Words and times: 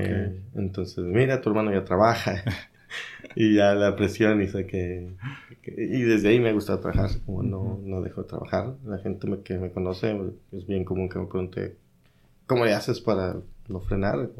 Eh, 0.00 0.40
entonces, 0.54 1.04
mira, 1.04 1.40
tu 1.40 1.50
hermano 1.50 1.72
ya 1.72 1.84
trabaja. 1.84 2.42
y 3.34 3.54
ya 3.56 3.74
la 3.74 3.96
presión 3.96 4.42
hizo 4.42 4.58
que, 4.66 5.14
Y 5.66 6.02
desde 6.02 6.28
ahí 6.28 6.40
me 6.40 6.52
gusta 6.52 6.80
trabajar, 6.80 7.10
como 7.24 7.42
no, 7.42 7.80
no 7.82 8.00
dejo 8.00 8.22
de 8.22 8.28
trabajar. 8.28 8.74
La 8.84 8.98
gente 8.98 9.28
que 9.42 9.58
me 9.58 9.70
conoce 9.70 10.16
es 10.52 10.66
bien 10.66 10.84
común 10.84 11.08
que 11.08 11.18
me 11.18 11.26
pregunte, 11.26 11.76
¿cómo 12.46 12.64
le 12.64 12.74
haces 12.74 13.00
para 13.00 13.36
no 13.68 13.80
frenar? 13.80 14.30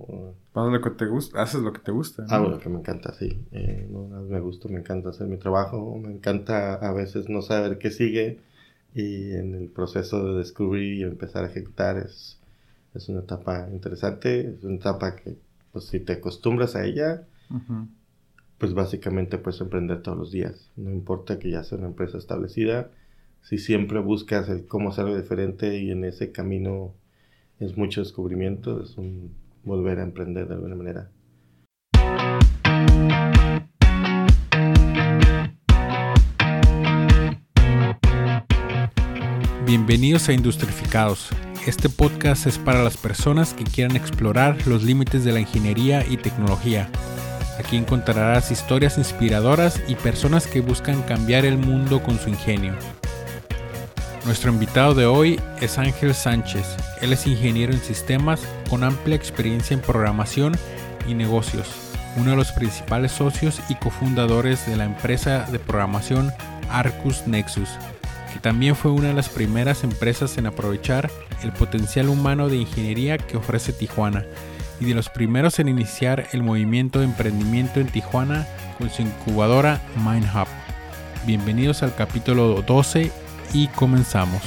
Para 0.52 0.70
lo 0.70 0.80
que 0.80 0.90
te 0.90 1.06
gusta, 1.06 1.42
haces 1.42 1.60
lo 1.60 1.72
que 1.72 1.80
te 1.80 1.92
gusta. 1.92 2.24
Hago 2.28 2.48
lo 2.48 2.58
que 2.58 2.68
me 2.68 2.78
encanta, 2.78 3.12
sí. 3.14 3.44
Eh, 3.52 3.88
no, 3.90 4.06
me 4.06 4.40
gusta, 4.40 4.68
me 4.68 4.80
encanta 4.80 5.10
hacer 5.10 5.26
mi 5.26 5.36
trabajo, 5.36 5.98
me 5.98 6.12
encanta 6.12 6.74
a 6.74 6.92
veces 6.92 7.28
no 7.28 7.42
saber 7.42 7.78
qué 7.78 7.90
sigue 7.90 8.38
y 8.94 9.32
en 9.32 9.54
el 9.54 9.68
proceso 9.68 10.24
de 10.24 10.38
descubrir 10.38 10.94
y 10.94 11.02
empezar 11.02 11.44
a 11.44 11.48
ejecutar 11.48 11.98
es, 11.98 12.38
es 12.94 13.08
una 13.08 13.20
etapa 13.20 13.68
interesante, 13.70 14.54
es 14.54 14.64
una 14.64 14.76
etapa 14.76 15.16
que 15.16 15.36
pues 15.72 15.86
si 15.86 16.00
te 16.00 16.14
acostumbras 16.14 16.76
a 16.76 16.84
ella, 16.84 17.26
pues 18.58 18.74
básicamente 18.74 19.38
puedes 19.38 19.60
emprender 19.60 20.02
todos 20.02 20.16
los 20.16 20.30
días, 20.30 20.70
no 20.76 20.90
importa 20.90 21.38
que 21.38 21.50
ya 21.50 21.64
sea 21.64 21.78
una 21.78 21.88
empresa 21.88 22.16
establecida, 22.16 22.90
si 23.42 23.58
siempre 23.58 23.98
buscas 23.98 24.48
el 24.48 24.66
cómo 24.66 24.90
hacer 24.90 25.04
algo 25.04 25.16
diferente 25.16 25.78
y 25.78 25.90
en 25.90 26.04
ese 26.04 26.32
camino 26.32 26.94
es 27.58 27.76
mucho 27.76 28.00
descubrimiento, 28.00 28.82
es 28.82 28.96
un 28.96 29.34
volver 29.64 29.98
a 29.98 30.04
emprender 30.04 30.48
de 30.48 30.54
alguna 30.54 30.76
manera. 30.76 31.10
Bienvenidos 39.76 40.28
a 40.28 40.32
Industrificados. 40.32 41.30
Este 41.66 41.88
podcast 41.88 42.46
es 42.46 42.58
para 42.58 42.84
las 42.84 42.96
personas 42.96 43.54
que 43.54 43.64
quieran 43.64 43.96
explorar 43.96 44.56
los 44.68 44.84
límites 44.84 45.24
de 45.24 45.32
la 45.32 45.40
ingeniería 45.40 46.06
y 46.08 46.16
tecnología. 46.16 46.88
Aquí 47.58 47.76
encontrarás 47.76 48.52
historias 48.52 48.98
inspiradoras 48.98 49.82
y 49.88 49.96
personas 49.96 50.46
que 50.46 50.60
buscan 50.60 51.02
cambiar 51.02 51.44
el 51.44 51.58
mundo 51.58 52.04
con 52.04 52.20
su 52.20 52.28
ingenio. 52.28 52.76
Nuestro 54.24 54.52
invitado 54.52 54.94
de 54.94 55.06
hoy 55.06 55.40
es 55.60 55.76
Ángel 55.76 56.14
Sánchez. 56.14 56.76
Él 57.00 57.12
es 57.12 57.26
ingeniero 57.26 57.72
en 57.72 57.80
sistemas 57.80 58.42
con 58.70 58.84
amplia 58.84 59.16
experiencia 59.16 59.74
en 59.74 59.80
programación 59.80 60.56
y 61.08 61.14
negocios, 61.14 61.66
uno 62.16 62.30
de 62.30 62.36
los 62.36 62.52
principales 62.52 63.10
socios 63.10 63.58
y 63.68 63.74
cofundadores 63.74 64.68
de 64.68 64.76
la 64.76 64.84
empresa 64.84 65.48
de 65.50 65.58
programación 65.58 66.30
Arcus 66.70 67.26
Nexus, 67.26 67.70
también 68.44 68.76
fue 68.76 68.90
una 68.90 69.08
de 69.08 69.14
las 69.14 69.30
primeras 69.30 69.84
empresas 69.84 70.36
en 70.36 70.44
aprovechar 70.44 71.10
el 71.42 71.50
potencial 71.54 72.10
humano 72.10 72.50
de 72.50 72.58
ingeniería 72.58 73.16
que 73.16 73.38
ofrece 73.38 73.72
Tijuana 73.72 74.26
y 74.78 74.84
de 74.84 74.92
los 74.92 75.08
primeros 75.08 75.58
en 75.60 75.68
iniciar 75.68 76.28
el 76.32 76.42
movimiento 76.42 76.98
de 76.98 77.06
emprendimiento 77.06 77.80
en 77.80 77.86
Tijuana 77.86 78.46
con 78.76 78.90
su 78.90 79.00
incubadora 79.00 79.80
MindHub. 79.96 80.46
Bienvenidos 81.26 81.82
al 81.82 81.94
capítulo 81.94 82.60
12 82.60 83.10
y 83.54 83.68
comenzamos. 83.68 84.42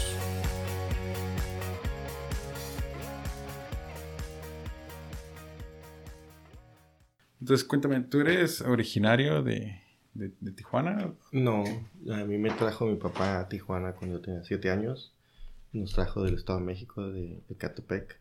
Entonces, 7.42 7.66
cuéntame, 7.66 8.02
¿tú 8.02 8.20
eres 8.20 8.62
originario 8.62 9.42
de, 9.42 9.87
Tijuana? 10.56 11.14
No, 11.32 11.64
a 12.12 12.26
mí 12.26 12.38
me 12.38 12.52
trajo 12.52 12.86
mi 12.86 12.96
papá 12.96 13.40
a 13.40 13.48
Tijuana 13.48 13.94
cuando 13.94 14.18
yo 14.18 14.22
tenía 14.22 14.44
7 14.44 14.72
años. 14.72 15.14
Nos 15.74 15.94
trajo 15.94 16.24
del 16.24 16.36
Estado 16.36 16.60
de 16.60 16.66
México, 16.66 17.08
de, 17.08 17.42
de 17.48 17.56
Catepec. 17.56 18.20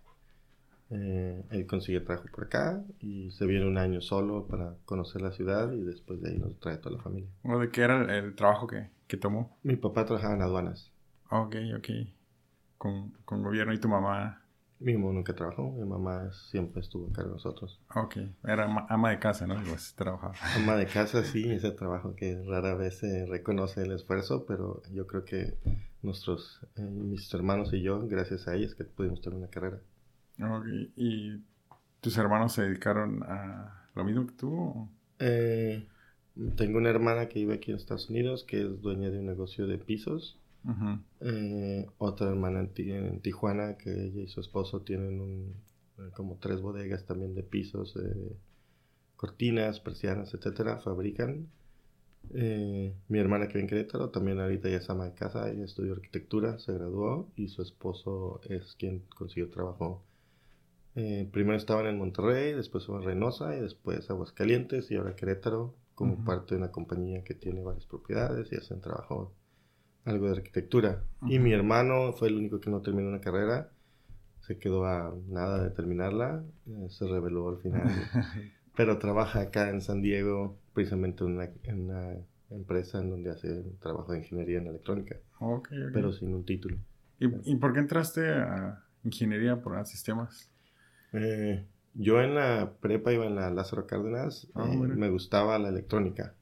Eh, 0.91 1.42
él 1.50 1.67
consiguió 1.67 2.05
trabajo 2.05 2.28
por 2.33 2.44
acá 2.44 2.80
y 3.00 3.30
se 3.33 3.44
viene 3.47 3.67
un 3.67 3.77
año 3.77 4.00
solo 4.00 4.47
para 4.47 4.74
conocer 4.84 5.20
la 5.20 5.33
ciudad 5.33 5.72
y 5.72 5.83
después 5.83 6.20
de 6.20 6.30
ahí 6.30 6.39
nos 6.39 6.61
trae 6.61 6.77
toda 6.77 6.97
la 6.97 7.02
familia. 7.02 7.28
¿De 7.42 7.70
qué 7.70 7.83
era 7.83 8.17
el 8.17 8.36
trabajo 8.36 8.67
que, 8.67 8.89
¿Qué 9.06 9.17
tomó? 9.17 9.56
Mi 9.62 9.77
papá 9.77 10.05
trabajaba 10.05 10.34
en 10.34 10.42
aduanas. 10.42 10.90
Ok, 11.30 11.56
ok. 11.77 11.89
Con, 12.79 13.11
con 13.24 13.42
gobierno 13.42 13.73
y 13.73 13.79
tu 13.79 13.89
mamá. 13.89 14.42
Mi 14.79 14.95
mamá 14.95 15.13
nunca 15.13 15.35
trabajó, 15.35 15.73
mi 15.73 15.85
mamá 15.85 16.31
siempre 16.51 16.83
estuvo 16.83 17.09
acá 17.09 17.23
de 17.23 17.31
nosotros. 17.31 17.81
Ok, 17.95 18.19
era 18.45 18.64
ama 18.89 19.11
de 19.11 19.19
casa, 19.19 19.47
¿no? 19.47 19.57
trabajaba. 19.95 20.35
Ama 20.55 20.77
de 20.77 20.87
casa, 20.92 21.25
sí, 21.25 21.51
ese 21.51 21.70
trabajo 21.70 22.14
que 22.14 22.42
rara 22.47 22.75
vez 22.75 22.98
se 22.98 23.25
reconoce 23.27 23.83
el 23.83 23.92
esfuerzo, 23.92 24.45
pero 24.47 24.83
yo 24.92 25.07
creo 25.07 25.25
que 25.25 25.55
nuestros, 26.03 26.61
eh, 26.77 26.83
mis 26.83 27.33
hermanos 27.33 27.73
y 27.73 27.81
yo, 27.81 28.07
gracias 28.07 28.48
a 28.48 28.55
ellos, 28.55 28.75
que 28.75 28.85
pudimos 28.85 29.20
tener 29.23 29.39
una 29.39 29.48
carrera. 29.48 29.81
Ok, 30.41 30.67
¿y 30.97 31.42
tus 32.01 32.19
hermanos 32.19 32.53
se 32.53 32.63
dedicaron 32.63 33.23
a 33.23 33.89
lo 33.95 34.05
mismo 34.05 34.27
que 34.27 34.35
tú? 34.35 34.89
Eh, 35.19 35.86
tengo 36.57 36.79
una 36.79 36.91
hermana 36.91 37.29
que 37.29 37.39
vive 37.39 37.55
aquí 37.55 37.70
en 37.70 37.79
Estados 37.79 38.11
Unidos, 38.11 38.45
que 38.45 38.61
es 38.61 38.83
dueña 38.83 39.11
de 39.11 39.19
un 39.19 39.27
negocio 39.27 39.67
de 39.67 39.79
pisos. 39.79 40.39
Eh, 41.21 41.87
otra 41.99 42.29
hermana 42.29 42.69
en, 42.77 43.21
Tijuana, 43.21 43.77
que 43.77 43.91
ella 43.91 44.23
y 44.23 44.29
su 44.29 44.41
esposo 44.41 44.83
tienen 44.83 45.21
un, 45.21 45.55
eh, 45.99 46.11
como 46.15 46.39
tres 46.39 46.61
bodegas 46.61 47.05
también 47.07 47.35
de 47.35 47.43
pisos, 47.43 47.97
eh, 47.97 48.37
cortinas, 49.17 49.81
persianas, 49.81 50.35
etcétera, 50.35 50.79
fabrican. 50.79 51.49
mi 53.09 53.19
hermana 53.19 53.47
que 53.47 53.55
vive 53.55 53.63
en 53.63 53.69
Querétaro 53.69 54.11
también 54.11 54.41
ahorita 54.41 54.69
ya 54.69 54.79
es 54.79 54.91
ama 54.91 55.05
de 55.05 55.15
casa, 55.15 55.49
ella 55.49 55.65
estudió 55.65 55.93
arquitectura, 55.93 56.59
se 56.59 56.73
graduó 56.73 57.31
y 57.37 57.48
su 57.48 57.63
esposo 57.63 58.41
es 58.48 58.75
quien 58.77 59.05
consiguió 59.17 59.48
trabajo. 59.51 60.03
primero 60.95 61.57
estaban 61.57 61.87
en 61.87 61.98
Monterrey, 61.98 62.53
después 62.55 62.89
en 62.89 63.03
Reynosa 63.03 63.57
y 63.57 63.61
después 63.61 64.11
Aguascalientes 64.11 64.91
y 64.91 64.97
ahora 64.97 65.15
Querétaro 65.15 65.75
como 65.95 66.25
parte 66.25 66.55
de 66.55 66.59
una 66.63 66.73
compañía 66.73 67.25
que 67.25 67.35
tiene 67.35 67.63
varias 67.63 67.87
propiedades 67.87 68.53
y 68.53 68.57
hacen 68.57 68.81
trabajo, 68.81 69.33
algo 70.06 70.27
de 70.27 70.36
arquitectura. 70.36 71.02
Y 71.27 71.39
mi 71.39 71.52
hermano 71.52 72.12
fue 72.12 72.28
el 72.28 72.36
único 72.36 72.61
que 72.61 72.70
no 72.70 72.80
terminó 72.80 73.08
una 73.08 73.20
carrera, 73.20 73.68
se 74.40 74.58
quedó 74.58 74.86
a 74.86 75.14
nada 75.28 75.62
de 75.62 75.70
terminarla, 75.70 76.42
eh, 76.68 76.86
se 76.89 77.06
reveló 77.06 77.48
al 77.48 77.58
final. 77.58 77.83
pero 78.77 78.98
trabaja 78.98 79.40
acá 79.40 79.70
en 79.70 79.80
San 79.80 80.02
Diego, 80.02 80.56
precisamente 80.72 81.24
en 81.24 81.80
una, 81.80 82.17
empresa 82.50 83.00
en 83.00 83.11
donde 83.11 83.30
hace 83.30 83.64
trabajo 83.80 84.12
de 84.12 84.18
ingeniería 84.18 84.58
en 84.58 84.68
electrónica, 84.68 85.17
pero 85.92 86.12
sin 86.12 86.33
un 86.33 86.44
título. 86.44 86.77
¿Y, 87.18 87.27
¿Y, 87.50 87.56
por 87.56 87.73
qué 87.73 87.80
entraste 87.80 88.30
a 88.30 88.84
ingeniería 89.02 89.61
por 89.61 89.84
sistemas? 89.84 90.48
Eh, 91.12 91.64
yo 91.94 92.23
en 92.23 92.36
la 92.36 92.74
prepa 92.80 93.12
iba 93.12 93.27
en 93.27 93.34
la 93.34 93.50
Lázaro 93.50 93.88
Cárdenas, 93.88 94.46
eh, 94.55 94.77
me 94.77 95.11
gustaba 95.11 95.58
la 95.58 95.70
electrónica, 95.70 96.36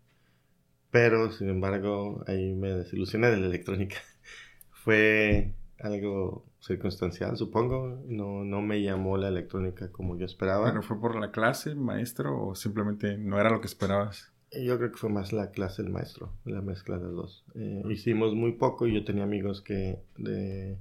pero 0.95 1.33
sin 1.33 1.49
embargo 1.49 2.23
ahí 2.29 2.55
me 2.55 2.71
desilusioné 2.71 3.29
de 3.29 3.39
la 3.39 3.47
electrónica. 3.47 3.97
Fue 4.71 5.53
algo 5.81 6.47
circunstancial, 6.61 7.37
supongo, 7.37 8.01
no, 8.07 8.45
no 8.45 8.63
me 8.63 8.81
llamó 8.81 9.17
la 9.17 9.27
electrónica 9.27 9.91
como 9.91 10.17
yo 10.17 10.25
esperaba. 10.25 10.67
¿Pero 10.67 10.85
fue 10.85 11.01
por 11.01 11.19
la 11.19 11.33
clase, 11.33 11.75
maestro, 11.75 12.41
o 12.41 12.55
simplemente 12.55 13.19
no 13.19 13.41
era 13.41 13.51
lo 13.51 13.61
que 13.61 13.67
esperabas? 13.67 14.33
Yo 14.53 14.79
creo 14.79 14.93
que 14.93 14.97
fue 14.97 15.11
más 15.11 15.33
la 15.33 15.51
clase 15.51 15.83
del 15.83 15.91
maestro, 15.91 16.33
la 16.45 16.63
mezcla 16.63 16.97
de 16.97 17.07
los 17.07 17.17
dos. 17.17 17.45
Eh, 17.57 17.83
hicimos 17.91 18.37
muy 18.37 18.53
poco 18.53 18.87
y 18.87 18.95
yo 18.95 19.05
tenía 19.05 19.25
amigos 19.25 19.63
que 19.63 19.99
de, 20.17 20.79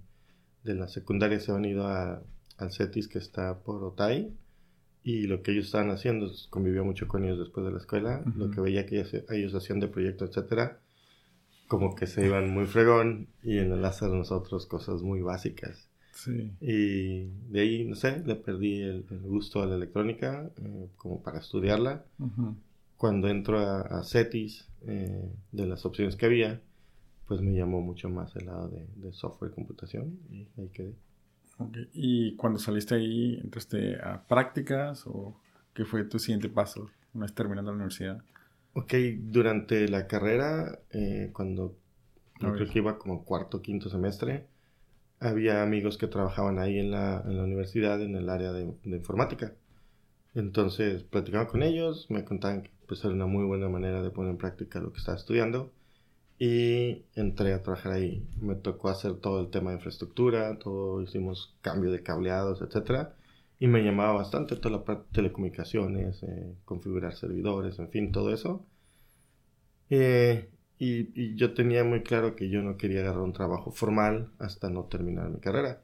de 0.63 0.75
la 0.75 0.90
secundaria 0.90 1.40
se 1.40 1.51
han 1.51 1.66
ido 1.66 1.88
a, 1.88 2.22
al 2.57 2.72
CETIS 2.72 3.07
que 3.07 3.18
está 3.18 3.57
por 3.63 3.84
Otay 3.84 4.31
y 5.03 5.28
lo 5.28 5.44
que 5.44 5.52
ellos 5.52 5.66
estaban 5.66 5.91
haciendo, 5.91 6.31
convivía 6.50 6.84
mucho 6.84 7.08
con 7.08 7.25
ellos 7.25 7.40
después 7.40 7.66
de 7.66 7.72
la 7.72 7.80
escuela, 7.80 8.24
lo 8.36 8.50
que 8.50 8.62
veía 8.62 8.86
que 8.86 9.06
ellos, 9.30 9.53
hacían 9.53 9.80
de 9.80 9.90
proyectos, 9.90 10.30
etcétera, 10.30 10.80
como 11.68 11.96
que 11.96 12.08
se 12.08 12.25
iban 12.25 12.50
muy 12.50 12.66
fregón 12.66 13.28
y 13.44 13.58
en 13.58 13.72
el 13.74 13.84
hacer 13.84 14.09
nosotros 14.09 14.66
cosas 14.66 15.02
muy 15.02 15.22
básicas. 15.22 15.90
Sí. 16.13 16.52
Y 16.62 17.25
de 17.52 17.59
ahí, 17.59 17.86
no 17.86 17.96
sé, 17.96 18.24
le 18.25 18.36
perdí 18.36 18.81
el, 18.81 19.03
gusto 19.24 19.62
a 19.62 19.66
la 19.66 19.75
electrónica 19.75 20.50
eh, 20.58 20.88
como 20.96 21.22
para 21.22 21.39
estudiarla. 21.39 22.06
Cuando 22.95 23.27
entro 23.27 23.60
a, 23.60 24.04
CETIS, 24.04 24.69
eh, 24.88 25.30
de 25.51 25.68
las 25.68 25.86
opciones 25.86 26.16
que 26.16 26.27
había, 26.27 26.62
pues 27.27 27.42
me 27.42 27.54
llamó 27.54 27.81
mucho 27.81 28.10
más 28.10 28.36
el 28.36 28.45
lado 28.45 28.69
de, 28.69 28.86
de 28.95 29.12
software 29.12 29.51
y 29.51 29.56
computación 29.56 30.19
y 30.30 30.48
ahí 30.57 30.69
quedé. 30.69 30.94
¿Y 31.94 32.35
cuando 32.35 32.59
saliste 32.59 32.95
ahí, 32.95 33.39
entraste 33.41 33.97
a 34.01 34.23
prácticas 34.27 35.05
o 35.05 35.39
qué 35.73 35.85
fue 35.85 36.03
tu 36.03 36.19
siguiente 36.19 36.50
paso 36.50 36.89
una 37.13 37.25
vez 37.25 37.35
terminando 37.35 37.71
la 37.71 37.75
universidad? 37.75 38.23
Ok, 38.73 38.94
durante 39.19 39.88
la 39.88 40.07
carrera, 40.07 40.79
eh, 40.91 41.29
cuando 41.31 41.75
yo 42.39 42.53
creo 42.53 42.67
que 42.67 42.79
iba 42.79 42.97
como 42.97 43.23
cuarto, 43.23 43.61
quinto 43.61 43.89
semestre, 43.89 44.47
había 45.19 45.61
amigos 45.61 45.97
que 45.97 46.07
trabajaban 46.07 46.59
ahí 46.59 46.79
en 46.79 46.91
la, 46.91 47.23
en 47.25 47.38
la 47.38 47.44
universidad 47.44 48.01
en 48.01 48.15
el 48.15 48.29
área 48.29 48.51
de, 48.51 48.73
de, 48.83 48.97
informática. 48.97 49.53
Entonces 50.33 51.03
platicaba 51.03 51.47
con 51.47 51.61
ellos, 51.61 52.07
me 52.09 52.25
contaban 52.25 52.63
que 52.63 52.71
pues, 52.88 53.03
era 53.05 53.13
una 53.13 53.27
muy 53.27 53.45
buena 53.45 53.69
manera 53.69 54.01
de 54.01 54.09
poner 54.09 54.31
en 54.31 54.38
práctica 54.38 54.79
lo 54.79 54.91
que 54.91 54.97
estaba 54.97 55.17
estudiando 55.17 55.71
y 56.39 57.03
entré 57.15 57.53
a 57.53 57.62
trabajar 57.63 57.94
ahí. 57.94 58.27
Me 58.41 58.56
tocó 58.56 58.89
hacer 58.89 59.15
todo 59.15 59.41
el 59.41 59.50
tema 59.50 59.71
de 59.71 59.77
infraestructura, 59.77 60.57
todo 60.59 61.01
hicimos 61.01 61.56
cambio 61.62 61.91
de 61.91 62.03
cableados, 62.03 62.62
etc. 62.62 63.09
Y 63.59 63.68
me 63.68 63.83
llamaba 63.83 64.13
bastante 64.13 64.56
toda 64.56 64.77
la 64.77 64.83
parte 64.83 65.03
de 65.03 65.13
telecomunicaciones, 65.13 66.24
eh, 66.24 66.56
configurar 66.65 67.15
servidores, 67.15 67.80
en 67.80 67.89
fin, 67.89 68.12
todo 68.12 68.33
eso. 68.33 68.65
Eh, 69.89 70.50
y, 70.80 71.35
yo 71.35 71.53
tenía 71.53 71.83
muy 71.83 72.03
claro 72.03 72.36
que 72.36 72.50
yo 72.50 72.62
no 72.62 72.77
quería 72.77 73.01
agarrar 73.01 73.21
un 73.21 73.33
trabajo 73.33 73.71
formal 73.71 74.31
hasta 74.39 74.69
no 74.69 74.86
terminar 74.86 75.29
mi 75.29 75.39
carrera. 75.39 75.81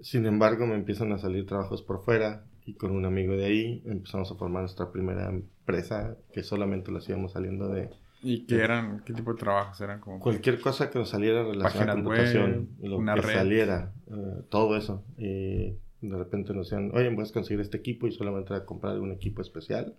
Sin 0.00 0.26
embargo, 0.26 0.66
me 0.66 0.76
empiezan 0.76 1.10
a 1.12 1.18
salir 1.18 1.44
trabajos 1.46 1.82
por 1.82 2.04
fuera 2.04 2.44
y 2.66 2.74
con 2.74 2.92
un 2.92 3.04
amigo 3.04 3.34
de 3.34 3.46
ahí 3.46 3.82
empezamos 3.84 4.30
a 4.30 4.36
formar 4.36 4.62
nuestra 4.62 4.92
primera 4.92 5.28
empresa 5.28 6.16
que 6.32 6.42
solamente 6.42 6.92
lo 6.92 6.98
hacíamos 6.98 7.32
saliendo 7.32 7.68
de... 7.68 7.90
¿Y 8.24 8.46
qué 8.46 8.56
eran? 8.56 9.02
¿Qué 9.04 9.12
tipo 9.12 9.32
de 9.32 9.38
trabajos 9.38 9.80
eran? 9.80 10.00
Como 10.00 10.18
cualquier 10.18 10.60
cosa 10.60 10.90
que 10.90 10.98
nos 10.98 11.10
saliera 11.10 11.42
relacionada 11.44 11.92
a 11.92 11.94
computación, 12.02 12.70
lo 12.82 12.98
que 12.98 13.22
saliera, 13.22 13.92
eh, 14.06 14.42
todo 14.48 14.76
eso. 14.76 15.04
Y 15.18 15.76
de 16.08 16.16
repente 16.16 16.52
nos 16.52 16.68
decían, 16.68 16.90
oye, 16.94 17.10
puedes 17.12 17.32
conseguir 17.32 17.60
este 17.60 17.76
equipo 17.76 18.06
y 18.06 18.12
solamente 18.12 18.54
a 18.54 18.64
comprar 18.64 18.98
un 19.00 19.12
equipo 19.12 19.42
especial, 19.42 19.94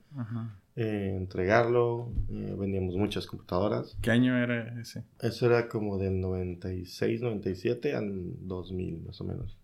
eh, 0.76 1.14
entregarlo, 1.18 2.12
eh, 2.30 2.56
vendíamos 2.58 2.96
muchas 2.96 3.26
computadoras. 3.26 3.98
¿Qué 4.02 4.12
año 4.12 4.38
era 4.38 4.80
ese? 4.80 5.04
Eso 5.20 5.48
era 5.48 5.68
como 5.68 5.98
del 5.98 6.20
96, 6.20 7.22
97 7.22 7.96
al 7.96 8.34
2000 8.48 9.04
más 9.06 9.22
o 9.22 9.24
menos. 9.24 9.58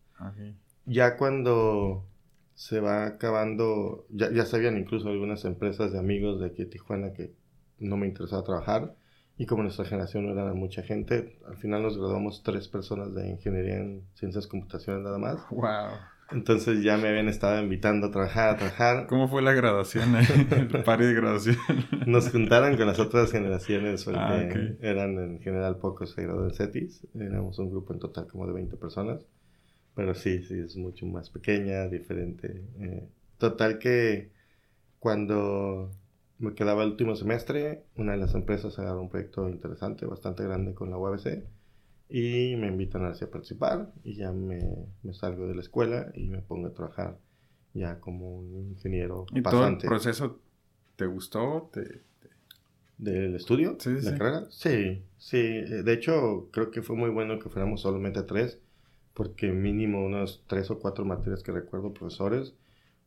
Ya 0.86 1.18
cuando 1.18 2.06
se 2.54 2.80
va 2.80 3.06
acabando, 3.06 4.06
ya, 4.10 4.32
ya 4.32 4.46
sabían 4.46 4.78
incluso 4.78 5.10
algunas 5.10 5.46
empresas 5.46 5.92
de 5.92 6.00
amigos 6.00 6.40
de 6.40 6.48
aquí 6.48 6.64
de 6.64 6.70
Tijuana 6.70 7.14
que 7.14 7.34
no 7.82 7.98
me 7.98 8.08
interesaba 8.08 8.44
trabajar. 8.44 8.96
Y 9.38 9.46
como 9.46 9.64
nuestra 9.64 9.86
generación 9.86 10.28
no 10.28 10.34
era 10.34 10.54
mucha 10.54 10.84
gente, 10.84 11.40
al 11.48 11.58
final 11.58 11.82
nos 11.82 11.98
graduamos 11.98 12.44
tres 12.44 12.68
personas 12.68 13.14
de 13.16 13.30
ingeniería 13.30 13.78
en 13.78 14.04
ciencias 14.14 14.46
computacionales 14.46 15.06
nada 15.06 15.18
más. 15.18 15.40
¡Wow! 15.50 15.98
Entonces 16.32 16.82
ya 16.82 16.98
me 16.98 17.10
habían 17.10 17.28
estado 17.28 17.62
invitando 17.62 18.08
a 18.08 18.12
trabajar, 18.12 18.50
a 18.50 18.58
trabajar. 18.58 19.08
¿Cómo 19.08 19.28
fue 19.28 19.42
la 19.42 19.54
graduación? 19.54 20.16
el 20.52 20.84
par 20.84 21.00
de 21.00 21.14
graduación. 21.14 21.58
Nos 22.06 22.30
juntaron 22.30 22.78
con 22.78 22.88
las 22.88 23.00
otras 23.00 23.32
generaciones 23.32 24.08
ah, 24.08 24.38
eran 24.82 25.20
en 25.20 25.40
general 25.40 25.78
pocos 25.78 26.12
se 26.12 26.24
graduaron 26.24 26.52
en 26.52 26.56
CETIS. 26.56 27.08
Éramos 27.16 27.60
un 27.60 27.70
grupo 27.70 27.94
en 27.94 28.00
total 28.00 28.28
como 28.28 28.48
de 28.48 28.54
20 28.54 28.78
personas. 28.78 29.26
Pero 29.94 30.14
sí, 30.16 30.44
sí, 30.44 30.58
es 30.60 30.78
mucho 30.78 31.06
más 31.06 31.30
pequeña, 31.30 31.88
diferente. 31.88 32.64
Eh, 32.80 33.10
total 33.38 33.78
que 33.78 34.32
cuando 35.00 35.92
me 36.42 36.56
quedaba 36.56 36.84
el 36.84 36.92
último 36.92 37.16
semestre, 37.16 37.86
una 37.96 38.14
de 38.14 38.18
las 38.18 38.34
empresas 38.34 38.78
agarró 38.80 39.02
un 39.02 39.10
proyecto 39.10 39.48
interesante, 39.48 40.06
bastante 40.06 40.44
grande 40.44 40.74
con 40.74 40.90
la 40.90 40.98
UABC 40.98 41.44
y 42.10 42.56
me 42.58 42.68
invitan 42.68 43.06
a 43.06 43.14
participar 43.28 43.94
y 44.04 44.16
ya 44.16 44.32
me, 44.32 44.60
me, 45.04 45.14
salgo 45.14 45.48
de 45.48 45.56
la 45.56 45.62
escuela 45.62 46.12
y 46.16 46.28
me 46.28 46.42
pongo 46.42 46.68
a 46.68 46.74
trabajar 46.74 47.18
ya 47.74 48.00
como 48.00 48.40
un 48.40 48.72
ingeniero 48.72 49.28
¿Y 49.34 49.42
todo 49.44 49.68
el 49.68 49.78
proceso 49.78 50.40
te 50.96 51.06
gustó? 51.06 51.70
¿Te, 51.72 52.02
del 52.98 53.36
estudio? 53.36 53.78
Sí, 53.80 53.92
¿La 54.02 54.18
carrera? 54.18 54.46
Sí, 54.50 55.04
sí. 55.18 55.38
De 55.38 55.94
hecho, 55.94 56.50
creo 56.52 56.70
que 56.70 56.82
fue 56.82 56.96
muy 56.96 57.10
bueno 57.10 57.40
que 57.40 57.50
fuéramos 57.50 57.82
solamente 57.82 58.24
tres, 58.24 58.60
porque 59.14 59.52
mínimo 59.52 60.06
unas 60.06 60.42
tres 60.48 60.70
o 60.70 60.80
cuatro 60.80 61.06
materias 61.06 61.44
que 61.44 61.52
recuerdo, 61.52 61.94
profesores, 61.94 62.54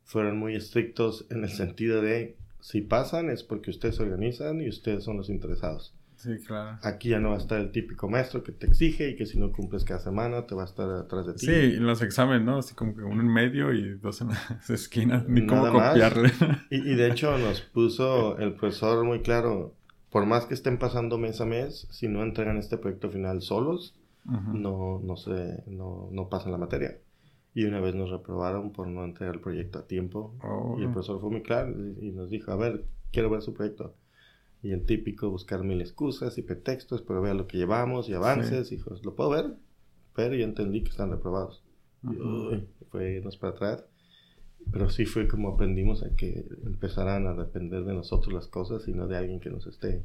fueron 0.03 0.37
muy 0.37 0.55
estrictos 0.55 1.27
en 1.29 1.43
el 1.43 1.49
sentido 1.49 2.01
de 2.01 2.37
si 2.65 2.81
pasan 2.81 3.29
es 3.29 3.43
porque 3.43 3.69
ustedes 3.69 3.97
se 3.97 4.01
organizan 4.01 4.59
y 4.59 4.67
ustedes 4.67 5.03
son 5.03 5.17
los 5.17 5.29
interesados. 5.29 5.93
Sí, 6.15 6.39
claro. 6.47 6.79
Aquí 6.81 7.09
ya 7.09 7.19
no 7.19 7.29
va 7.29 7.35
a 7.35 7.37
estar 7.37 7.61
el 7.61 7.71
típico 7.71 8.09
maestro 8.09 8.41
que 8.41 8.53
te 8.53 8.65
exige 8.65 9.07
y 9.11 9.15
que 9.15 9.27
si 9.27 9.37
no 9.37 9.51
cumples 9.51 9.83
cada 9.83 9.99
semana 9.99 10.47
te 10.47 10.55
va 10.55 10.63
a 10.63 10.65
estar 10.65 10.89
atrás 10.89 11.27
de 11.27 11.33
ti. 11.33 11.45
Sí, 11.45 11.53
en 11.53 11.85
los 11.85 12.01
exámenes, 12.01 12.43
¿no? 12.43 12.57
Así 12.57 12.73
como 12.73 12.95
que 12.95 13.03
uno 13.03 13.21
en 13.21 13.31
medio 13.31 13.71
y 13.71 13.99
dos 13.99 14.21
en 14.21 14.29
las 14.29 14.67
esquinas, 14.71 15.27
ni 15.27 15.45
cómo 15.45 15.71
copiarle. 15.71 16.31
Y, 16.71 16.77
y, 16.77 16.95
de 16.95 17.11
hecho 17.11 17.37
nos 17.37 17.61
puso 17.61 18.39
el 18.39 18.55
profesor 18.55 19.05
muy 19.05 19.21
claro, 19.21 19.75
por 20.09 20.25
más 20.25 20.47
que 20.47 20.55
estén 20.55 20.79
pasando 20.79 21.19
mes 21.19 21.41
a 21.41 21.45
mes, 21.45 21.87
si 21.91 22.07
no 22.07 22.23
entregan 22.23 22.57
este 22.57 22.79
proyecto 22.79 23.11
final 23.11 23.43
solos, 23.43 23.93
no, 24.23 24.99
no, 25.03 25.17
se, 25.17 25.61
no, 25.67 26.09
no 26.11 26.29
pasan 26.29 26.51
la 26.51 26.57
materia. 26.57 26.97
Y 27.55 27.63
una 27.63 27.79
vez 27.79 27.95
nos 27.95 28.11
reprobaron 28.11 28.73
por 28.73 28.87
no 28.87 29.03
entregar 29.05 29.35
el 29.35 29.41
proyecto 29.41 29.79
a 29.79 29.87
tiempo. 29.87 30.35
Y 30.77 30.81
el 30.81 30.89
oh. 30.89 30.91
profesor 30.91 31.21
fue 31.21 31.31
muy 31.31 31.41
claro 31.41 31.73
y 32.01 32.11
nos 32.11 32.29
dijo, 32.29 32.51
a 32.51 32.57
ver, 32.57 32.85
quiero 33.11 33.29
ver 33.29 33.41
su 33.41 33.53
proyecto. 33.53 33.95
Y 34.61 34.71
el 34.71 34.85
típico 34.85 35.29
buscar 35.29 35.63
mil 35.63 35.79
excusas 35.79 36.37
y 36.37 36.41
pretextos, 36.41 37.01
pero 37.01 37.21
vea 37.21 37.33
lo 37.33 37.47
que 37.47 37.57
llevamos 37.57 38.09
y 38.09 38.13
avances. 38.13 38.71
Hijos, 38.73 39.05
lo 39.05 39.15
puedo 39.15 39.29
ver, 39.29 39.55
pero 40.13 40.35
ya 40.35 40.43
entendí 40.43 40.83
que 40.83 40.89
están 40.89 41.11
reprobados. 41.11 41.63
fue 42.91 43.13
irnos 43.13 43.37
para 43.37 43.53
atrás. 43.53 43.85
Pero 44.71 44.89
sí 44.89 45.05
fue 45.05 45.27
como 45.27 45.49
aprendimos 45.49 46.03
a 46.03 46.13
que 46.15 46.45
empezaran 46.65 47.25
a 47.25 47.35
depender 47.35 47.85
de 47.85 47.93
nosotros 47.93 48.33
las 48.33 48.47
cosas 48.47 48.87
y 48.87 48.93
no 48.93 49.07
de 49.07 49.15
alguien 49.15 49.39
que 49.39 49.49
nos 49.49 49.65
esté 49.65 50.03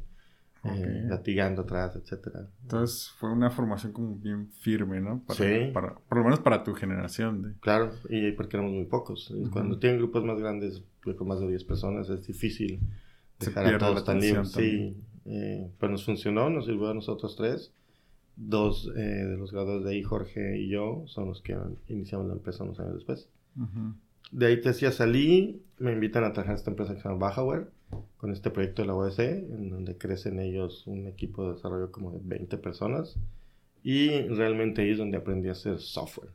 eh, 0.63 1.05
latigando 1.07 1.63
atrás, 1.63 1.95
etcétera. 1.95 2.47
Entonces 2.61 3.09
fue 3.17 3.31
una 3.31 3.49
formación 3.49 3.93
como 3.93 4.15
bien 4.15 4.49
firme, 4.51 5.01
¿no? 5.01 5.23
sí. 5.29 5.71
Para, 5.73 5.95
por 5.95 6.19
lo 6.19 6.23
menos 6.23 6.39
para 6.39 6.63
tu 6.63 6.73
generación. 6.75 7.41
De... 7.41 7.53
Claro, 7.59 7.91
y 8.09 8.31
porque 8.33 8.57
éramos 8.57 8.73
muy 8.73 8.85
pocos. 8.85 9.33
Cuando 9.51 9.79
tienen 9.79 9.99
grupos 9.99 10.23
más 10.23 10.39
grandes, 10.39 10.83
con 11.17 11.27
más 11.27 11.39
de 11.39 11.47
10 11.47 11.63
personas, 11.63 12.09
es 12.09 12.27
difícil 12.27 12.79
dejar 13.39 13.73
a 13.73 13.77
todos 13.79 14.03
tan 14.03 14.19
libres. 14.19 14.51
Sí, 14.51 14.95
eh, 15.25 15.71
pero 15.79 15.93
nos 15.93 16.05
funcionó, 16.05 16.49
nos 16.49 16.65
sirvió 16.65 16.89
a 16.89 16.93
nosotros 16.93 17.35
tres. 17.35 17.73
Dos 18.35 18.89
eh, 18.95 18.99
de 18.99 19.37
los 19.37 19.51
graduados 19.51 19.83
de 19.83 19.91
ahí, 19.91 20.03
Jorge 20.03 20.59
y 20.59 20.69
yo, 20.69 21.03
son 21.07 21.27
los 21.27 21.41
que 21.41 21.57
iniciamos 21.87 22.27
la 22.27 22.33
empresa 22.33 22.63
unos 22.63 22.79
años 22.79 22.95
después. 22.95 23.29
De 24.31 24.45
ahí 24.47 24.61
te 24.61 24.69
decía, 24.69 24.91
salí, 24.91 25.61
me 25.77 25.91
invitan 25.91 26.23
a 26.23 26.33
trabajar 26.33 26.53
en 26.53 26.57
esta 26.57 26.71
empresa 26.71 26.93
que 26.93 27.01
se 27.01 27.07
llama 27.07 27.27
Bajaware, 27.27 27.67
con 28.17 28.31
este 28.31 28.49
proyecto 28.49 28.81
de 28.81 28.87
la 28.87 28.95
OEC, 28.95 29.19
en 29.19 29.69
donde 29.69 29.97
crecen 29.97 30.39
ellos 30.39 30.87
un 30.87 31.07
equipo 31.07 31.47
de 31.47 31.55
desarrollo 31.55 31.91
como 31.91 32.11
de 32.11 32.19
20 32.23 32.57
personas. 32.57 33.17
Y 33.83 34.21
realmente 34.27 34.81
ahí 34.81 34.91
es 34.91 34.97
donde 34.97 35.17
aprendí 35.17 35.49
a 35.49 35.53
hacer 35.53 35.79
software. 35.79 36.31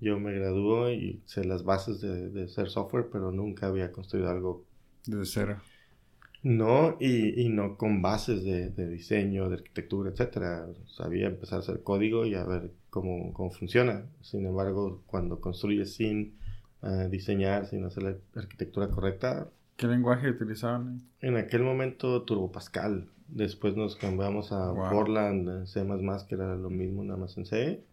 Yo 0.00 0.18
me 0.18 0.32
graduó 0.32 0.90
y 0.90 1.20
sé 1.24 1.44
las 1.44 1.64
bases 1.64 2.00
de, 2.00 2.30
de 2.30 2.44
hacer 2.44 2.68
software, 2.68 3.08
pero 3.10 3.32
nunca 3.32 3.66
había 3.66 3.92
construido 3.92 4.30
algo. 4.30 4.64
Desde 5.06 5.26
cero. 5.26 5.60
No, 6.42 6.96
y, 7.00 7.40
y 7.40 7.48
no 7.48 7.76
con 7.76 8.02
bases 8.02 8.44
de, 8.44 8.70
de, 8.70 8.88
diseño, 8.88 9.48
de 9.48 9.56
arquitectura, 9.56 10.10
etcétera. 10.10 10.68
Sabía 10.86 11.26
empezar 11.26 11.58
a 11.58 11.62
hacer 11.62 11.82
código 11.82 12.24
y 12.24 12.34
a 12.34 12.44
ver 12.44 12.70
cómo, 12.90 13.32
cómo 13.32 13.50
funciona. 13.50 14.06
Sin 14.20 14.46
embargo, 14.46 15.02
cuando 15.06 15.40
construyes 15.40 15.94
sin 15.94 16.36
uh, 16.86 17.08
diseñar, 17.08 17.66
sin 17.66 17.84
hacer 17.84 18.02
la 18.02 18.16
arquitectura 18.34 18.88
correcta. 18.88 19.48
¿Qué 19.76 19.86
lenguaje 19.86 20.30
utilizaban? 20.30 21.02
En 21.20 21.36
aquel 21.36 21.62
momento 21.62 22.22
Turbo 22.22 22.50
Pascal. 22.50 23.08
Después 23.28 23.76
nos 23.76 23.96
cambiamos 23.96 24.52
a 24.52 24.70
Borland, 24.70 25.66
C++, 25.66 25.84
que 26.28 26.34
era 26.34 26.54
lo 26.56 26.70
mismo, 26.70 27.02
nada 27.02 27.18
más 27.18 27.36
en 27.36 27.44
C. 27.44 27.84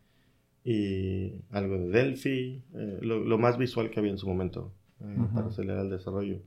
Y 0.63 1.41
algo 1.51 1.77
de 1.77 1.89
Delphi, 1.89 2.61
eh, 2.73 2.99
lo, 3.01 3.19
lo, 3.19 3.37
más 3.37 3.57
visual 3.57 3.89
que 3.89 3.99
había 3.99 4.11
en 4.11 4.17
su 4.17 4.27
momento 4.27 4.71
eh, 5.01 5.17
para 5.33 5.47
acelerar 5.47 5.85
el 5.85 5.89
desarrollo. 5.89 6.39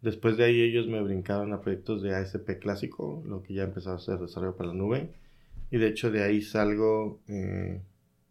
Después 0.00 0.36
de 0.36 0.44
ahí 0.44 0.60
ellos 0.60 0.86
me 0.86 1.02
brincaron 1.02 1.52
a 1.52 1.60
proyectos 1.60 2.02
de 2.02 2.14
ASP 2.14 2.58
clásico, 2.60 3.22
lo 3.26 3.42
que 3.42 3.54
ya 3.54 3.64
empezaba 3.64 3.96
a 3.96 3.98
ser 3.98 4.18
desarrollo 4.18 4.56
para 4.56 4.70
la 4.70 4.74
nube. 4.74 5.10
Y 5.70 5.78
de 5.78 5.88
hecho 5.88 6.10
de 6.10 6.22
ahí 6.22 6.40
salgo 6.40 7.20
eh, 7.28 7.82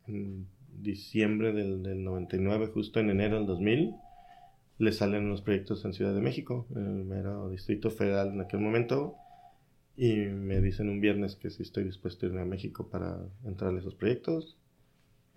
en 0.07 0.47
diciembre 0.81 1.53
del, 1.53 1.83
del, 1.83 2.03
99, 2.03 2.67
justo 2.67 2.99
en 2.99 3.09
enero 3.09 3.37
del 3.37 3.47
2000. 3.47 3.95
Le 4.77 4.91
salen 4.91 5.25
unos 5.25 5.41
proyectos 5.41 5.85
en 5.85 5.93
Ciudad 5.93 6.13
de 6.13 6.21
México, 6.21 6.67
en 6.75 6.85
el 6.85 7.05
mero 7.05 7.49
Distrito 7.49 7.89
Federal 7.89 8.29
en 8.29 8.41
aquel 8.41 8.59
momento. 8.59 9.15
Y 9.95 10.15
me 10.15 10.59
dicen 10.59 10.89
un 10.89 10.99
viernes 10.99 11.35
que 11.35 11.49
si 11.49 11.63
estoy 11.63 11.85
dispuesto 11.85 12.25
a 12.25 12.29
irme 12.29 12.41
a 12.41 12.45
México 12.45 12.89
para 12.89 13.17
entrar 13.45 13.73
a 13.73 13.79
esos 13.79 13.95
proyectos. 13.95 14.57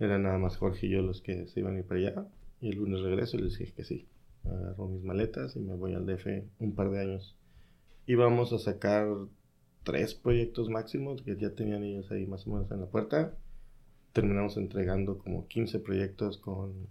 Eran 0.01 0.25
nada 0.25 0.39
más 0.39 0.57
Jorge 0.57 0.87
y 0.87 0.91
yo 0.91 1.03
los 1.03 1.23
que 1.23 1.47
se 1.47 1.61
iban 1.61 1.77
a 1.77 1.79
ir 1.79 1.85
para 1.85 2.01
allá. 2.01 2.29
Y 2.61 2.71
el 2.71 2.77
lunes 2.77 3.01
regreso 3.01 3.37
y 3.37 3.43
les 3.43 3.59
dije 3.59 3.73
que 3.73 3.85
sí 3.85 4.09
agarro 4.45 4.89
mis 4.89 5.03
maletas 5.03 5.57
y 5.57 5.61
me 5.61 5.75
voy 5.75 5.95
al 5.95 6.07
DF 6.07 6.27
un 6.59 6.75
par 6.75 6.91
de 6.91 7.01
años. 7.01 7.37
Íbamos 8.07 8.53
a 8.53 8.59
sacar 8.59 9.07
tres 9.85 10.15
proyectos 10.15 10.69
máximos 10.69 11.23
que 11.23 11.37
ya 11.37 11.55
tenían 11.55 11.85
ellos 11.85 12.11
ahí 12.11 12.27
más 12.27 12.47
o 12.47 12.53
menos 12.53 12.71
en 12.71 12.81
la 12.81 12.87
puerta. 12.87 13.35
Terminamos 14.21 14.57
entregando 14.57 15.19
como 15.19 15.47
15 15.47 15.79
proyectos 15.79 16.39
con 16.39 16.89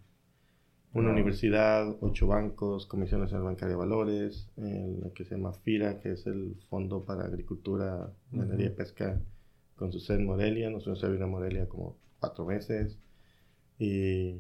una 0.94 1.12
universidad, 1.12 1.98
ocho 2.00 2.26
bancos, 2.26 2.86
Comisión 2.86 3.20
Nacional 3.20 3.44
Bancaria 3.44 3.76
de 3.76 3.76
Valores, 3.76 4.50
la 4.56 5.10
que 5.14 5.26
se 5.26 5.36
llama 5.36 5.52
FIRA, 5.52 6.00
que 6.00 6.14
es 6.14 6.26
el 6.26 6.56
Fondo 6.70 7.04
para 7.04 7.26
Agricultura, 7.26 8.14
Ganadería 8.32 8.68
y 8.68 8.70
Pesca, 8.70 9.20
con 9.76 9.92
su 9.92 10.00
sede 10.00 10.20
en 10.20 10.26
Morelia. 10.26 10.70
Nosotros 10.70 11.02
se 11.02 11.10
vino 11.10 11.26
a 11.26 11.28
Morelia 11.28 11.68
como 11.68 11.98
cuatro 12.20 12.46
meses. 12.46 12.98
Y 13.78 14.38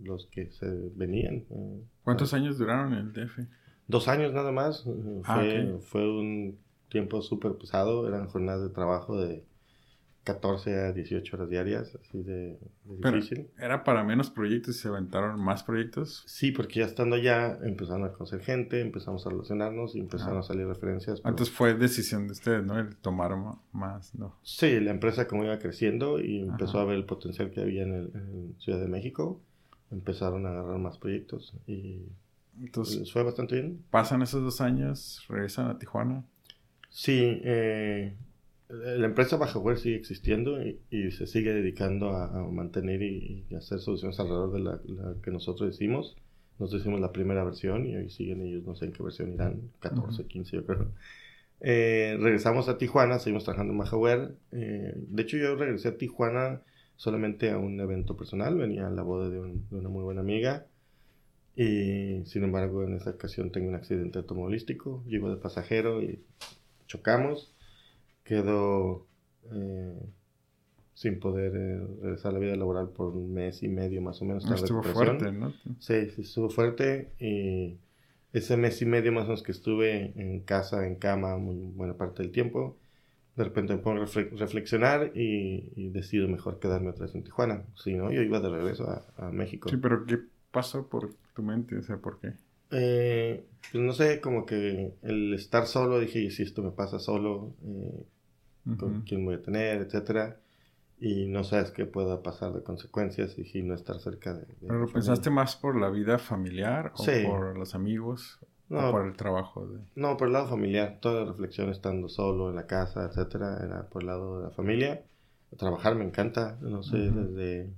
los 0.00 0.26
que 0.26 0.50
se 0.50 0.66
venían. 0.96 1.44
Eh, 1.50 1.84
¿Cuántos 2.02 2.34
años 2.34 2.58
duraron 2.58 2.94
en 2.94 2.98
el 2.98 3.12
DF? 3.12 3.38
Dos 3.86 4.08
años 4.08 4.32
nada 4.32 4.50
más. 4.50 4.84
Ah, 5.24 5.36
fue, 5.36 5.78
fue 5.80 6.10
un 6.10 6.58
tiempo 6.88 7.22
súper 7.22 7.52
pesado. 7.52 8.08
Eran 8.08 8.26
jornadas 8.26 8.62
de 8.62 8.70
trabajo 8.70 9.20
de 9.20 9.44
14 10.24 10.74
a 10.80 10.92
18 10.92 11.36
horas 11.36 11.50
diarias, 11.50 11.96
así 12.00 12.22
de, 12.22 12.58
difícil. 12.84 13.48
¿Era 13.58 13.84
para 13.84 14.02
menos 14.04 14.30
proyectos 14.30 14.76
y 14.76 14.78
se 14.80 14.88
aventaron 14.88 15.38
más 15.42 15.62
proyectos? 15.62 16.24
Sí, 16.26 16.50
porque 16.50 16.80
ya 16.80 16.86
estando 16.86 17.16
allá 17.16 17.58
empezaron 17.62 18.04
a 18.04 18.12
conocer 18.12 18.40
gente, 18.40 18.80
empezamos 18.80 19.26
a 19.26 19.30
relacionarnos 19.30 19.94
y 19.94 20.00
empezaron 20.00 20.38
Ah. 20.38 20.40
a 20.40 20.42
salir 20.42 20.66
referencias. 20.66 21.20
pero- 21.20 21.30
Entonces 21.30 21.54
fue 21.54 21.74
decisión 21.74 22.26
de 22.26 22.32
ustedes, 22.32 22.64
¿no? 22.64 22.78
El 22.78 22.96
tomar 22.96 23.36
ma- 23.36 23.60
más, 23.72 24.14
¿no? 24.14 24.34
Sí, 24.42 24.80
la 24.80 24.90
empresa 24.92 25.28
como 25.28 25.44
iba 25.44 25.58
creciendo 25.58 26.18
y 26.18 26.40
empezó 26.40 26.78
Ajá. 26.78 26.82
a 26.82 26.84
ver 26.86 26.96
el 26.96 27.04
potencial 27.04 27.50
que 27.50 27.60
había 27.60 27.82
en, 27.82 27.92
el, 27.94 28.10
en 28.14 28.54
Ciudad 28.60 28.80
de 28.80 28.88
México, 28.88 29.40
empezaron 29.90 30.46
a 30.46 30.50
agarrar 30.50 30.78
más 30.78 30.96
proyectos 30.98 31.54
y 31.66 32.00
Entonces 32.60 33.00
les 33.00 33.12
fue 33.12 33.22
bastante 33.24 33.56
bien. 33.60 33.82
pasan 33.90 34.22
esos 34.22 34.42
dos 34.42 34.60
años, 34.62 35.22
regresan 35.28 35.68
a 35.68 35.78
Tijuana. 35.78 36.24
Sí, 36.88 37.40
eh, 37.44 38.16
la 38.68 39.06
empresa 39.06 39.36
Bajaware 39.36 39.78
sigue 39.78 39.96
existiendo 39.96 40.62
y, 40.62 40.80
y 40.90 41.10
se 41.12 41.26
sigue 41.26 41.52
dedicando 41.52 42.10
a, 42.10 42.26
a 42.26 42.42
mantener 42.50 43.02
y, 43.02 43.46
y 43.48 43.54
hacer 43.54 43.80
soluciones 43.80 44.18
alrededor 44.20 44.52
de 44.52 44.60
la, 44.60 44.80
la 44.86 45.14
que 45.22 45.30
nosotros 45.30 45.74
hicimos. 45.74 46.16
Nosotros 46.58 46.82
hicimos 46.82 47.00
la 47.00 47.12
primera 47.12 47.44
versión 47.44 47.86
y 47.86 47.96
hoy 47.96 48.10
siguen 48.10 48.42
ellos, 48.42 48.64
no 48.64 48.74
sé 48.76 48.86
en 48.86 48.92
qué 48.92 49.02
versión 49.02 49.32
irán, 49.32 49.70
14, 49.80 50.22
Ujú. 50.22 50.28
15 50.28 50.56
yo 50.56 50.64
creo. 50.66 50.92
Eh, 51.60 52.16
regresamos 52.20 52.68
a 52.68 52.78
Tijuana, 52.78 53.18
seguimos 53.18 53.44
trabajando 53.44 53.72
en 53.72 53.78
Bajaware. 53.78 54.30
Eh, 54.52 54.94
de 54.96 55.22
hecho 55.22 55.36
yo 55.38 55.56
regresé 55.56 55.88
a 55.88 55.98
Tijuana 55.98 56.62
solamente 56.96 57.50
a 57.50 57.58
un 57.58 57.80
evento 57.80 58.16
personal, 58.16 58.56
venía 58.56 58.86
a 58.86 58.90
la 58.90 59.02
boda 59.02 59.30
de, 59.30 59.40
un- 59.40 59.68
de 59.70 59.76
una 59.76 59.88
muy 59.88 60.04
buena 60.04 60.20
amiga. 60.22 60.66
Y 61.56 62.24
sin 62.26 62.44
embargo, 62.44 62.82
en 62.84 62.94
esta 62.94 63.10
ocasión 63.10 63.50
tengo 63.52 63.68
un 63.68 63.74
accidente 63.76 64.18
automovilístico. 64.18 65.04
Yo 65.06 65.16
iba 65.18 65.30
de 65.30 65.36
pasajero 65.36 66.02
y 66.02 66.24
chocamos. 66.88 67.53
Quedo 68.24 69.06
eh, 69.52 69.98
sin 70.94 71.20
poder 71.20 71.52
eh, 71.56 71.80
regresar 72.02 72.30
a 72.30 72.34
la 72.34 72.38
vida 72.40 72.56
laboral 72.56 72.88
por 72.90 73.14
un 73.16 73.32
mes 73.34 73.62
y 73.62 73.68
medio 73.68 74.00
más 74.02 74.20
o 74.22 74.24
menos. 74.24 74.44
en 74.46 74.54
Estuvo 74.54 74.82
fuerte, 74.82 75.32
¿no? 75.32 75.52
Sí, 75.80 76.10
sí, 76.10 76.22
estuvo 76.22 76.50
fuerte. 76.50 77.10
Y 77.18 77.76
ese 78.32 78.56
mes 78.56 78.80
y 78.82 78.86
medio 78.86 79.12
más 79.12 79.24
o 79.24 79.28
menos 79.28 79.42
que 79.42 79.52
estuve 79.52 80.12
en 80.16 80.40
casa, 80.40 80.86
en 80.86 80.96
cama, 80.96 81.36
muy 81.36 81.56
buena 81.56 81.94
parte 81.96 82.22
del 82.22 82.32
tiempo, 82.32 82.76
de 83.36 83.44
repente 83.44 83.74
me 83.74 83.80
pongo 83.80 84.00
a 84.02 84.06
refle- 84.06 84.30
reflexionar 84.36 85.12
y, 85.14 85.72
y 85.76 85.88
decido 85.90 86.28
mejor 86.28 86.58
quedarme 86.60 86.90
otra 86.90 87.06
vez 87.06 87.14
en 87.14 87.24
Tijuana. 87.24 87.64
Si 87.76 87.94
no, 87.94 88.12
yo 88.12 88.22
iba 88.22 88.40
de 88.40 88.48
regreso 88.48 88.88
a, 88.88 89.04
a 89.18 89.30
México. 89.30 89.68
Sí, 89.68 89.76
pero 89.76 90.06
¿qué 90.06 90.18
pasó 90.52 90.86
por 90.86 91.10
tu 91.34 91.42
mente? 91.42 91.76
O 91.76 91.82
sea, 91.82 91.96
¿por 91.98 92.20
qué? 92.20 92.32
Eh, 92.70 93.44
pues 93.72 93.82
no 93.84 93.92
sé, 93.92 94.20
como 94.20 94.46
que 94.46 94.94
el 95.02 95.34
estar 95.34 95.66
solo, 95.66 96.00
dije, 96.00 96.20
y 96.20 96.30
si 96.30 96.42
esto 96.44 96.62
me 96.62 96.70
pasa 96.70 96.98
solo, 96.98 97.52
eh, 97.64 98.04
con 98.78 99.02
quién 99.02 99.24
voy 99.24 99.34
a 99.36 99.42
tener, 99.42 99.82
etcétera. 99.82 100.38
Y 101.00 101.26
no 101.26 101.44
sabes 101.44 101.70
qué 101.72 101.86
pueda 101.86 102.22
pasar 102.22 102.52
de 102.52 102.62
consecuencias 102.62 103.36
y 103.38 103.44
si 103.44 103.62
no 103.62 103.74
estar 103.74 103.98
cerca 104.00 104.32
de... 104.32 104.40
de 104.46 104.68
¿Pero 104.68 104.86
pensaste 104.86 105.28
más 105.28 105.56
por 105.56 105.78
la 105.78 105.90
vida 105.90 106.18
familiar 106.18 106.92
o 106.94 107.02
Sí. 107.02 107.24
por 107.26 107.58
los 107.58 107.74
amigos 107.74 108.38
No. 108.68 108.88
o 108.88 108.92
por 108.92 109.06
el 109.06 109.14
trabajo? 109.16 109.66
De... 109.66 109.80
No, 109.96 110.16
por 110.16 110.28
el 110.28 110.32
lado 110.34 110.48
familiar, 110.48 110.98
toda 111.02 111.22
la 111.24 111.30
reflexión 111.32 111.68
estando 111.68 112.08
solo 112.08 112.48
en 112.48 112.56
la 112.56 112.66
casa, 112.66 113.04
etcétera, 113.04 113.58
era 113.62 113.88
por 113.88 114.02
el 114.02 114.06
lado 114.06 114.38
de 114.38 114.44
la 114.44 114.50
familia. 114.50 115.02
Trabajar 115.58 115.94
me 115.96 116.04
encanta, 116.04 116.58
no 116.62 116.82
sé, 116.82 117.08
Ujú. 117.10 117.20
desde, 117.20 117.70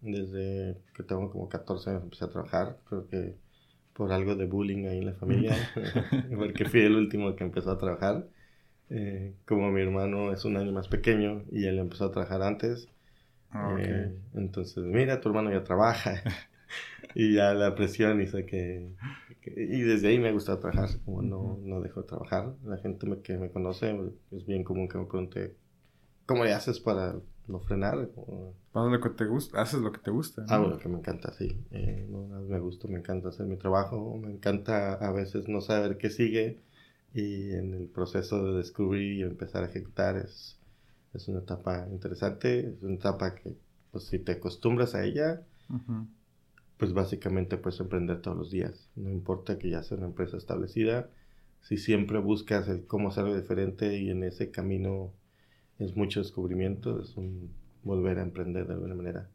desde 0.00 0.78
que 0.94 1.02
tengo 1.02 1.30
como 1.30 1.48
14 1.48 1.90
años 1.90 2.02
empecé 2.02 2.24
a 2.24 2.30
trabajar, 2.30 2.78
creo 2.88 3.06
que 3.08 3.36
por 3.92 4.10
algo 4.12 4.34
de 4.34 4.46
bullying 4.46 4.86
ahí 4.86 4.98
en 4.98 5.06
la 5.06 5.12
familia, 5.14 5.54
porque 6.36 6.64
fui 6.64 6.80
el 6.80 6.96
último 6.96 7.36
que 7.36 7.44
empezó 7.44 7.70
a 7.70 7.78
trabajar. 7.78 8.26
Eh, 8.94 9.34
como 9.46 9.70
mi 9.72 9.80
hermano 9.82 10.32
es 10.32 10.44
un 10.44 10.56
año 10.56 10.72
más 10.72 10.88
pequeño 10.88 11.44
y 11.50 11.66
él 11.66 11.78
empezó 11.78 12.06
a 12.06 12.12
trabajar 12.12 12.42
antes, 12.42 12.88
Ah, 13.50 13.68
ok. 13.74 13.78
eh, 13.80 14.12
entonces, 14.34 14.84
mira, 14.84 15.20
tu 15.20 15.28
hermano 15.30 15.50
ya 15.52 15.64
trabaja. 15.64 16.22
y 17.14 17.34
ya 17.34 17.54
la 17.54 17.74
presión 17.74 18.20
hizo 18.20 18.38
que, 18.46 18.88
que- 19.40 19.52
Y 19.56 19.82
desde 19.82 20.08
ahí 20.08 20.18
me 20.18 20.28
ha 20.28 20.32
gustado 20.32 20.58
trabajar, 20.58 20.90
como 21.04 21.22
no, 21.22 21.58
no 21.62 21.80
dejo 21.80 22.02
de 22.02 22.08
trabajar. 22.08 22.54
La 22.64 22.78
gente 22.78 23.06
me- 23.06 23.20
que 23.20 23.36
me 23.38 23.50
conoce 23.50 23.96
es 24.30 24.46
bien 24.46 24.64
común 24.64 24.88
que 24.88 24.98
me 24.98 25.06
pregunte, 25.06 25.54
¿cómo 26.26 26.44
le 26.44 26.52
haces 26.52 26.80
para 26.80 27.14
no 27.48 27.60
frenar? 27.60 28.08
Haz 28.74 28.90
lo 28.90 29.00
que 29.00 29.10
te 29.10 29.26
gusta, 29.26 29.60
haces 29.60 29.80
lo 29.80 29.92
que 29.92 30.00
te 30.00 30.10
gusta. 30.10 30.42
¿no? 30.46 30.52
Hago 30.52 30.68
lo 30.68 30.78
que 30.78 30.88
me 30.88 30.98
encanta, 30.98 31.32
sí. 31.32 31.56
Eh, 31.72 32.06
no, 32.08 32.26
me 32.42 32.58
gusta, 32.58 32.88
me 32.88 32.98
encanta 32.98 33.28
hacer 33.28 33.46
mi 33.46 33.56
trabajo. 33.56 34.16
Me 34.18 34.30
encanta 34.30 34.94
a 34.94 35.12
veces 35.12 35.48
no 35.48 35.60
saber 35.60 35.98
qué 35.98 36.10
sigue. 36.10 36.58
Y 37.14 37.52
en 37.52 37.74
el 37.74 37.88
proceso 37.88 38.42
de 38.44 38.58
descubrir 38.58 39.18
y 39.18 39.22
empezar 39.22 39.64
a 39.64 39.68
ejecutar 39.68 40.16
es, 40.16 40.58
es 41.12 41.28
una 41.28 41.40
etapa 41.40 41.86
interesante. 41.90 42.60
Es 42.70 42.82
una 42.82 42.94
etapa 42.94 43.34
que, 43.34 43.54
pues, 43.90 44.04
si 44.04 44.18
te 44.18 44.32
acostumbras 44.32 44.94
a 44.94 45.04
ella, 45.04 45.42
pues 46.78 46.92
básicamente 46.92 47.56
puedes 47.58 47.78
emprender 47.80 48.20
todos 48.20 48.36
los 48.36 48.50
días. 48.50 48.88
No 48.96 49.10
importa 49.10 49.58
que 49.58 49.70
ya 49.70 49.82
sea 49.82 49.98
una 49.98 50.06
empresa 50.06 50.36
establecida. 50.36 51.08
Si 51.60 51.76
siempre 51.76 52.18
buscas 52.18 52.66
el 52.68 52.86
cómo 52.86 53.08
hacerlo 53.08 53.36
diferente 53.36 53.98
y 53.98 54.10
en 54.10 54.24
ese 54.24 54.50
camino 54.50 55.12
es 55.78 55.96
mucho 55.96 56.20
descubrimiento, 56.20 57.00
es 57.00 57.16
un 57.16 57.50
volver 57.84 58.18
a 58.18 58.22
emprender 58.22 58.66
de 58.66 58.74
alguna 58.74 58.94
manera. 58.94 59.28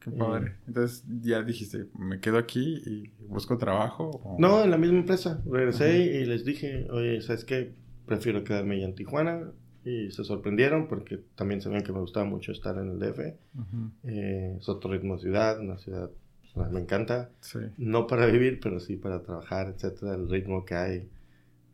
Qué 0.00 0.10
padre. 0.10 0.54
Entonces 0.66 1.04
ya 1.22 1.42
dijiste, 1.42 1.86
me 1.98 2.20
quedo 2.20 2.38
aquí 2.38 2.82
y 2.86 3.10
busco 3.28 3.56
trabajo. 3.58 4.10
o- 4.24 4.36
No, 4.38 4.62
en 4.64 4.70
la 4.70 4.78
misma 4.78 4.98
empresa. 4.98 5.42
Regresé 5.50 5.84
Ajá. 5.84 5.96
y 5.96 6.24
les 6.26 6.44
dije, 6.44 6.86
oye, 6.90 7.20
¿sabes 7.22 7.44
qué? 7.44 7.74
Prefiero 8.06 8.42
quedarme 8.44 8.76
allá 8.76 8.86
en 8.86 8.94
Tijuana. 8.94 9.52
Y 9.82 10.10
se 10.10 10.24
sorprendieron 10.24 10.88
porque 10.88 11.20
también 11.36 11.62
sabían 11.62 11.82
que 11.82 11.92
me 11.92 12.00
gustaba 12.00 12.26
mucho 12.26 12.52
estar 12.52 12.76
en 12.76 12.90
el 12.90 12.98
DF. 12.98 13.34
Eh, 14.04 14.56
es 14.58 14.68
otro 14.68 14.92
ritmo 14.92 15.14
de 15.16 15.22
ciudad, 15.22 15.58
una 15.58 15.78
ciudad 15.78 16.10
pues, 16.54 16.70
me 16.70 16.80
encanta. 16.80 17.30
Sí. 17.40 17.60
No 17.78 18.06
para 18.06 18.26
vivir, 18.26 18.60
pero 18.62 18.78
sí 18.80 18.96
para 18.96 19.22
trabajar, 19.22 19.68
etcétera, 19.74 20.14
el 20.16 20.28
ritmo 20.28 20.64
que 20.66 20.74
hay. 20.74 21.08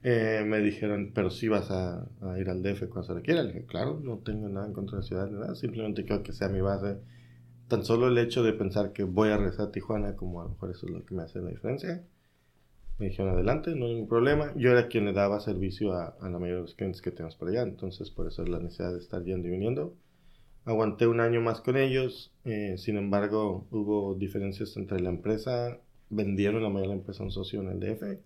Eh, 0.05 0.45
me 0.47 0.61
dijeron, 0.61 1.11
pero 1.15 1.31
sí 1.31 1.49
vas 1.49 1.71
a, 1.73 2.07
a 2.21 2.39
ir 2.39 2.49
al 2.49 2.63
DF 2.63 2.87
cuando 2.89 3.03
se 3.09 3.15
requiera. 3.15 3.43
Le 3.43 3.49
dije, 3.55 3.65
claro, 3.67 3.99
no 4.01 4.19
tengo 4.19 4.49
nada 4.49 4.67
en 4.67 4.73
contra 4.73 4.99
de 4.99 5.03
la 5.03 5.07
ciudad 5.09 5.27
ni 5.29 5.41
nada, 5.41 5.55
simplemente 5.57 6.05
quiero 6.05 6.23
que 6.23 6.33
sea 6.33 6.49
mi 6.49 6.61
base. 6.61 6.99
Tan 7.69 7.85
solo 7.85 8.09
el 8.09 8.19
hecho 8.19 8.43
de 8.43 8.53
pensar 8.53 8.93
que 8.93 9.03
voy 9.03 9.31
a 9.31 9.37
regresar 9.37 9.69
a 9.69 9.73
Tijuana, 9.73 10.15
como 10.15 10.41
a 10.41 10.45
lo 10.45 10.51
mejor 10.51 10.71
eso 10.71 10.87
es 10.87 10.93
lo 10.93 11.05
que 11.05 11.15
me 11.15 11.23
hace 11.23 11.41
la 11.41 11.51
diferencia. 11.51 12.05
Me 12.99 13.07
dijeron, 13.07 13.35
adelante, 13.35 13.75
no 13.75 13.87
hay 13.87 13.95
ningún 13.95 14.09
problema. 14.09 14.53
Yo 14.57 14.71
era 14.71 14.89
quien 14.89 15.05
le 15.05 15.13
daba 15.13 15.41
servicio 15.41 15.93
a, 15.93 16.17
a 16.21 16.31
la 16.31 16.39
mayoría 16.39 16.57
de 16.57 16.63
los 16.63 16.75
clientes 16.75 17.03
que 17.03 17.11
tenemos 17.11 17.37
por 17.37 17.49
allá, 17.49 17.63
entonces 17.63 18.11
por 18.11 18.27
eso 18.27 18.43
es 18.43 18.49
la 18.49 18.59
necesidad 18.59 18.93
de 18.93 19.01
estar 19.01 19.23
yendo 19.23 19.49
y 19.49 19.51
viniendo. 19.51 19.95
Aguanté 20.67 21.07
un 21.07 21.21
año 21.21 21.41
más 21.41 21.61
con 21.61 21.77
ellos, 21.77 22.33
eh, 22.45 22.75
sin 22.77 22.97
embargo 22.97 23.69
hubo 23.71 24.17
diferencias 24.17 24.77
entre 24.77 24.99
la 24.99 25.11
empresa, 25.11 25.79
vendieron 26.11 26.61
la 26.61 26.69
mayoría 26.69 26.91
de 26.91 26.97
la 26.97 27.01
empresa 27.01 27.23
a 27.23 27.27
un 27.27 27.31
socio 27.31 27.61
en 27.61 27.69
el 27.69 27.79
DF, 27.79 28.19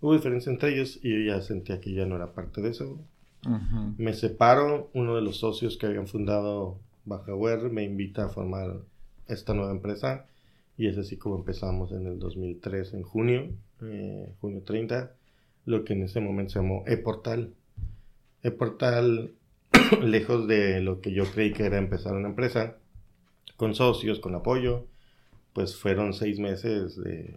hubo 0.00 0.14
diferencias 0.14 0.54
entre 0.54 0.72
ellos 0.72 0.98
y 1.02 1.10
yo 1.10 1.34
ya 1.34 1.42
sentía 1.42 1.80
que 1.80 1.92
ya 1.92 2.06
no 2.06 2.16
era 2.16 2.32
parte 2.32 2.62
de 2.62 2.70
eso. 2.70 2.98
Ujú. 3.46 3.94
Me 3.98 4.14
separo, 4.14 4.88
uno 4.94 5.16
de 5.16 5.20
los 5.20 5.36
socios 5.36 5.76
que 5.76 5.84
habían 5.84 6.06
fundado 6.06 6.78
Bajaware 7.04 7.68
me 7.70 7.84
invita 7.84 8.24
a 8.24 8.28
formar 8.28 8.80
esta 9.26 9.54
nueva 9.54 9.72
empresa 9.72 10.26
y 10.76 10.88
es 10.88 10.98
así 10.98 11.16
como 11.16 11.36
empezamos 11.36 11.92
en 11.92 12.06
el 12.06 12.18
2003, 12.18 12.94
en 12.94 13.02
junio, 13.02 13.50
eh, 13.82 14.34
junio 14.40 14.62
30, 14.62 15.14
lo 15.66 15.84
que 15.84 15.92
en 15.92 16.02
ese 16.02 16.20
momento 16.20 16.52
se 16.52 16.58
llamó 16.60 16.84
ePortal. 16.86 17.54
ePortal, 18.42 19.34
lejos 20.02 20.48
de 20.48 20.80
lo 20.80 21.00
que 21.00 21.12
yo 21.12 21.24
creí 21.24 21.52
que 21.52 21.64
era 21.64 21.78
empezar 21.78 22.14
una 22.14 22.28
empresa, 22.28 22.78
con 23.56 23.74
socios, 23.74 24.18
con 24.18 24.34
apoyo, 24.34 24.86
pues 25.52 25.76
fueron 25.76 26.14
seis 26.14 26.38
meses 26.38 26.96
de, 26.96 27.36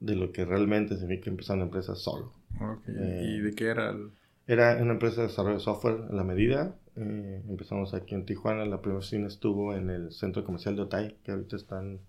de 0.00 0.16
lo 0.16 0.32
que 0.32 0.44
realmente 0.44 0.96
significa 0.96 1.30
empezar 1.30 1.56
una 1.56 1.66
empresa 1.66 1.94
solo. 1.94 2.32
Ok. 2.60 2.88
Eh, 2.88 3.36
¿Y 3.36 3.40
de 3.40 3.54
qué 3.54 3.66
era 3.66 3.90
el...? 3.90 4.10
Era 4.54 4.76
una 4.82 4.92
empresa 4.94 5.20
de 5.22 5.28
desarrollo 5.28 5.58
de 5.58 5.60
software 5.60 5.98
a 6.10 6.12
la 6.14 6.24
medida. 6.24 6.74
Eh, 6.96 7.42
empezamos 7.48 7.94
aquí 7.94 8.14
en 8.14 8.26
Tijuana. 8.26 8.64
La 8.64 8.80
primera 8.80 8.98
oficina 8.98 9.28
estuvo 9.28 9.74
en 9.74 9.90
el 9.90 10.12
centro 10.12 10.44
comercial 10.44 10.74
de 10.76 10.82
Otay, 10.82 11.16
que 11.24 11.30
ahorita 11.32 11.56
están. 11.56 12.00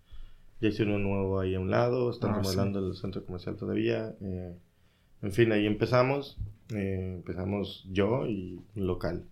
Ya 0.60 0.70
hicieron 0.70 0.96
uno 0.96 1.10
nuevo 1.16 1.40
ahí 1.40 1.54
a 1.56 1.60
un 1.60 1.70
lado. 1.70 2.10
Están 2.10 2.32
Ah, 2.32 2.38
remodelando 2.38 2.80
el 2.80 2.96
centro 2.96 3.24
comercial 3.26 3.58
todavía. 3.58 4.16
eh, 4.22 4.56
en 5.22 5.32
fin, 5.32 5.52
ahí 5.52 5.66
empezamos. 5.68 6.38
eh, 6.74 7.16
empezamos 7.18 7.86
yo 7.92 8.26
y 8.28 8.60
un 8.76 8.88
local. 8.88 9.26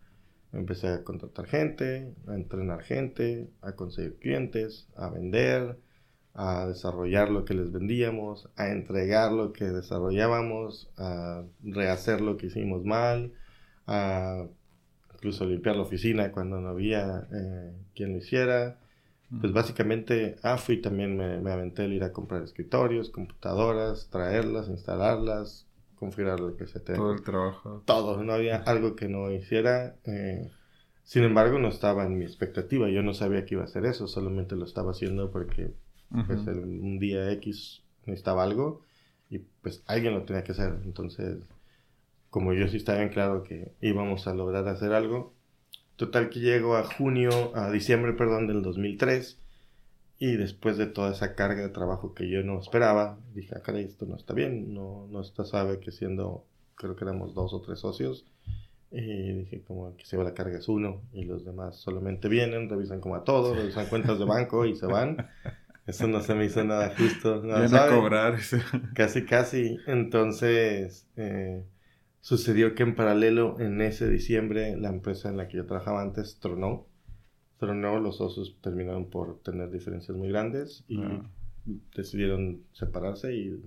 Empecé 0.51 0.89
a 0.89 1.03
contratar 1.03 1.45
gente, 1.47 2.13
a 2.27 2.35
entrenar 2.35 2.81
gente, 2.83 3.49
a 3.61 3.71
conseguir 3.73 4.17
clientes, 4.19 4.87
a 4.97 5.09
vender, 5.09 5.77
a 6.41 6.65
desarrollar 6.67 7.29
lo 7.29 7.43
que 7.43 7.53
les 7.53 7.69
vendíamos, 7.69 8.47
a 8.55 8.69
entregar 8.69 9.33
lo 9.33 9.51
que 9.51 9.65
desarrollábamos, 9.65 10.89
a 10.97 11.43
rehacer 11.63 12.21
lo 12.21 12.37
que 12.37 12.47
hicimos 12.47 12.85
mal, 12.85 13.33
a 13.87 14.45
incluso 15.15 15.43
limpiar 15.45 15.75
la 15.75 15.81
oficina 15.81 16.31
cuando 16.31 16.61
no 16.61 16.69
había 16.69 17.27
eh, 17.33 17.73
quien 17.93 18.13
lo 18.13 18.19
hiciera. 18.19 18.79
Pues 19.41 19.53
básicamente, 19.53 20.37
ah, 20.41 20.57
fui 20.57 20.81
también, 20.81 21.15
me, 21.17 21.39
me 21.39 21.51
aventé 21.51 21.83
el 21.85 21.93
ir 21.93 22.03
a 22.03 22.13
comprar 22.13 22.41
escritorios, 22.41 23.09
computadoras, 23.11 24.07
traerlas, 24.09 24.69
instalarlas, 24.69 25.67
configurar 25.95 26.39
lo 26.39 26.55
que 26.55 26.65
se 26.65 26.79
tenga. 26.79 26.99
Todo 26.99 27.13
el 27.13 27.21
trabajo. 27.21 27.83
Todo, 27.85 28.23
no 28.23 28.33
había 28.33 28.55
algo 28.57 28.95
que 28.95 29.07
no 29.07 29.29
hiciera. 29.29 29.97
eh, 30.05 30.49
Sin 31.03 31.23
embargo, 31.25 31.59
no 31.59 31.67
estaba 31.67 32.05
en 32.05 32.17
mi 32.17 32.23
expectativa. 32.25 32.89
Yo 32.89 33.03
no 33.03 33.13
sabía 33.13 33.45
que 33.45 33.55
iba 33.55 33.61
a 33.63 33.65
hacer 33.65 33.85
eso. 33.85 34.07
Solamente 34.07 34.55
lo 34.55 34.63
estaba 34.65 34.91
haciendo 34.91 35.29
porque 35.29 35.73
pues, 36.27 36.45
un 36.47 36.99
día 36.99 37.31
X 37.33 37.83
necesitaba 38.05 38.43
algo 38.43 38.83
y 39.29 39.39
pues 39.61 39.83
alguien 39.85 40.13
lo 40.13 40.23
tenía 40.23 40.43
que 40.43 40.53
hacer. 40.53 40.79
Entonces, 40.83 41.37
como 42.29 42.53
yo 42.53 42.67
sí 42.67 42.77
estaba 42.77 42.99
bien 42.99 43.11
claro 43.11 43.43
que 43.43 43.73
íbamos 43.81 44.27
a 44.27 44.33
lograr 44.33 44.67
hacer 44.67 44.93
algo, 44.93 45.33
total 45.95 46.29
que 46.29 46.39
llego 46.39 46.75
a 46.75 46.83
junio, 46.83 47.55
a 47.55 47.71
diciembre, 47.71 48.13
perdón, 48.13 48.47
del 48.47 48.61
2003 48.61 49.39
y 50.17 50.35
después 50.35 50.77
de 50.77 50.87
toda 50.87 51.11
esa 51.11 51.35
carga 51.35 51.61
de 51.61 51.69
trabajo 51.69 52.13
que 52.13 52.29
yo 52.29 52.43
no 52.43 52.59
esperaba, 52.59 53.17
dije, 53.33 53.53
ah, 53.55 53.61
caray, 53.61 53.85
esto 53.85 54.05
no 54.05 54.15
está 54.15 54.33
bien, 54.33 54.73
no, 54.73 55.07
no 55.09 55.21
está 55.21 55.45
sabe 55.45 55.79
que 55.79 55.91
siendo, 55.91 56.45
creo 56.75 56.95
que 56.95 57.05
éramos 57.05 57.33
dos 57.33 57.53
o 57.53 57.61
tres 57.61 57.79
socios, 57.79 58.25
y 58.91 59.33
dije, 59.33 59.61
como 59.61 59.95
que 59.95 60.05
se 60.05 60.17
va 60.17 60.23
la 60.23 60.33
carga 60.33 60.57
es 60.57 60.67
uno 60.67 61.01
y 61.13 61.23
los 61.23 61.45
demás 61.45 61.77
solamente 61.77 62.27
vienen, 62.27 62.69
revisan 62.69 62.99
como 62.99 63.15
a 63.15 63.23
todos, 63.23 63.55
revisan 63.55 63.87
cuentas 63.87 64.17
de 64.17 64.25
banco 64.25 64.65
y 64.65 64.75
se 64.75 64.87
van. 64.87 65.27
Eso 65.89 66.07
no 66.07 66.21
se 66.21 66.35
me 66.35 66.45
hizo 66.45 66.63
nada 66.63 66.93
justo. 66.95 67.41
Vienen 67.41 67.75
a 67.75 67.87
cobrar. 67.87 68.37
Casi, 68.93 69.25
casi. 69.25 69.77
Entonces, 69.87 71.07
eh, 71.15 71.65
sucedió 72.21 72.75
que 72.75 72.83
en 72.83 72.95
paralelo, 72.95 73.59
en 73.59 73.81
ese 73.81 74.07
diciembre, 74.07 74.77
la 74.77 74.89
empresa 74.89 75.29
en 75.29 75.37
la 75.37 75.47
que 75.47 75.57
yo 75.57 75.65
trabajaba 75.65 76.01
antes 76.01 76.39
tronó. 76.39 76.87
Tronó, 77.57 77.99
los 77.99 78.17
socios 78.17 78.57
terminaron 78.61 79.09
por 79.09 79.41
tener 79.41 79.71
diferencias 79.71 80.15
muy 80.15 80.29
grandes 80.29 80.85
y 80.87 81.01
ah. 81.01 81.23
decidieron 81.95 82.61
separarse 82.71 83.35
y 83.35 83.59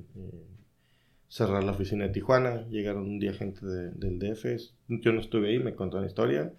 cerrar 1.26 1.64
la 1.64 1.72
oficina 1.72 2.04
de 2.04 2.10
Tijuana. 2.10 2.68
Llegaron 2.68 3.02
un 3.02 3.18
día 3.18 3.32
gente 3.32 3.66
del 3.66 4.18
DF. 4.20 4.46
Yo 4.88 5.12
no 5.12 5.20
estuve 5.20 5.48
ahí, 5.48 5.58
me 5.58 5.74
contó 5.74 6.00
la 6.00 6.06
historia. 6.06 6.54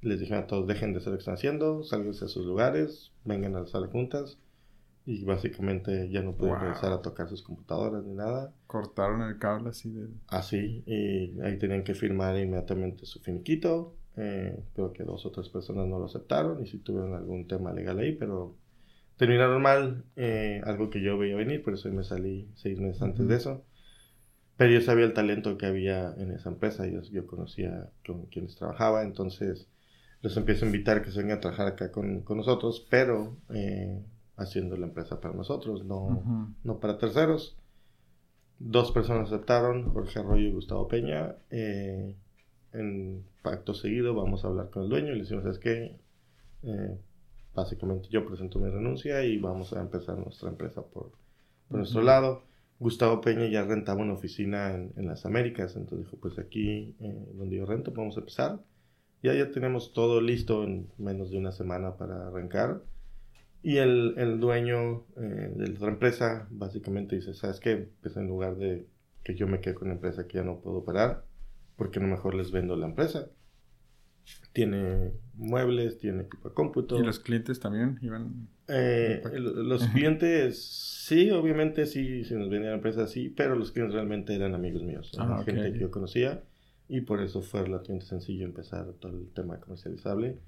Les 0.00 0.18
dijeron 0.18 0.44
a 0.44 0.46
todos, 0.46 0.66
dejen 0.66 0.92
de 0.92 0.98
hacer 0.98 1.12
lo 1.12 1.18
que 1.18 1.20
están 1.20 1.34
haciendo, 1.34 1.82
sálganse 1.82 2.24
a 2.24 2.28
sus 2.28 2.44
lugares, 2.46 3.12
vengan 3.24 3.54
a 3.56 3.60
la 3.60 3.66
sala 3.66 3.88
juntas. 3.88 4.38
Y 5.06 5.24
básicamente 5.24 6.08
ya 6.08 6.22
no 6.22 6.34
pueden 6.34 6.56
empezar 6.56 6.92
a 6.92 7.02
tocar 7.02 7.28
sus 7.28 7.42
computadoras 7.42 8.04
ni 8.04 8.14
nada. 8.14 8.54
Cortaron 8.66 9.20
el 9.22 9.38
cable 9.38 9.68
así 9.68 9.90
de... 9.90 10.08
Así, 10.28 10.82
y 10.86 11.38
ahí 11.42 11.58
tenían 11.58 11.84
que 11.84 11.94
firmar 11.94 12.38
inmediatamente 12.38 13.04
su 13.04 13.20
finiquito. 13.20 13.96
Eh, 14.16 14.64
creo 14.74 14.92
que 14.92 15.04
dos 15.04 15.26
o 15.26 15.30
tres 15.30 15.48
personas 15.48 15.86
no 15.88 15.98
lo 15.98 16.06
aceptaron 16.06 16.62
y 16.62 16.68
si 16.68 16.78
tuvieron 16.78 17.14
algún 17.14 17.46
tema 17.48 17.72
legal 17.72 17.98
ahí, 17.98 18.12
pero 18.12 18.56
terminaron 19.16 19.60
mal. 19.60 20.04
Eh, 20.16 20.62
algo 20.64 20.88
que 20.88 21.02
yo 21.02 21.18
veía 21.18 21.36
venir, 21.36 21.62
por 21.62 21.74
eso 21.74 21.90
me 21.90 22.04
salí 22.04 22.48
seis 22.54 22.78
meses 22.80 23.02
antes 23.02 23.28
de 23.28 23.36
eso. 23.36 23.64
Pero 24.56 24.72
yo 24.72 24.80
sabía 24.80 25.04
el 25.04 25.12
talento 25.12 25.58
que 25.58 25.66
había 25.66 26.14
en 26.16 26.30
esa 26.30 26.48
empresa, 26.48 26.86
yo, 26.86 27.02
yo 27.02 27.26
conocía 27.26 27.90
con 28.06 28.26
quienes 28.26 28.56
trabajaba, 28.56 29.02
entonces 29.02 29.68
los 30.22 30.36
empiezo 30.36 30.64
a 30.64 30.68
invitar 30.68 31.02
que 31.02 31.10
se 31.10 31.18
vengan 31.18 31.38
a 31.38 31.40
trabajar 31.40 31.66
acá 31.66 31.90
con, 31.90 32.22
con 32.22 32.38
nosotros, 32.38 32.86
pero 32.88 33.36
eh, 33.52 34.00
haciendo 34.36 34.76
la 34.76 34.86
empresa 34.86 35.20
para 35.20 35.34
nosotros, 35.34 35.84
no, 35.84 36.54
no 36.62 36.80
para 36.80 36.98
terceros. 36.98 37.56
Dos 38.58 38.92
personas 38.92 39.32
aceptaron, 39.32 39.92
Jorge 39.92 40.20
Arroyo 40.20 40.48
y 40.48 40.52
Gustavo 40.52 40.88
Peña. 40.88 41.36
Eh, 41.50 42.16
en 42.72 43.24
pacto 43.42 43.74
seguido 43.74 44.14
vamos 44.14 44.44
a 44.44 44.48
hablar 44.48 44.70
con 44.70 44.84
el 44.84 44.88
dueño 44.88 45.12
y 45.12 45.16
le 45.16 45.20
decimos, 45.20 45.44
es 45.46 45.58
que 45.58 45.96
eh, 46.64 46.98
básicamente 47.54 48.08
yo 48.08 48.26
presento 48.26 48.58
mi 48.58 48.68
renuncia 48.68 49.24
y 49.24 49.38
vamos 49.38 49.72
a 49.72 49.80
empezar 49.80 50.18
nuestra 50.18 50.48
empresa 50.48 50.82
por, 50.82 51.12
por 51.68 51.78
nuestro 51.78 52.02
lado. 52.02 52.42
Gustavo 52.80 53.20
Peña 53.20 53.46
ya 53.46 53.64
rentaba 53.64 54.02
una 54.02 54.14
oficina 54.14 54.74
en, 54.74 55.06
las 55.06 55.24
Américas, 55.24 55.76
entonces 55.76 56.06
dijo, 56.06 56.16
pues 56.20 56.38
aquí 56.38 56.96
eh, 57.00 57.28
donde 57.34 57.56
yo 57.56 57.66
rento 57.66 57.92
podemos 57.92 58.16
empezar. 58.16 58.60
Ya 59.22 59.32
ya 59.32 59.50
tenemos 59.50 59.92
todo 59.92 60.20
listo 60.20 60.64
en 60.64 60.90
menos 60.98 61.30
de 61.30 61.38
una 61.38 61.52
semana 61.52 61.96
para 61.96 62.26
arrancar. 62.26 62.82
Y 63.64 63.78
el, 63.78 64.12
el 64.18 64.40
dueño 64.40 65.06
eh, 65.16 65.50
de 65.56 65.68
la 65.68 65.74
otra 65.76 65.88
empresa 65.88 66.46
básicamente 66.50 67.16
dice, 67.16 67.32
¿sabes 67.32 67.60
qué? 67.60 67.88
Pues 68.02 68.14
en 68.18 68.26
lugar 68.28 68.56
de 68.56 68.86
que 69.22 69.34
yo 69.34 69.48
me 69.48 69.60
quede 69.60 69.72
con 69.72 69.88
la 69.88 69.94
empresa 69.94 70.28
que 70.28 70.36
ya 70.36 70.44
no 70.44 70.60
puedo 70.60 70.76
operar, 70.76 71.24
¿por 71.76 71.90
qué 71.90 71.98
no 71.98 72.06
mejor 72.06 72.34
les 72.34 72.52
vendo 72.52 72.76
la 72.76 72.84
empresa? 72.84 73.30
Tiene 74.52 75.12
muebles, 75.32 75.96
tiene 75.96 76.24
equipo 76.24 76.50
de 76.50 76.54
cómputo. 76.54 77.00
¿Y 77.00 77.04
los 77.04 77.18
clientes 77.20 77.58
también 77.58 77.98
iban? 78.02 78.48
Eh, 78.68 79.22
los 79.32 79.86
clientes, 79.88 80.62
sí, 80.62 81.30
obviamente 81.30 81.86
sí, 81.86 82.22
si 82.24 82.34
nos 82.34 82.50
vendía 82.50 82.68
la 82.68 82.76
empresa, 82.76 83.06
sí, 83.06 83.30
pero 83.34 83.56
los 83.56 83.72
clientes 83.72 83.94
realmente 83.94 84.34
eran 84.34 84.54
amigos 84.54 84.82
míos, 84.82 85.10
ah, 85.18 85.42
gente 85.42 85.72
que 85.72 85.78
yo 85.78 85.90
conocía 85.90 86.42
y 86.86 87.00
por 87.00 87.22
eso 87.22 87.40
fue 87.40 87.62
relativamente 87.62 88.06
sencillo 88.06 88.44
empezar 88.44 88.92
todo 89.00 89.12
el 89.12 89.28
tema 89.30 89.58
comercializable. 89.58 90.38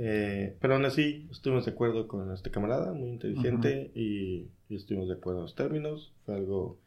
Eh, 0.00 0.56
pero 0.60 0.74
aún 0.74 0.84
así, 0.84 1.26
estuvimos 1.30 1.64
de 1.64 1.72
acuerdo 1.72 2.06
con 2.06 2.32
este 2.32 2.52
camarada, 2.52 2.92
muy 2.92 3.10
inteligente, 3.10 3.90
y, 3.94 4.48
y, 4.68 4.76
estuvimos 4.76 5.08
de 5.08 5.14
acuerdo 5.14 5.40
en 5.40 5.42
los 5.44 5.56
términos. 5.56 6.12
Fue 6.24 6.36
algo 6.36 6.78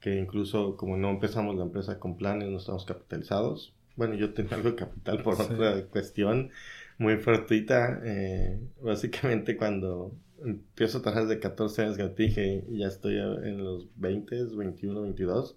que 0.00 0.18
incluso 0.18 0.76
como 0.76 0.96
no 0.96 1.10
empezamos 1.10 1.54
la 1.56 1.62
empresa 1.62 2.00
con 2.00 2.16
planes, 2.16 2.50
no 2.50 2.58
estamos 2.58 2.84
capitalizados. 2.84 3.72
Bueno, 3.94 4.14
yo 4.14 4.34
tenía 4.34 4.56
algo 4.56 4.70
de 4.70 4.76
capital 4.76 5.22
por 5.22 5.40
otra 5.40 5.84
cuestión 5.86 6.50
muy 6.98 7.16
fortuita. 7.18 8.00
Eh, 8.04 8.58
básicamente 8.82 9.56
cuando 9.56 10.12
empiezo 10.44 10.98
a 10.98 11.02
trabajar 11.02 11.28
desde 11.28 11.40
14 11.40 11.82
años, 11.82 11.96
que 11.96 12.08
te 12.08 12.22
dije, 12.24 12.64
ya 12.70 12.88
estoy 12.88 13.16
en 13.16 13.62
los 13.62 13.86
20, 13.96 14.44
21, 14.56 15.02
22. 15.02 15.56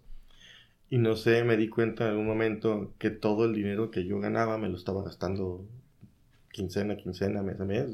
Y 0.92 0.98
no 0.98 1.16
sé, 1.16 1.44
me 1.44 1.58
di 1.58 1.70
cuenta 1.70 2.06
en 2.06 2.12
algún 2.12 2.28
momento 2.28 2.94
que 2.98 3.10
todo 3.10 3.46
el 3.46 3.54
dinero 3.54 3.92
que 3.92 4.06
yo 4.06 4.20
ganaba 4.20 4.58
me 4.58 4.70
lo 4.70 4.78
estaba 4.78 5.04
gastando 5.04 5.66
quincena, 6.60 6.98
quincena, 6.98 7.42
mes 7.42 7.60
a 7.60 7.66
mes. 7.66 7.90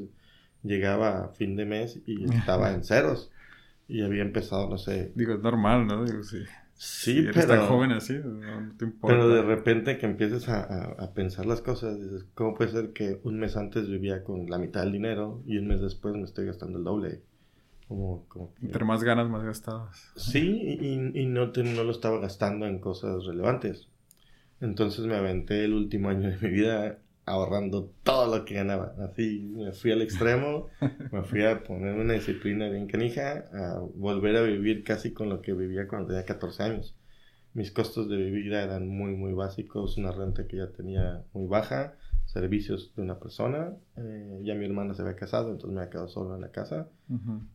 Llegaba 0.62 1.24
a 1.24 1.28
fin 1.28 1.54
de 1.56 1.64
mes 1.64 2.00
y 2.06 2.24
estaba 2.32 2.72
en 2.72 2.82
ceros. 2.84 3.30
Y 3.88 4.02
había 4.02 4.22
empezado, 4.22 4.68
no 4.68 4.78
sé. 4.78 5.12
Digo, 5.14 5.34
es 5.34 5.40
normal, 5.40 5.86
¿no? 5.86 6.04
Digo, 6.04 6.24
sí. 6.24 6.38
Sí, 6.74 7.20
eres 7.20 7.46
pero, 7.46 7.60
tan 7.60 7.68
joven 7.68 7.92
así, 7.92 8.20
no 8.22 8.72
te 8.76 8.84
importa. 8.84 9.16
Pero 9.16 9.28
de 9.30 9.40
repente 9.40 9.96
que 9.96 10.04
empieces 10.04 10.46
a, 10.50 10.92
a, 10.92 11.14
pensar 11.14 11.46
las 11.46 11.62
cosas, 11.62 11.98
dices, 11.98 12.26
¿cómo 12.34 12.54
puede 12.54 12.70
ser 12.70 12.92
que 12.92 13.18
un 13.22 13.38
mes 13.38 13.56
antes 13.56 13.88
vivía 13.88 14.22
con 14.22 14.50
la 14.50 14.58
mitad 14.58 14.82
del 14.82 14.92
dinero 14.92 15.42
y 15.46 15.56
un 15.56 15.68
mes 15.68 15.80
después 15.80 16.14
me 16.16 16.24
estoy 16.24 16.44
gastando 16.44 16.76
el 16.76 16.84
doble? 16.84 17.22
Como, 17.88 18.26
como 18.28 18.52
Entre 18.60 18.84
más 18.84 19.02
ganas, 19.02 19.30
más 19.30 19.42
gastadas. 19.42 20.12
Sí, 20.16 20.78
y, 20.80 21.18
y 21.18 21.26
no, 21.26 21.50
te, 21.50 21.62
no 21.62 21.82
lo 21.82 21.92
estaba 21.92 22.18
gastando 22.18 22.66
en 22.66 22.78
cosas 22.78 23.24
relevantes. 23.24 23.88
Entonces 24.60 25.06
me 25.06 25.16
aventé 25.16 25.64
el 25.64 25.72
último 25.72 26.10
año 26.10 26.28
de 26.28 26.36
mi 26.36 26.50
vida 26.50 26.98
ahorrando 27.26 27.90
todo 28.04 28.38
lo 28.38 28.44
que 28.44 28.54
ganaba. 28.54 28.94
Así 29.00 29.52
me 29.54 29.72
fui 29.72 29.90
al 29.90 30.00
extremo, 30.00 30.68
me 31.12 31.22
fui 31.24 31.44
a 31.44 31.62
poner 31.62 31.94
una 31.94 32.14
disciplina 32.14 32.68
bien 32.68 32.86
canija, 32.86 33.44
a 33.52 33.80
volver 33.96 34.36
a 34.36 34.42
vivir 34.42 34.84
casi 34.84 35.12
con 35.12 35.28
lo 35.28 35.42
que 35.42 35.52
vivía 35.52 35.88
cuando 35.88 36.08
tenía 36.08 36.24
14 36.24 36.62
años. 36.62 36.94
Mis 37.52 37.72
costos 37.72 38.08
de 38.08 38.16
vida 38.30 38.62
eran 38.62 38.88
muy, 38.88 39.14
muy 39.14 39.32
básicos, 39.32 39.96
una 39.98 40.12
renta 40.12 40.46
que 40.46 40.58
ya 40.58 40.68
tenía 40.68 41.24
muy 41.32 41.46
baja, 41.48 41.96
servicios 42.26 42.92
de 42.94 43.02
una 43.02 43.18
persona. 43.18 43.74
Eh, 43.96 44.40
ya 44.44 44.54
mi 44.54 44.66
hermana 44.66 44.94
se 44.94 45.02
había 45.02 45.16
casado, 45.16 45.50
entonces 45.50 45.74
me 45.74 45.80
había 45.80 45.90
quedado 45.90 46.08
solo 46.08 46.34
en 46.36 46.42
la 46.42 46.52
casa 46.52 46.88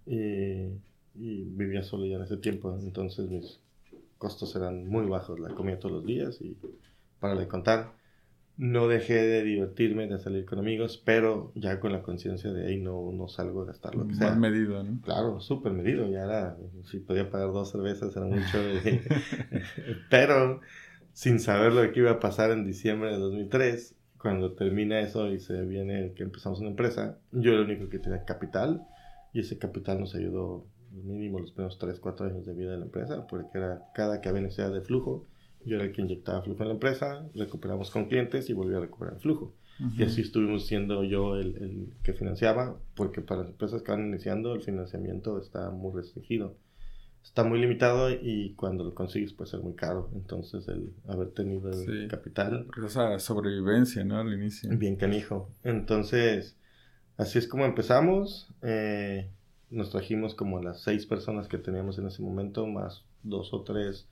y, 0.05 0.67
y, 1.15 1.43
vivía 1.45 1.83
solo 1.83 2.05
ya 2.05 2.17
en 2.17 2.23
ese 2.23 2.37
tiempo. 2.37 2.77
Entonces 2.81 3.29
mis 3.29 3.61
costos 4.17 4.53
eran 4.55 4.87
muy 4.87 5.05
bajos, 5.05 5.39
la 5.39 5.53
comía 5.53 5.79
todos 5.79 5.95
los 5.95 6.05
días 6.05 6.41
y 6.41 6.57
para 7.19 7.35
le 7.35 7.47
contar 7.47 8.00
no 8.61 8.87
dejé 8.87 9.15
de 9.15 9.43
divertirme, 9.43 10.05
de 10.05 10.19
salir 10.19 10.45
con 10.45 10.59
amigos, 10.59 11.01
pero 11.03 11.51
ya 11.55 11.79
con 11.79 11.91
la 11.91 12.03
conciencia 12.03 12.53
de, 12.53 12.67
ahí 12.67 12.79
no, 12.79 13.11
no 13.11 13.27
salgo 13.27 13.63
a 13.63 13.65
gastar 13.65 13.95
lo 13.95 14.07
que 14.07 14.13
sea. 14.13 14.35
medido, 14.35 14.83
¿no? 14.83 15.01
Claro, 15.01 15.39
súper 15.39 15.73
medido, 15.73 16.07
ya 16.11 16.25
era, 16.25 16.57
si 16.83 16.99
podía 16.99 17.31
pagar 17.31 17.47
dos 17.47 17.71
cervezas 17.71 18.15
era 18.15 18.27
mucho, 18.27 18.59
pero 20.11 20.61
sin 21.11 21.39
saber 21.39 21.73
lo 21.73 21.91
que 21.91 22.01
iba 22.01 22.11
a 22.11 22.19
pasar 22.19 22.51
en 22.51 22.63
diciembre 22.63 23.09
de 23.09 23.17
2003, 23.17 23.95
cuando 24.19 24.53
termina 24.53 24.99
eso 24.99 25.31
y 25.31 25.39
se 25.39 25.59
viene 25.65 26.13
que 26.13 26.21
empezamos 26.21 26.59
una 26.59 26.69
empresa, 26.69 27.17
yo 27.31 27.53
era 27.53 27.61
el 27.61 27.65
único 27.65 27.89
que 27.89 27.97
tenía 27.97 28.25
capital, 28.25 28.85
y 29.33 29.39
ese 29.39 29.57
capital 29.57 29.99
nos 29.99 30.13
ayudó 30.13 30.67
mínimo 30.91 31.39
los 31.39 31.51
primeros 31.51 31.79
3, 31.79 31.99
4 31.99 32.27
años 32.27 32.45
de 32.45 32.53
vida 32.53 32.73
de 32.73 32.77
la 32.77 32.85
empresa, 32.85 33.25
porque 33.25 33.57
era 33.57 33.81
cada 33.95 34.21
que 34.21 34.29
había 34.29 34.41
necesidad 34.41 34.71
de 34.71 34.81
flujo, 34.81 35.25
yo 35.65 35.75
era 35.75 35.85
el 35.85 35.91
que 35.91 36.01
inyectaba 36.01 36.41
flujo 36.41 36.63
en 36.63 36.69
la 36.69 36.73
empresa, 36.73 37.27
recuperamos 37.35 37.91
con 37.91 38.05
clientes 38.05 38.49
y 38.49 38.53
volví 38.53 38.75
a 38.75 38.79
recuperar 38.79 39.15
el 39.15 39.19
flujo. 39.19 39.53
Y 39.97 40.03
así 40.03 40.21
estuvimos 40.21 40.67
siendo 40.67 41.03
yo 41.03 41.37
el, 41.37 41.55
el, 41.57 41.93
que 42.03 42.13
financiaba, 42.13 42.77
porque 42.93 43.21
para 43.21 43.41
las 43.41 43.49
empresas 43.49 43.81
que 43.81 43.91
van 43.91 44.05
iniciando 44.05 44.53
el 44.53 44.61
financiamiento 44.61 45.39
está 45.39 45.71
muy 45.71 45.91
restringido. 45.95 46.55
Está 47.23 47.43
muy 47.43 47.59
limitado 47.59 48.11
y 48.11 48.53
cuando 48.55 48.83
lo 48.83 48.93
consigues 48.93 49.33
puede 49.33 49.49
ser 49.49 49.61
muy 49.61 49.73
caro. 49.73 50.11
Entonces 50.13 50.67
el 50.67 50.93
haber 51.07 51.29
tenido 51.29 51.71
el 51.71 52.07
capital... 52.07 52.67
esa 52.85 53.17
sobrevivencia, 53.17 54.03
¿no? 54.03 54.19
Al 54.19 54.31
inicio. 54.33 54.69
Bien 54.77 54.95
canijo. 54.97 55.49
Entonces, 55.63 56.57
así 57.17 57.39
es 57.39 57.47
como 57.47 57.65
empezamos. 57.65 58.53
Eh, 58.61 59.29
nos 59.71 59.89
trajimos 59.89 60.35
como 60.35 60.61
las 60.61 60.81
seis 60.81 61.07
personas 61.07 61.47
que 61.47 61.57
teníamos 61.57 61.97
en 61.97 62.07
ese 62.07 62.21
momento, 62.21 62.67
más 62.67 63.03
dos 63.23 63.53
o 63.53 63.63
tres 63.63 64.07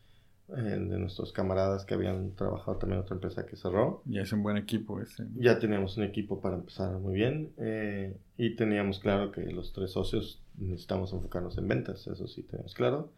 eh, 0.58 0.62
de 0.62 0.98
nuestros 0.98 1.32
camaradas 1.32 1.86
que 1.86 1.94
habían 1.94 2.36
trabajado 2.36 2.78
también 2.78 3.00
en 3.00 3.04
otra 3.04 3.16
empresa 3.16 3.46
que 3.46 3.56
cerró. 3.56 4.02
Ya 4.06 4.22
es 4.22 4.34
un 4.34 4.42
buen 4.42 4.58
equipo 4.58 5.00
ese. 5.00 5.28
Ya 5.36 5.60
teníamos 5.60 5.98
un 5.98 6.04
equipo 6.04 6.42
para 6.42 6.56
empezar 6.56 6.98
muy 7.00 7.16
bien 7.16 7.52
eh, 7.58 8.18
y 8.38 8.56
teníamos 8.56 9.00
claro 9.00 9.32
que 9.32 9.42
los 9.52 9.74
tres 9.74 9.92
socios 9.92 10.42
necesitamos 10.58 11.14
enfocarnos 11.14 11.58
en 11.58 11.68
ventas, 11.68 12.08
eso 12.08 12.28
sí 12.28 12.44
teníamos 12.44 12.74
claro. 12.74 13.12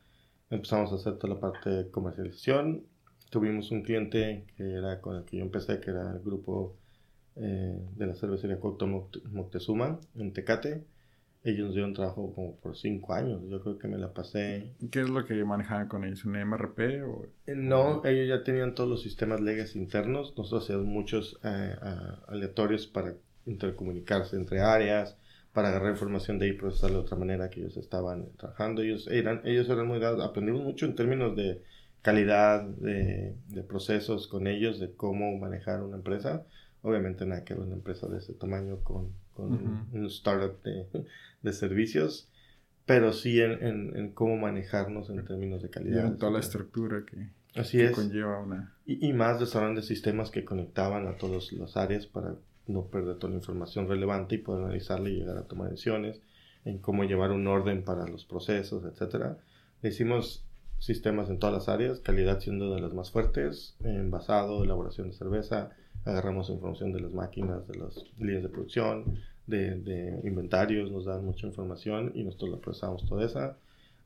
Empezamos 0.50 0.92
a 0.92 0.96
hacer 0.96 1.18
toda 1.18 1.36
la 1.36 1.40
parte 1.40 1.70
de 1.70 1.90
comercialización. 1.90 2.84
Tuvimos 3.30 3.72
un 3.72 3.84
cliente 3.84 4.46
que 4.58 4.74
era 4.74 5.00
con 5.00 5.16
el 5.16 5.24
que 5.24 5.38
yo 5.38 5.44
empecé, 5.44 5.80
que 5.80 5.92
era 5.92 6.12
el 6.12 6.20
grupo 6.20 6.76
eh, 7.38 7.80
de 7.96 8.08
la 8.08 8.14
cervecería 8.14 8.60
Cuauhtémoc 8.60 9.24
Moctezuma 9.32 10.00
en 10.16 10.34
Tecate 10.34 10.84
ellos 11.44 11.68
nos 11.68 11.74
dieron 11.74 11.94
trabajo 11.94 12.34
como 12.36 12.56
por 12.58 12.78
cinco 12.78 13.14
años. 13.14 13.42
Yo 13.50 13.62
creo 13.62 13.78
que 13.80 13.88
me 13.88 13.98
la 13.98 14.14
pasé. 14.14 14.74
¿Qué 14.92 15.02
es 15.02 15.10
lo 15.10 15.26
que 15.26 15.44
manejaban 15.44 15.88
con 15.88 16.04
ellos? 16.04 16.24
¿Un 16.26 16.34
MRP 16.34 17.04
o...? 17.04 17.26
Eh, 17.48 17.56
no, 17.56 18.06
ellos 18.06 18.28
ya 18.28 18.44
tenían 18.44 18.76
todos 18.76 18.90
los 18.90 19.02
sistemas 19.02 19.42
legales 19.42 19.76
internos. 19.76 20.34
Nosotros 20.38 20.64
hacíamos 20.64 20.86
muchos 20.86 21.40
eh, 21.44 21.76
aleatorios 22.28 22.86
para 22.86 23.16
intercomunicarse 23.48 24.36
entre 24.36 24.62
áreas, 24.62 25.18
para 25.52 25.70
agarrar 25.70 25.92
información 25.92 26.38
de 26.38 26.46
ahí 26.46 26.52
y 26.52 26.58
procesarla 26.58 26.98
de 26.98 27.04
otra 27.04 27.18
manera 27.18 27.50
que 27.50 27.62
ellos 27.62 27.76
estaban 27.76 28.28
trabajando. 28.38 28.84
Ellos 28.84 29.08
eran, 29.08 29.42
ellos 29.44 29.68
eran 29.68 29.88
muy 29.88 30.00
dados. 30.00 30.24
Aprendimos 30.24 30.62
mucho 30.62 30.86
en 30.86 30.96
términos 30.96 31.36
de 31.36 31.64
calidad 32.04 32.64
de, 32.64 33.36
de 33.48 33.64
procesos 33.64 34.28
con 34.28 34.46
ellos, 34.46 34.80
de 34.80 34.94
cómo 34.94 35.36
manejar 35.40 35.82
una 35.82 35.98
empresa. 35.98 36.44
Obviamente 36.84 37.26
nada 37.26 37.44
que 37.44 37.54
ver 37.54 37.64
una 37.64 37.76
empresa 37.76 38.08
de 38.08 38.20
ese 38.20 38.34
tamaño 38.34 38.78
con, 38.84 39.10
con 39.34 39.88
un 39.94 40.06
startup 40.06 40.62
de, 40.64 40.88
de, 41.42 41.54
servicios, 41.54 42.30
pero 42.86 43.14
sí 43.14 43.42
en, 43.42 43.96
en, 43.96 44.12
cómo 44.12 44.38
manejarnos 44.38 45.10
en 45.10 45.24
términos 45.26 45.62
de 45.62 45.70
calidad. 45.70 46.06
en 46.06 46.18
toda 46.18 46.32
la 46.32 46.40
estructura 46.40 47.04
que, 47.06 47.30
Así 47.60 47.78
que 47.78 47.86
es. 47.86 47.92
conlleva 47.92 48.40
una... 48.40 48.76
Y, 48.86 49.08
y 49.08 49.14
más 49.14 49.40
desarrollando 49.40 49.82
sistemas 49.82 50.32
que 50.32 50.46
conectaban 50.46 51.08
a 51.08 51.18
todas 51.18 51.52
las 51.54 51.78
áreas 51.78 52.06
para 52.06 52.36
no 52.68 52.86
perder 52.88 53.18
toda 53.18 53.32
la 53.32 53.38
información 53.38 53.88
relevante 53.88 54.36
y 54.36 54.38
poder 54.40 54.64
analizarla 54.64 55.10
y 55.10 55.16
llegar 55.16 55.38
a 55.38 55.48
tomar 55.48 55.70
decisiones 55.70 56.22
en 56.66 56.80
cómo 56.80 57.04
llevar 57.04 57.32
un 57.32 57.48
orden 57.48 57.84
para 57.84 58.08
los 58.08 58.26
procesos, 58.26 58.84
etcétera. 58.86 59.38
Hicimos 59.84 60.46
sistemas 60.78 61.30
en 61.30 61.40
todas 61.40 61.54
las 61.56 61.70
áreas, 61.70 62.00
calidad 62.00 62.40
siendo 62.40 62.74
de 62.74 62.82
las 62.82 62.94
más 62.94 63.12
fuertes, 63.12 63.76
envasado, 63.84 64.64
elaboración 64.64 65.10
de 65.10 65.14
cerveza, 65.14 65.72
agarramos 66.06 66.50
información 66.50 66.92
de 66.94 67.02
las 67.02 67.12
máquinas, 67.12 67.68
de 67.68 67.78
las 67.78 68.04
líneas 68.18 68.44
de 68.44 68.50
producción, 68.50 69.20
de, 69.52 69.76
de 69.76 70.22
inventarios, 70.24 70.92
nos 70.92 71.06
dan 71.06 71.24
mucha 71.24 71.46
información 71.46 72.12
y 72.16 72.24
nosotros 72.24 72.50
la 72.52 72.58
procesamos 72.58 73.06
toda 73.06 73.26
esa. 73.26 73.58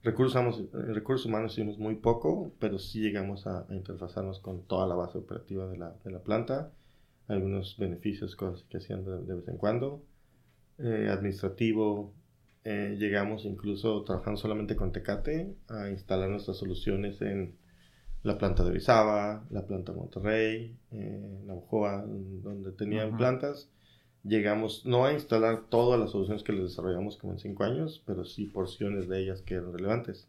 Recursos, 0.05 0.71
recursos 0.71 1.25
humanos 1.25 1.53
hicimos 1.53 1.79
muy 1.79 1.95
poco, 1.95 2.53
pero 2.60 2.77
sí 2.77 2.99
llegamos 2.99 3.47
a, 3.47 3.65
interfazarnos 3.71 4.39
con 4.39 4.62
toda 4.67 4.86
la 4.86 4.93
base 4.93 5.17
operativa 5.17 5.67
de 5.67 5.77
la, 5.77 5.95
de 6.03 6.12
la 6.12 6.19
planta, 6.19 6.71
algunos 7.27 7.75
beneficios, 7.79 8.36
cosas 8.36 8.63
que 8.69 8.77
hacían 8.77 9.03
de, 9.03 9.34
vez 9.34 9.47
en 9.47 9.58
cuando. 9.58 10.03
Eh, 10.77 11.08
administrativo, 11.10 12.13
eh, 12.63 12.95
llegamos 12.99 13.45
incluso 13.45 14.03
trabajando 14.03 14.39
solamente 14.39 14.75
con 14.75 14.91
Tecate 14.91 15.55
a 15.69 15.89
instalar 15.89 16.29
nuestras 16.29 16.58
soluciones 16.58 17.19
en 17.23 17.55
la 18.21 18.38
planta 18.38 18.63
de 18.63 18.69
Orizaba, 18.69 19.43
la 19.49 19.65
planta 19.65 19.91
de 19.91 19.97
Monterrey, 19.97 20.77
eh, 20.91 21.39
Navajoa, 21.45 22.05
donde 22.05 22.71
tenían 22.73 23.17
plantas. 23.17 23.71
Llegamos 24.28 24.86
no 24.86 25.06
a 25.06 25.14
instalar 25.14 25.70
todas 25.70 26.00
las 26.00 26.12
soluciones 26.12 26.44
que 26.44 26.54
les 26.54 26.64
desarrollamos 26.64 27.18
como 27.18 27.34
en 27.34 27.40
cinco 27.40 27.64
años, 27.64 28.02
pero 28.06 28.26
sí 28.26 28.46
porciones 28.46 29.08
de 29.08 29.22
ellas 29.22 29.42
que 29.42 29.56
eran 29.56 29.72
relevantes. 29.72 30.28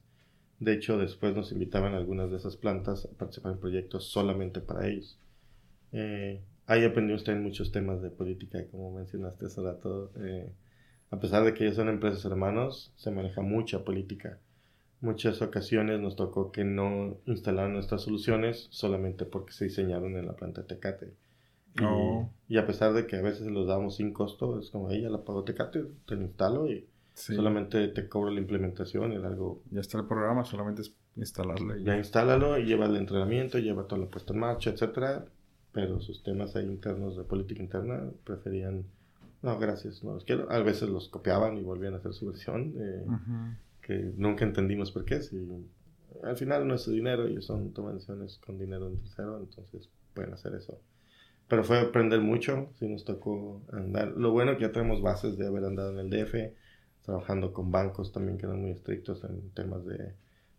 De 0.61 0.73
hecho, 0.75 0.99
después 0.99 1.35
nos 1.35 1.53
invitaban 1.53 1.95
a 1.95 1.97
algunas 1.97 2.31
de 2.31 2.37
esas 2.37 2.57
plantas 2.57 3.07
a 3.07 3.19
participar 3.19 3.53
en 3.53 3.59
proyectos 3.59 4.05
solamente 4.05 4.61
para 4.61 4.87
ellos. 4.87 5.19
Eh, 5.93 6.41
ahí 6.67 6.85
aprendimos 6.85 7.25
también 7.25 7.45
muchos 7.45 7.73
temas 7.73 8.03
de 8.03 8.11
política, 8.11 8.67
como 8.71 8.93
mencionaste 8.93 9.47
hace 9.47 9.63
rato. 9.63 10.13
Eh, 10.21 10.53
a 11.11 11.19
pesar 11.19 11.45
de 11.45 11.55
que 11.55 11.65
ellos 11.65 11.77
son 11.77 11.89
empresas 11.89 12.25
hermanos, 12.25 12.93
se 12.97 13.11
maneja 13.11 13.41
mucha 13.43 13.85
política 13.85 14.39
muchas 15.01 15.43
ocasiones 15.43 16.01
nos 16.01 16.17
tocó 16.17 16.51
que 16.51 16.65
no 16.65 17.19
instalaran 17.27 17.73
nuestras 17.73 18.03
soluciones 18.03 18.69
solamente 18.71 19.25
porque 19.25 19.53
se 19.53 19.67
diseñaron 19.67 20.17
en 20.17 20.27
la 20.27 20.37
planta 20.37 20.63
de 20.63 20.69
Tecate. 20.69 21.13
Y, 22.49 22.57
a 22.59 22.67
pesar 22.67 22.93
de 22.93 23.07
que 23.07 23.17
a 23.17 23.23
veces 23.23 23.47
los 23.49 23.67
damos 23.67 23.97
sin 23.97 24.13
costo, 24.13 24.59
es 24.59 24.71
como, 24.71 24.89
ahí 24.89 25.03
ya 25.03 25.11
la 25.11 25.25
pago 25.25 25.45
Tecate, 25.45 25.85
te 26.07 26.15
lo 26.15 26.23
instalo 26.23 26.71
y 26.71 26.87
solamente 27.15 27.89
te 27.89 28.09
cobro 28.09 28.31
la 28.31 28.41
implementación 28.41 29.13
y 29.13 29.17
algo... 29.17 29.63
Ya 29.71 29.81
está 29.81 29.99
el 29.99 30.07
programa, 30.07 30.45
solamente 30.45 30.83
es 30.83 30.95
instalarlo. 31.17 31.77
Y 31.77 31.85
ya 31.85 31.97
instálalo 31.97 32.59
y 32.59 32.67
lleva 32.67 32.87
el 32.87 32.97
entrenamiento, 32.97 33.59
lleva 33.59 33.87
toda 33.87 34.03
la 34.03 34.09
puesta 34.09 34.33
en 34.33 34.41
marcha, 34.41 34.71
etcétera. 34.71 35.25
Pero 35.73 36.01
sus 36.01 36.23
temas 36.23 36.57
ahí 36.57 36.65
internos 36.65 37.17
de 37.17 37.25
política 37.25 37.63
interna 37.63 38.11
preferían, 38.25 38.85
no, 39.43 39.59
gracias, 39.59 40.03
no 40.03 40.15
los 40.15 40.25
quiero. 40.25 40.51
A 40.51 40.59
veces 40.61 40.89
los 40.89 41.09
copiaban 41.09 41.59
y 41.59 41.63
volvían 41.63 41.95
a 41.95 41.99
hacer 41.99 42.15
su 42.15 42.27
versión. 42.27 42.75
Eh, 42.79 43.05
que 43.83 44.13
nunca 44.17 44.45
entendimos 44.45 44.91
por 44.91 45.05
qué. 45.05 45.23
Si 45.23 45.37
al 46.23 46.37
final 46.37 46.67
no 46.67 46.75
es 46.75 46.83
su 46.83 46.93
dinero, 46.93 47.29
y 47.29 47.41
son 47.43 47.73
toman 47.73 47.95
decisiones 47.95 48.39
con 48.45 48.59
dinero 48.59 48.89
en 48.89 48.99
tercero, 48.99 49.39
entonces 49.39 49.89
pueden 50.15 50.33
hacer 50.33 50.55
eso. 50.55 50.81
Pero 51.49 51.63
fue 51.65 51.79
aprender 51.79 52.21
mucho, 52.21 52.71
sí 52.79 52.89
nos 52.89 53.05
tocó 53.05 53.63
andar. 53.73 54.09
Lo 54.17 54.33
bueno 54.33 54.57
que 54.57 54.63
ya 54.63 54.73
tenemos 54.73 55.01
bases 55.01 55.37
de 55.39 55.47
haber 55.47 55.65
andado 55.65 55.93
en 55.93 55.99
el 55.99 56.11
DF, 56.11 56.35
trabajando 57.03 57.53
con 57.53 57.71
bancos 57.71 58.13
también 58.13 58.37
que 58.37 58.47
eran 58.47 58.61
muy 58.61 58.73
estrictos 58.73 59.23
en 59.25 59.51
temas 59.51 59.85
de 59.87 60.15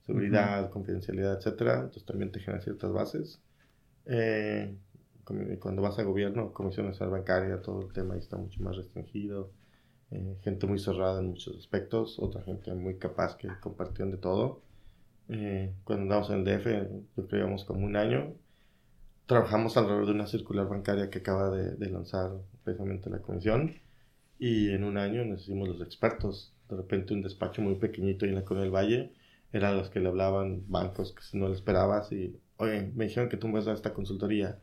seguridad, 0.05 0.69
confidencialidad, 0.69 1.37
etcétera. 1.37 1.75
Entonces 1.75 2.05
también 2.05 2.31
te 2.31 2.39
generan 2.39 2.61
ciertas 2.61 2.91
bases. 2.93 3.41
Eh, 4.05 4.77
cuando 5.59 5.81
vas 5.81 5.99
a 5.99 6.03
gobierno, 6.03 6.53
Comisión 6.53 6.85
Nacional 6.85 7.19
Bancaria, 7.19 7.61
todo 7.61 7.81
el 7.81 7.91
tema 7.91 8.13
ahí 8.13 8.21
está 8.21 8.37
mucho 8.37 8.63
más 8.63 8.77
restringido. 8.77 9.51
Eh, 10.11 10.37
gente 10.41 10.67
muy 10.67 10.79
cerrada 10.79 11.19
en 11.19 11.27
muchos 11.27 11.57
aspectos, 11.57 12.17
otra 12.17 12.41
gente 12.43 12.73
muy 12.73 12.95
capaz 12.97 13.35
que 13.35 13.49
compartían 13.59 14.11
de 14.11 14.17
todo. 14.17 14.61
Eh, 15.27 15.73
cuando 15.83 16.03
andamos 16.03 16.29
en 16.29 16.37
el 16.37 16.45
DF, 16.45 17.17
yo 17.17 17.27
creo 17.27 17.55
como 17.65 17.85
un 17.85 17.97
año, 17.97 18.33
trabajamos 19.27 19.77
alrededor 19.77 20.07
de 20.07 20.13
una 20.13 20.27
circular 20.27 20.67
bancaria 20.67 21.09
que 21.11 21.19
acaba 21.19 21.51
de, 21.51 21.75
de 21.75 21.89
lanzar 21.91 22.31
precisamente 22.63 23.09
la 23.09 23.21
comisión 23.21 23.75
y 24.39 24.71
en 24.71 24.83
un 24.83 24.97
año 24.97 25.25
nos 25.25 25.43
hicimos 25.43 25.69
los 25.69 25.81
expertos. 25.81 26.53
De 26.69 26.77
repente 26.77 27.13
un 27.13 27.21
despacho 27.23 27.61
muy 27.61 27.75
pequeñito 27.75 28.25
en 28.25 28.35
la 28.35 28.43
Colonia 28.43 28.63
del 28.65 28.75
Valle 28.75 29.13
eran 29.53 29.77
los 29.77 29.89
que 29.89 29.99
le 29.99 30.09
hablaban 30.09 30.63
bancos 30.67 31.13
que 31.13 31.23
si 31.23 31.37
no 31.37 31.47
le 31.47 31.55
esperabas 31.55 32.11
y, 32.11 32.39
oye, 32.57 32.91
me 32.95 33.05
dijeron 33.05 33.29
que 33.29 33.37
tú 33.37 33.47
me 33.47 33.55
vas 33.55 33.67
a 33.67 33.73
esta 33.73 33.93
consultoría 33.93 34.59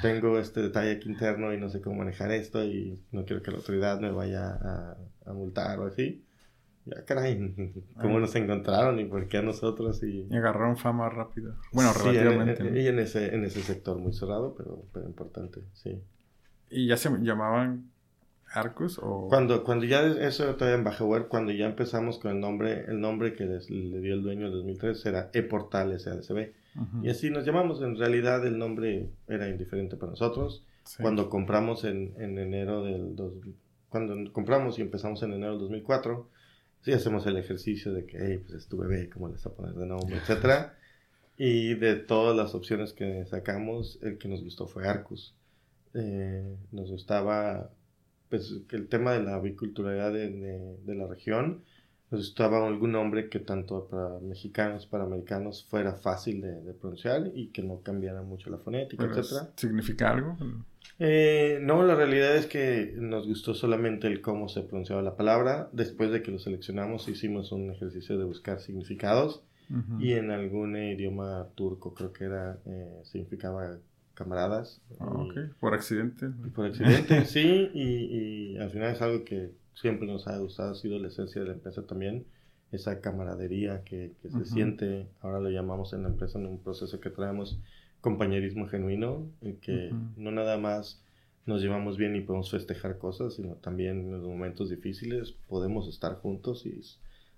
tengo 0.00 0.38
este 0.38 0.62
detalle 0.62 0.92
aquí 0.92 1.08
interno 1.08 1.52
y 1.52 1.58
no 1.58 1.68
sé 1.70 1.80
cómo 1.80 1.96
manejar 1.96 2.32
esto 2.32 2.64
y 2.64 3.02
no 3.12 3.24
quiero 3.24 3.42
que 3.42 3.50
la 3.50 3.58
autoridad 3.58 4.00
me 4.00 4.10
vaya 4.10 4.48
a, 4.54 4.96
a 5.26 5.32
multar 5.32 5.78
o 5.80 5.86
así. 5.86 6.24
Ya, 6.86 7.04
caray, 7.04 7.54
¿cómo 8.00 8.16
ah. 8.16 8.20
nos 8.20 8.34
encontraron 8.34 8.98
y 9.00 9.04
por 9.04 9.28
qué 9.28 9.38
a 9.38 9.42
nosotros? 9.42 10.02
Y, 10.02 10.26
agarraron 10.34 10.76
fama 10.76 11.08
rápido. 11.08 11.54
Bueno, 11.72 11.92
relativamente. 11.92 12.80
Y 12.80 12.86
en 12.86 12.98
ese, 12.98 13.34
en 13.34 13.44
ese 13.44 13.62
sector 13.62 13.98
muy 13.98 14.12
cerrado, 14.12 14.54
pero, 14.56 14.84
pero 14.92 15.06
importante, 15.06 15.60
sí. 15.74 16.00
¿Y 16.70 16.86
ya 16.86 16.96
se 16.96 17.10
llamaban 17.20 17.90
Arcus 18.52 18.98
o...? 19.02 19.28
Cuando, 19.28 19.64
cuando 19.64 19.84
ya, 19.84 20.06
eso 20.06 20.54
todavía 20.54 20.78
en 20.78 20.84
Bajaware, 20.84 21.26
cuando 21.26 21.52
ya 21.52 21.66
empezamos 21.66 22.18
con 22.18 22.30
el 22.32 22.40
nombre, 22.40 22.84
el 22.86 23.00
nombre 23.00 23.34
que 23.34 23.44
le 23.44 24.00
dio 24.00 24.14
el 24.14 24.22
dueño 24.22 24.46
en 24.46 24.52
2003 24.52 25.06
era 25.06 25.30
E-Portal 25.32 25.98
SADCB. 25.98 26.52
Y 27.02 27.10
así 27.10 27.30
nos 27.30 27.44
llamamos. 27.44 27.82
En 27.82 27.98
realidad 27.98 28.46
el 28.46 28.56
nombre 28.56 29.10
era 29.26 29.48
indiferente 29.48 29.96
para 29.96 30.10
nosotros. 30.10 30.64
Cuando 31.00 31.28
compramos 31.28 31.84
en, 31.84 32.14
en 32.18 32.38
enero 32.38 32.84
del... 32.84 33.16
Dos, 33.16 33.34
cuando 33.88 34.32
compramos 34.32 34.78
y 34.78 34.82
empezamos 34.82 35.22
en 35.24 35.32
enero 35.32 35.52
del 35.52 35.60
2004, 35.62 36.28
sí 36.82 36.92
hacemos 36.92 37.26
el 37.26 37.36
ejercicio 37.36 37.92
de 37.92 38.06
que, 38.06 38.18
hey, 38.20 38.38
pues 38.38 38.62
es 38.62 38.68
tu 38.68 38.78
bebé, 38.78 39.08
¿cómo 39.10 39.28
le 39.28 39.34
vas 39.34 39.46
a 39.46 39.54
poner 39.54 39.74
de 39.74 39.86
nombre? 39.86 40.16
Etcétera. 40.16 40.76
Y 41.36 41.74
de 41.74 41.96
todas 41.96 42.36
las 42.36 42.54
opciones 42.54 42.92
que 42.92 43.24
sacamos, 43.26 43.98
el 44.02 44.18
que 44.18 44.28
nos 44.28 44.42
gustó 44.42 44.66
fue 44.66 44.86
Arcus. 44.86 45.34
Eh, 45.94 46.56
nos 46.72 46.90
gustaba 46.90 47.70
pues, 48.28 48.54
el 48.70 48.88
tema 48.88 49.12
de 49.12 49.22
la 49.22 49.36
aviculturalidad 49.36 50.12
de, 50.12 50.76
de 50.84 50.94
la 50.94 51.06
región 51.06 51.62
necesitaba 52.10 52.66
algún 52.66 52.92
nombre 52.92 53.28
que 53.28 53.38
tanto 53.38 53.86
para 53.88 54.18
mexicanos, 54.20 54.86
para 54.86 55.04
americanos 55.04 55.64
fuera 55.68 55.94
fácil 55.94 56.40
de, 56.40 56.74
pronunciar 56.74 57.30
y 57.34 57.48
que 57.48 57.62
no 57.62 57.80
cambiara 57.82 58.22
mucho 58.22 58.50
la 58.50 58.58
fonética, 58.58 59.04
etcétera. 59.04 59.52
¿Significa 59.56 60.10
algo? 60.10 60.36
Eh, 61.00 61.58
no, 61.62 61.82
la 61.82 61.94
realidad 61.94 62.36
es 62.36 62.46
que 62.46 62.94
nos 62.96 63.26
gustó 63.26 63.54
solamente 63.54 64.06
el 64.06 64.20
cómo 64.20 64.48
se 64.48 64.60
pronunciaba 64.62 65.02
la 65.02 65.16
palabra. 65.16 65.68
Después 65.72 66.12
de 66.12 66.22
que 66.22 66.30
lo 66.30 66.38
seleccionamos 66.38 67.08
hicimos 67.08 67.50
un 67.52 67.70
ejercicio 67.70 68.18
de 68.18 68.24
buscar 68.24 68.60
significados. 68.60 69.42
Y 70.00 70.14
en 70.14 70.32
algún 70.32 70.76
idioma 70.76 71.46
turco 71.54 71.94
creo 71.94 72.12
que 72.12 72.24
era, 72.24 72.58
eh, 72.66 73.02
significaba 73.04 73.78
camaradas. 74.14 74.80
Ah, 74.98 75.24
por 75.60 75.74
accidente. 75.74 76.26
por 76.54 76.66
accidente, 76.66 77.24
sí, 77.24 77.70
y, 77.72 78.54
y 78.54 78.58
al 78.58 78.70
final 78.70 78.92
es 78.92 79.00
algo 79.00 79.24
que 79.24 79.52
siempre 79.74 80.06
nos 80.06 80.26
ha 80.28 80.36
gustado, 80.38 80.72
ha 80.72 80.74
sido 80.74 80.98
la 80.98 81.08
esencia 81.08 81.40
de 81.40 81.48
la 81.48 81.54
empresa 81.54 81.86
también, 81.86 82.26
esa 82.72 83.00
camaradería 83.00 83.82
que, 83.84 84.12
se 84.22 84.44
siente, 84.44 85.08
ahora 85.20 85.40
lo 85.40 85.50
llamamos 85.50 85.92
en 85.92 86.02
la 86.02 86.08
empresa 86.08 86.38
en 86.38 86.46
un 86.46 86.58
proceso 86.58 87.00
que 87.00 87.10
traemos 87.10 87.58
compañerismo 88.00 88.66
genuino, 88.68 89.26
en 89.42 89.56
que 89.56 89.92
no 90.16 90.30
nada 90.30 90.58
más 90.58 91.02
nos 91.46 91.62
llevamos 91.62 91.96
bien 91.96 92.16
y 92.16 92.20
podemos 92.20 92.50
festejar 92.50 92.98
cosas, 92.98 93.34
sino 93.34 93.54
también 93.56 94.00
en 94.00 94.12
los 94.12 94.22
momentos 94.22 94.70
difíciles 94.70 95.32
podemos 95.48 95.88
estar 95.88 96.14
juntos 96.16 96.66
y 96.66 96.80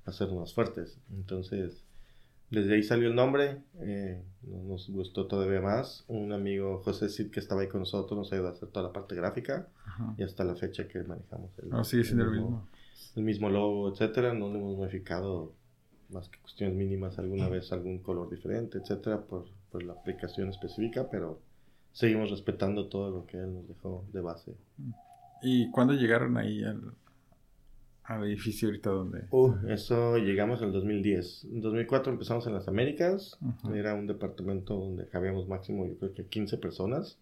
hacernos 0.04 0.54
fuertes. 0.54 0.98
Entonces, 1.12 1.84
desde 2.50 2.74
ahí 2.74 2.82
salió 2.82 3.08
el 3.08 3.14
nombre, 3.14 3.62
eh, 3.80 4.22
nos 4.42 4.90
gustó 4.90 5.26
todavía 5.26 5.60
más. 5.60 6.04
Un 6.08 6.32
amigo, 6.32 6.82
José 6.84 7.08
Cid, 7.08 7.30
que 7.30 7.40
estaba 7.40 7.62
ahí 7.62 7.68
con 7.68 7.80
nosotros, 7.80 8.18
nos 8.18 8.32
ayudó 8.32 8.48
a 8.48 8.50
hacer 8.50 8.68
toda 8.68 8.88
la 8.88 8.92
parte 8.92 9.14
gráfica 9.14 9.68
y 10.18 10.22
hasta 10.22 10.44
la 10.44 10.54
fecha 10.54 10.86
que 10.86 11.02
manejamos. 11.02 11.50
El, 11.58 11.72
ah, 11.72 11.84
sigue 11.84 12.04
siendo 12.04 12.24
el 12.24 12.30
mismo. 12.32 12.68
El 13.16 13.22
mismo 13.24 13.48
logo, 13.48 13.90
etcétera. 13.90 14.34
No 14.34 14.48
lo 14.48 14.58
hemos 14.58 14.76
modificado 14.76 15.54
más 16.10 16.28
que 16.28 16.38
cuestiones 16.40 16.76
mínimas, 16.76 17.18
alguna 17.18 17.48
vez 17.48 17.72
algún 17.72 17.98
color 18.00 18.28
diferente, 18.28 18.78
etcétera, 18.78 19.22
por, 19.22 19.46
por 19.72 19.82
la 19.82 19.94
aplicación 19.94 20.50
específica, 20.50 21.08
pero 21.10 21.40
seguimos 21.92 22.30
respetando 22.30 22.88
todo 22.88 23.10
lo 23.10 23.26
que 23.26 23.38
él 23.38 23.54
nos 23.54 23.66
dejó 23.66 24.04
de 24.12 24.20
base. 24.20 24.54
¿Y 25.42 25.70
cuándo 25.70 25.94
llegaron 25.94 26.36
ahí 26.36 26.62
al, 26.62 26.92
al 28.04 28.24
edificio 28.24 28.68
ahorita 28.68 28.90
donde? 28.90 29.24
Uh, 29.30 29.54
eso 29.68 30.18
llegamos 30.18 30.60
en 30.60 30.68
el 30.68 30.72
2010. 30.74 31.44
En 31.44 31.60
2004 31.62 32.12
empezamos 32.12 32.46
en 32.46 32.54
las 32.54 32.68
Américas. 32.68 33.38
Era 33.74 33.94
un 33.94 34.06
departamento 34.06 34.74
donde 34.74 35.08
cabíamos 35.08 35.48
máximo, 35.48 35.86
yo 35.86 35.96
creo 35.98 36.12
que 36.12 36.26
15 36.26 36.58
personas. 36.58 37.18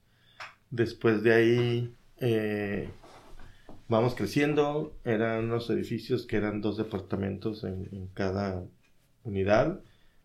Después 0.71 1.23
de 1.23 1.33
ahí 1.33 1.95
eh, 2.19 2.91
vamos 3.89 4.15
creciendo. 4.15 4.93
Eran 5.05 5.45
unos 5.45 5.71
edificios 5.71 6.27
que 6.27 6.37
eran 6.37 6.61
dos 6.61 6.77
departamentos 6.77 7.65
en, 7.65 7.89
en 7.93 8.09
cada 8.09 8.65
unidad 9.25 9.81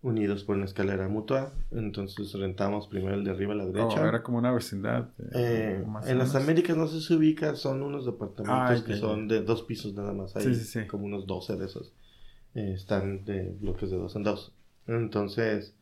unidos 0.05 0.43
por 0.43 0.55
una 0.55 0.65
escalera 0.65 1.07
mutua. 1.07 1.51
Entonces 1.71 2.31
rentamos 2.33 2.87
primero 2.87 3.15
el 3.15 3.23
de 3.23 3.31
arriba 3.31 3.53
a 3.53 3.57
la 3.57 3.63
oh, 3.65 3.71
derecha. 3.71 4.07
era 4.07 4.21
como 4.21 4.37
una 4.37 4.51
vecindad. 4.51 5.09
Eh, 5.33 5.83
en 6.05 6.17
las 6.17 6.35
Américas 6.35 6.77
no 6.77 6.87
sé 6.87 6.99
si 6.99 7.07
se 7.07 7.15
ubica, 7.15 7.55
son 7.55 7.81
unos 7.81 8.05
departamentos 8.05 8.83
que 8.83 8.95
son 8.95 9.27
de 9.27 9.41
dos 9.41 9.63
pisos 9.63 9.93
nada 9.93 10.13
más. 10.13 10.35
Hay 10.35 10.87
como 10.87 11.05
unos 11.05 11.25
12 11.25 11.55
de 11.57 11.65
esos. 11.65 11.91
Eh, 12.53 12.73
están 12.75 13.25
de 13.25 13.55
bloques 13.59 13.89
de 13.89 13.97
dos 13.97 14.15
en 14.15 14.23
dos. 14.23 14.53
Entonces 14.87 15.75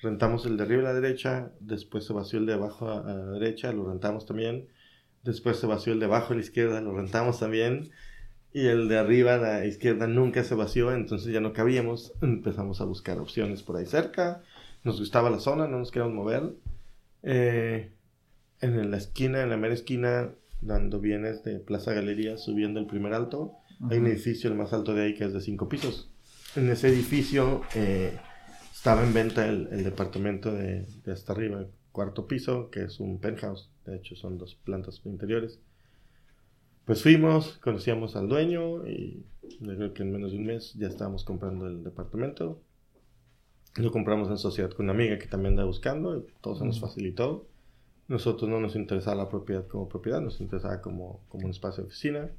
rentamos 0.00 0.46
el 0.46 0.56
de 0.56 0.62
arriba 0.62 0.82
a 0.82 0.92
la 0.92 1.00
derecha, 1.00 1.50
después 1.58 2.04
se 2.04 2.12
vació 2.12 2.38
el 2.38 2.46
de 2.46 2.54
abajo 2.54 2.88
a 2.88 3.02
la 3.02 3.26
derecha, 3.32 3.72
lo 3.72 3.88
rentamos 3.88 4.24
también. 4.24 4.68
Después 5.24 5.56
se 5.56 5.66
vació 5.66 5.94
el 5.94 6.00
de 6.00 6.06
abajo 6.06 6.32
a 6.32 6.36
la 6.36 6.42
izquierda, 6.42 6.80
lo 6.80 6.94
rentamos 6.94 7.40
también 7.40 7.90
y 8.54 8.68
el 8.68 8.88
de 8.88 8.98
arriba 8.98 9.34
a 9.34 9.38
la 9.38 9.66
izquierda 9.66 10.06
nunca 10.06 10.44
se 10.44 10.54
vació, 10.54 10.94
entonces 10.94 11.32
ya 11.32 11.40
no 11.40 11.52
cabíamos. 11.52 12.12
Empezamos 12.22 12.80
a 12.80 12.84
buscar 12.84 13.18
opciones 13.18 13.64
por 13.64 13.76
ahí 13.76 13.84
cerca. 13.84 14.42
Nos 14.84 15.00
gustaba 15.00 15.28
la 15.28 15.40
zona, 15.40 15.66
no 15.66 15.80
nos 15.80 15.90
queríamos 15.90 16.14
mover. 16.14 16.54
Eh, 17.24 17.90
en 18.60 18.90
la 18.92 18.96
esquina, 18.96 19.42
en 19.42 19.50
la 19.50 19.56
mera 19.56 19.74
esquina, 19.74 20.30
dando 20.60 21.00
bienes 21.00 21.42
de 21.42 21.58
Plaza 21.58 21.94
Galería, 21.94 22.38
subiendo 22.38 22.78
el 22.78 22.86
primer 22.86 23.12
alto, 23.12 23.56
hay 23.90 23.98
un 23.98 24.06
edificio, 24.06 24.48
el 24.48 24.56
más 24.56 24.72
alto 24.72 24.94
de 24.94 25.02
ahí, 25.02 25.14
que 25.14 25.24
es 25.24 25.32
de 25.32 25.40
cinco 25.40 25.68
pisos. 25.68 26.08
En 26.54 26.70
ese 26.70 26.88
edificio 26.88 27.62
eh, 27.74 28.16
estaba 28.72 29.02
en 29.02 29.12
venta 29.12 29.48
el, 29.48 29.82
departamento 29.82 30.52
de, 30.52 30.86
de 31.04 31.12
hasta 31.12 31.32
arriba, 31.32 31.66
cuarto 31.90 32.28
piso, 32.28 32.70
que 32.70 32.84
es 32.84 33.00
un 33.00 33.18
penthouse. 33.18 33.68
De 33.84 33.96
hecho, 33.96 34.14
son 34.14 34.38
dos 34.38 34.54
plantas 34.54 35.02
interiores. 35.04 35.58
Pues 36.84 37.02
fuimos, 37.02 37.58
conocíamos 37.62 38.14
al 38.14 38.28
dueño 38.28 38.86
y 38.86 39.24
yo 39.60 39.74
creo 39.74 39.94
que 39.94 40.02
en 40.02 40.12
menos 40.12 40.32
de 40.32 40.38
un 40.38 40.44
mes 40.44 40.74
ya 40.74 40.86
estábamos 40.86 41.24
comprando 41.24 41.66
el 41.66 41.82
departamento. 41.82 42.60
Lo 43.76 43.90
compramos 43.90 44.28
en 44.28 44.36
sociedad 44.36 44.70
con 44.70 44.86
una 44.86 44.92
amiga 44.92 45.18
que 45.18 45.26
también 45.26 45.54
anda 45.54 45.64
buscando, 45.64 46.18
y 46.18 46.26
todo 46.42 46.56
se 46.56 46.64
nos 46.66 46.80
facilitó. 46.80 47.46
Nosotros 48.06 48.50
no 48.50 48.60
nos 48.60 48.76
interesaba 48.76 49.16
la 49.16 49.28
propiedad 49.30 49.66
como 49.66 49.88
propiedad, 49.88 50.20
nos 50.20 50.40
interesaba 50.42 50.82
como, 50.82 51.24
como 51.28 51.46
un 51.46 51.50
espacio 51.52 51.82
de 51.82 51.88
oficina. 51.88 52.30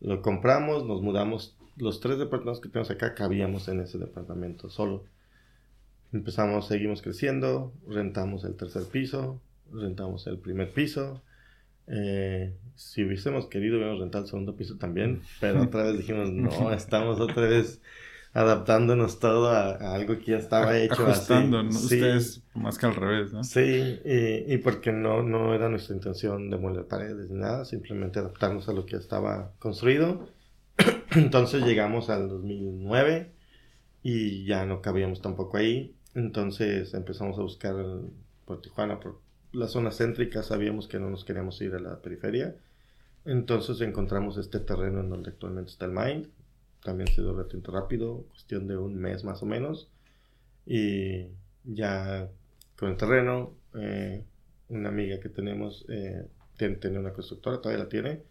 Lo 0.00 0.22
compramos, 0.22 0.84
nos 0.84 1.00
mudamos. 1.00 1.56
Los 1.76 2.00
tres 2.00 2.18
departamentos 2.18 2.60
que 2.60 2.68
tenemos 2.68 2.90
acá 2.90 3.14
cabíamos 3.14 3.68
en 3.68 3.80
ese 3.80 3.96
departamento 3.96 4.70
solo. 4.70 5.04
Empezamos, 6.12 6.66
seguimos 6.66 7.00
creciendo, 7.00 7.72
rentamos 7.86 8.44
el 8.44 8.56
tercer 8.56 8.84
piso, 8.84 9.40
rentamos 9.72 10.26
el 10.26 10.38
primer 10.38 10.72
piso, 10.72 11.22
eh, 11.86 12.54
si 12.74 13.04
hubiésemos 13.04 13.46
querido, 13.46 13.76
hubiéramos 13.76 14.00
rentado 14.00 14.24
el 14.24 14.30
segundo 14.30 14.56
piso 14.56 14.76
también, 14.76 15.22
pero 15.40 15.62
otra 15.62 15.84
vez 15.84 15.98
dijimos, 15.98 16.30
no, 16.30 16.72
estamos 16.72 17.20
otra 17.20 17.46
vez 17.46 17.80
adaptándonos 18.32 19.18
todo 19.18 19.50
a, 19.50 19.72
algo 19.94 20.18
que 20.18 20.32
ya 20.32 20.38
estaba 20.38 20.78
hecho. 20.78 21.06
Ajustando, 21.06 21.62
ustedes 21.62 22.42
más 22.54 22.78
que 22.78 22.86
al 22.86 22.94
revés, 22.94 23.32
¿no? 23.32 23.44
Sí, 23.44 24.00
y, 24.04 24.52
y, 24.52 24.58
porque 24.58 24.92
no, 24.92 25.22
no 25.22 25.54
era 25.54 25.68
nuestra 25.68 25.94
intención 25.94 26.50
demoler 26.50 26.86
paredes 26.86 27.30
ni 27.30 27.38
nada, 27.38 27.64
simplemente 27.64 28.18
adaptarnos 28.18 28.68
a 28.68 28.72
lo 28.72 28.86
que 28.86 28.96
estaba 28.96 29.52
construido. 29.58 30.28
Entonces 31.14 31.64
llegamos 31.64 32.08
al 32.08 32.28
2009 32.28 33.32
y 34.02 34.44
ya 34.46 34.64
no 34.64 34.80
cabíamos 34.80 35.20
tampoco 35.20 35.58
ahí. 35.58 35.94
Entonces 36.14 36.94
empezamos 36.94 37.38
a 37.38 37.42
buscar 37.42 37.74
por 38.44 38.60
Tijuana, 38.60 38.98
por 39.00 39.20
la 39.52 39.68
zona 39.68 39.90
céntrica 39.90 40.42
sabíamos 40.42 40.88
que 40.88 40.98
no 40.98 41.10
nos 41.10 41.24
queríamos 41.24 41.60
ir 41.60 41.74
a 41.74 41.80
la 41.80 42.00
periferia. 42.00 42.56
Entonces 43.24 43.80
encontramos 43.80 44.36
este 44.38 44.60
terreno 44.60 45.00
en 45.00 45.10
donde 45.10 45.30
actualmente 45.30 45.70
está 45.70 45.86
el 45.86 45.92
Mind. 45.92 46.28
También 46.82 47.08
ha 47.08 47.12
sido 47.12 47.32
relativamente 47.32 47.70
rápido, 47.70 48.24
cuestión 48.30 48.66
de 48.66 48.76
un 48.76 48.96
mes 48.96 49.24
más 49.24 49.42
o 49.42 49.46
menos. 49.46 49.88
Y 50.66 51.26
ya 51.64 52.28
con 52.76 52.90
el 52.90 52.96
terreno, 52.96 53.54
eh, 53.74 54.24
una 54.68 54.88
amiga 54.88 55.20
que 55.20 55.28
tenemos 55.28 55.84
eh, 55.88 56.26
tiene, 56.56 56.98
una 56.98 57.12
constructora, 57.12 57.60
todavía 57.60 57.84
la 57.84 57.88
tiene, 57.88 58.22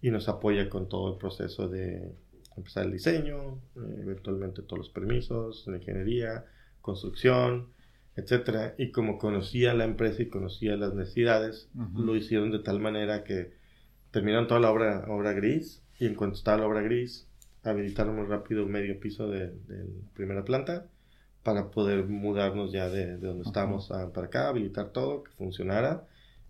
y 0.00 0.10
nos 0.10 0.28
apoya 0.28 0.68
con 0.68 0.88
todo 0.88 1.12
el 1.12 1.18
proceso 1.18 1.68
de 1.68 2.12
empezar 2.56 2.84
el 2.86 2.92
diseño, 2.92 3.60
eh, 3.76 3.98
eventualmente 4.00 4.62
todos 4.62 4.78
los 4.78 4.90
permisos, 4.90 5.66
la 5.66 5.76
ingeniería, 5.76 6.44
construcción, 6.80 7.68
etcétera. 8.16 8.74
Y 8.78 8.90
como 8.90 9.18
conocía 9.18 9.74
la 9.74 9.84
empresa 9.84 10.22
y 10.22 10.28
conocía 10.28 10.76
las 10.76 10.94
necesidades, 10.94 11.68
lo 11.94 12.16
hicieron 12.16 12.50
de 12.50 12.58
tal 12.58 12.80
manera 12.80 13.24
que 13.24 13.52
terminaron 14.10 14.46
toda 14.46 14.60
la 14.60 14.70
obra, 14.70 15.04
obra 15.08 15.32
gris 15.32 15.82
y 15.98 16.06
en 16.06 16.14
cuanto 16.14 16.36
estaba 16.36 16.58
la 16.58 16.66
obra 16.66 16.82
gris, 16.82 17.26
habilitaron 17.62 18.16
muy 18.16 18.26
rápido 18.26 18.66
medio 18.66 18.98
piso 19.00 19.28
de, 19.28 19.46
la 19.68 20.14
primera 20.14 20.44
planta 20.44 20.86
para 21.42 21.70
poder 21.70 22.06
mudarnos 22.06 22.72
ya 22.72 22.88
de, 22.88 23.16
donde 23.16 23.44
estábamos 23.44 23.88
para 23.88 24.26
acá, 24.26 24.48
habilitar 24.48 24.90
todo, 24.90 25.24
que 25.24 25.32
funcionara 25.32 26.06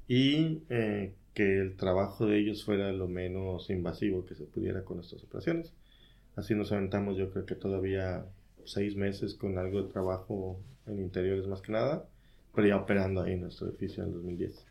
y 0.09 0.62
eh, 0.68 1.14
que 1.35 1.59
el 1.61 1.77
trabajo 1.77 2.27
de 2.27 2.40
ellos 2.40 2.64
fuera 2.64 2.92
lo 2.92 3.09
menos 3.09 3.70
invasivo 3.70 4.27
que 4.27 4.35
se 4.35 4.44
pudiera 4.44 4.85
con 4.85 4.98
nuestras 4.98 5.22
operaciones. 5.22 5.72
Así 6.37 6.55
nos 6.55 6.72
aventamos 6.72 7.16
yo 7.16 7.31
creo 7.31 7.46
que 7.46 7.55
todavía 7.55 8.27
seis 8.64 8.96
meses 8.96 9.35
con 9.35 9.59
algo 9.59 9.83
de 9.83 9.88
trabajo 9.88 10.59
en 10.87 10.99
interiores 11.01 11.47
más 11.47 11.62
que 11.62 11.73
nada, 11.73 12.09
pero 12.55 12.66
ya 12.66 12.77
operando 12.77 13.23
ahí 13.23 13.33
en 13.35 13.42
nuestro 13.42 13.68
edificio 13.68 14.03
en 14.03 14.11
el 14.11 14.14
2010. 14.16 14.66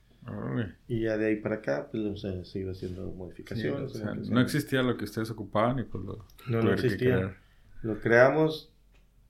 Y 0.87 1.01
ya 1.01 1.17
de 1.17 1.27
ahí 1.27 1.35
para 1.37 1.55
acá, 1.55 1.87
pues 1.91 2.03
hemos 2.03 2.21
seguido 2.49 2.71
haciendo 2.71 3.11
modificaciones. 3.11 4.29
no 4.29 4.39
existía 4.39 4.83
lo 4.83 4.95
que 4.97 5.05
ustedes 5.05 5.31
ocupaban 5.31 5.79
y 5.79 5.83
pues 5.83 6.03
lo... 6.03 6.25
No, 6.47 6.61
no 6.61 6.73
existía. 6.73 7.35
Lo 7.81 7.99
creamos, 7.99 8.71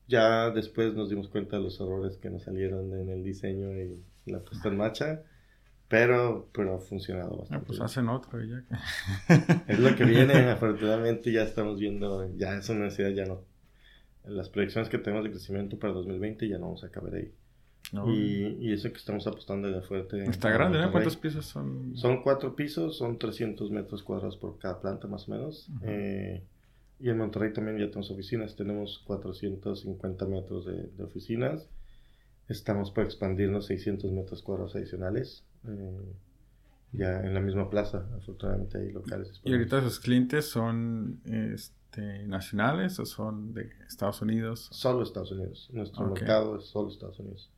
ya 0.06 0.50
después 0.50 0.94
nos 0.94 1.08
dimos 1.08 1.28
cuenta 1.28 1.56
de 1.56 1.62
los 1.62 1.80
errores 1.80 2.18
que 2.18 2.28
nos 2.28 2.42
salieron 2.42 2.92
en 2.92 3.08
el 3.08 3.24
diseño 3.24 3.72
y 3.72 4.02
la 4.26 4.40
puesta 4.40 4.68
en 4.68 4.76
marcha. 4.76 5.22
Pero, 5.88 6.48
pero 6.54 6.76
ha 6.76 6.80
funcionado 6.80 7.36
bastante. 7.36 7.64
Ah, 7.64 7.66
pues 7.66 7.80
hacen 7.80 8.08
otro 8.08 8.42
y 8.42 8.48
ya 8.48 8.64
Es 9.68 9.78
lo 9.78 9.94
que 9.94 10.04
viene, 10.04 10.32
afortunadamente 10.50 11.30
ya 11.30 11.42
estamos 11.42 11.78
viendo, 11.78 12.34
ya 12.36 12.56
esa 12.56 12.72
universidad 12.72 13.10
ya 13.10 13.26
no 13.26 13.44
las 14.24 14.48
proyecciones 14.48 14.88
que 14.88 14.98
tenemos 14.98 15.24
de 15.24 15.30
crecimiento 15.30 15.78
para 15.78 15.92
2020 15.92 16.48
ya 16.48 16.58
no 16.58 16.66
vamos 16.66 16.84
a 16.84 16.86
acabar 16.86 17.14
ahí. 17.14 17.32
Y, 18.06 18.68
y, 18.68 18.72
eso 18.72 18.90
que 18.90 18.96
estamos 18.96 19.26
apostando 19.26 19.70
de 19.70 19.82
fuerte. 19.82 20.24
Está 20.24 20.50
grande, 20.50 20.78
¿no? 20.78 20.90
¿Cuántos 20.90 21.16
pisos 21.16 21.44
son? 21.44 21.94
Son 21.94 22.22
cuatro 22.22 22.56
pisos, 22.56 22.96
son 22.96 23.18
300 23.18 23.70
metros 23.70 24.02
cuadrados 24.02 24.38
por 24.38 24.58
cada 24.58 24.80
planta 24.80 25.08
más 25.08 25.28
o 25.28 25.32
menos. 25.32 25.68
Eh, 25.82 26.42
y 27.00 27.10
en 27.10 27.18
Monterrey 27.18 27.52
también 27.52 27.76
ya 27.78 27.86
tenemos 27.88 28.10
oficinas, 28.10 28.56
tenemos 28.56 29.02
450 29.06 30.26
metros 30.26 30.64
de, 30.64 31.04
oficinas. 31.04 31.68
Estamos 32.48 32.90
para 32.92 33.06
expandirnos 33.06 33.66
600 33.66 34.10
metros 34.10 34.42
cuadrados 34.42 34.74
adicionales. 34.74 35.44
Eh, 35.68 36.14
ya 36.92 37.20
en 37.20 37.34
la 37.34 37.40
misma 37.40 37.68
plaza, 37.68 38.06
afortunadamente 38.16 38.78
hay 38.78 38.90
locales. 38.90 39.40
Y 39.44 39.52
ahorita 39.52 39.80
esos 39.80 40.00
clientes 40.00 40.46
son... 40.46 41.20
Este 41.26 41.81
este, 41.92 42.26
nacionales 42.26 42.98
o 42.98 43.04
son 43.04 43.52
de 43.52 43.70
Estados 43.86 44.22
Unidos? 44.22 44.68
Solo 44.72 45.02
Estados 45.02 45.30
Unidos. 45.30 45.68
Nuestro 45.72 46.06
mercado 46.06 46.56
es 46.58 46.64
solo 46.64 46.88
Estados 46.88 47.18
Unidos. 47.18 47.50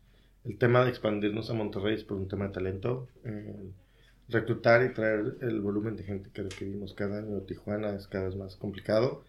El 0.44 0.58
tema 0.58 0.82
de 0.82 0.90
expandirnos 0.90 1.50
a 1.50 1.54
Monterrey 1.54 1.94
es 1.94 2.02
por 2.02 2.16
un 2.16 2.26
tema 2.26 2.46
de 2.46 2.50
talento. 2.50 3.08
reclutar 4.28 4.84
y 4.84 4.92
traer 4.92 5.36
el 5.40 5.60
volumen 5.60 5.96
de 5.96 6.02
gente 6.02 6.30
que 6.32 6.42
requerimos 6.42 6.94
cada 6.94 7.18
año 7.18 7.42
Tijuana 7.42 7.94
es 7.94 8.08
cada 8.08 8.24
vez 8.24 8.36
más 8.36 8.56
complicado. 8.56 9.22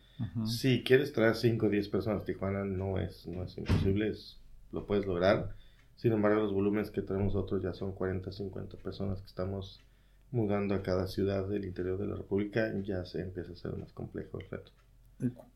Si 0.45 0.83
quieres 0.83 1.13
traer 1.13 1.35
5 1.35 1.65
o 1.65 1.69
10 1.69 1.89
personas 1.89 2.21
a 2.23 2.25
Tijuana, 2.25 2.63
no 2.63 2.97
es, 2.97 3.27
no 3.27 3.43
es 3.43 3.57
imposible, 3.57 4.11
lo 4.71 4.87
puedes 4.87 5.05
lograr. 5.05 5.53
Sin 5.97 6.13
embargo, 6.13 6.41
los 6.41 6.53
volúmenes 6.53 6.89
que 6.89 7.01
tenemos 7.01 7.35
nosotros 7.35 7.61
ya 7.61 7.73
son 7.73 7.91
40, 7.91 8.31
50 8.31 8.77
personas 8.77 9.21
que 9.21 9.27
estamos 9.27 9.81
mudando 10.31 10.73
a 10.73 10.81
cada 10.81 11.07
ciudad 11.07 11.47
del 11.47 11.65
interior 11.65 11.99
de 11.99 12.07
la 12.07 12.15
República, 12.15 12.73
ya 12.81 13.05
se 13.05 13.21
empieza 13.21 13.51
a 13.51 13.55
ser 13.55 13.77
más 13.77 13.91
complejo 13.93 14.39
el 14.39 14.49
reto. 14.49 14.71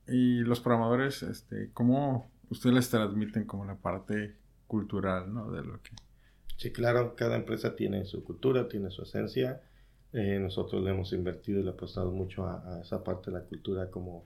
Y, 0.07 0.39
los 0.39 0.59
programadores, 0.59 1.23
este, 1.23 1.69
¿cómo 1.73 2.31
ustedes 2.49 2.89
transmiten 2.89 3.45
como 3.45 3.65
la 3.65 3.75
parte 3.75 4.35
cultural, 4.67 5.33
¿no? 5.33 5.51
De 5.51 5.63
lo 5.63 5.81
que... 5.81 5.91
Sí, 6.57 6.71
claro, 6.71 7.15
cada 7.15 7.35
empresa 7.35 7.75
tiene 7.75 8.05
su 8.05 8.23
cultura, 8.23 8.67
tiene 8.67 8.89
su 8.89 9.03
esencia. 9.03 9.61
Eh, 10.11 10.39
nosotros 10.39 10.83
le 10.83 10.89
hemos 10.89 11.13
invertido 11.13 11.59
y 11.59 11.63
le 11.63 11.69
apostado 11.69 12.11
mucho 12.11 12.45
a, 12.45 12.81
esa 12.81 13.03
parte 13.03 13.31
de 13.31 13.37
la 13.37 13.45
cultura 13.45 13.91
como, 13.91 14.25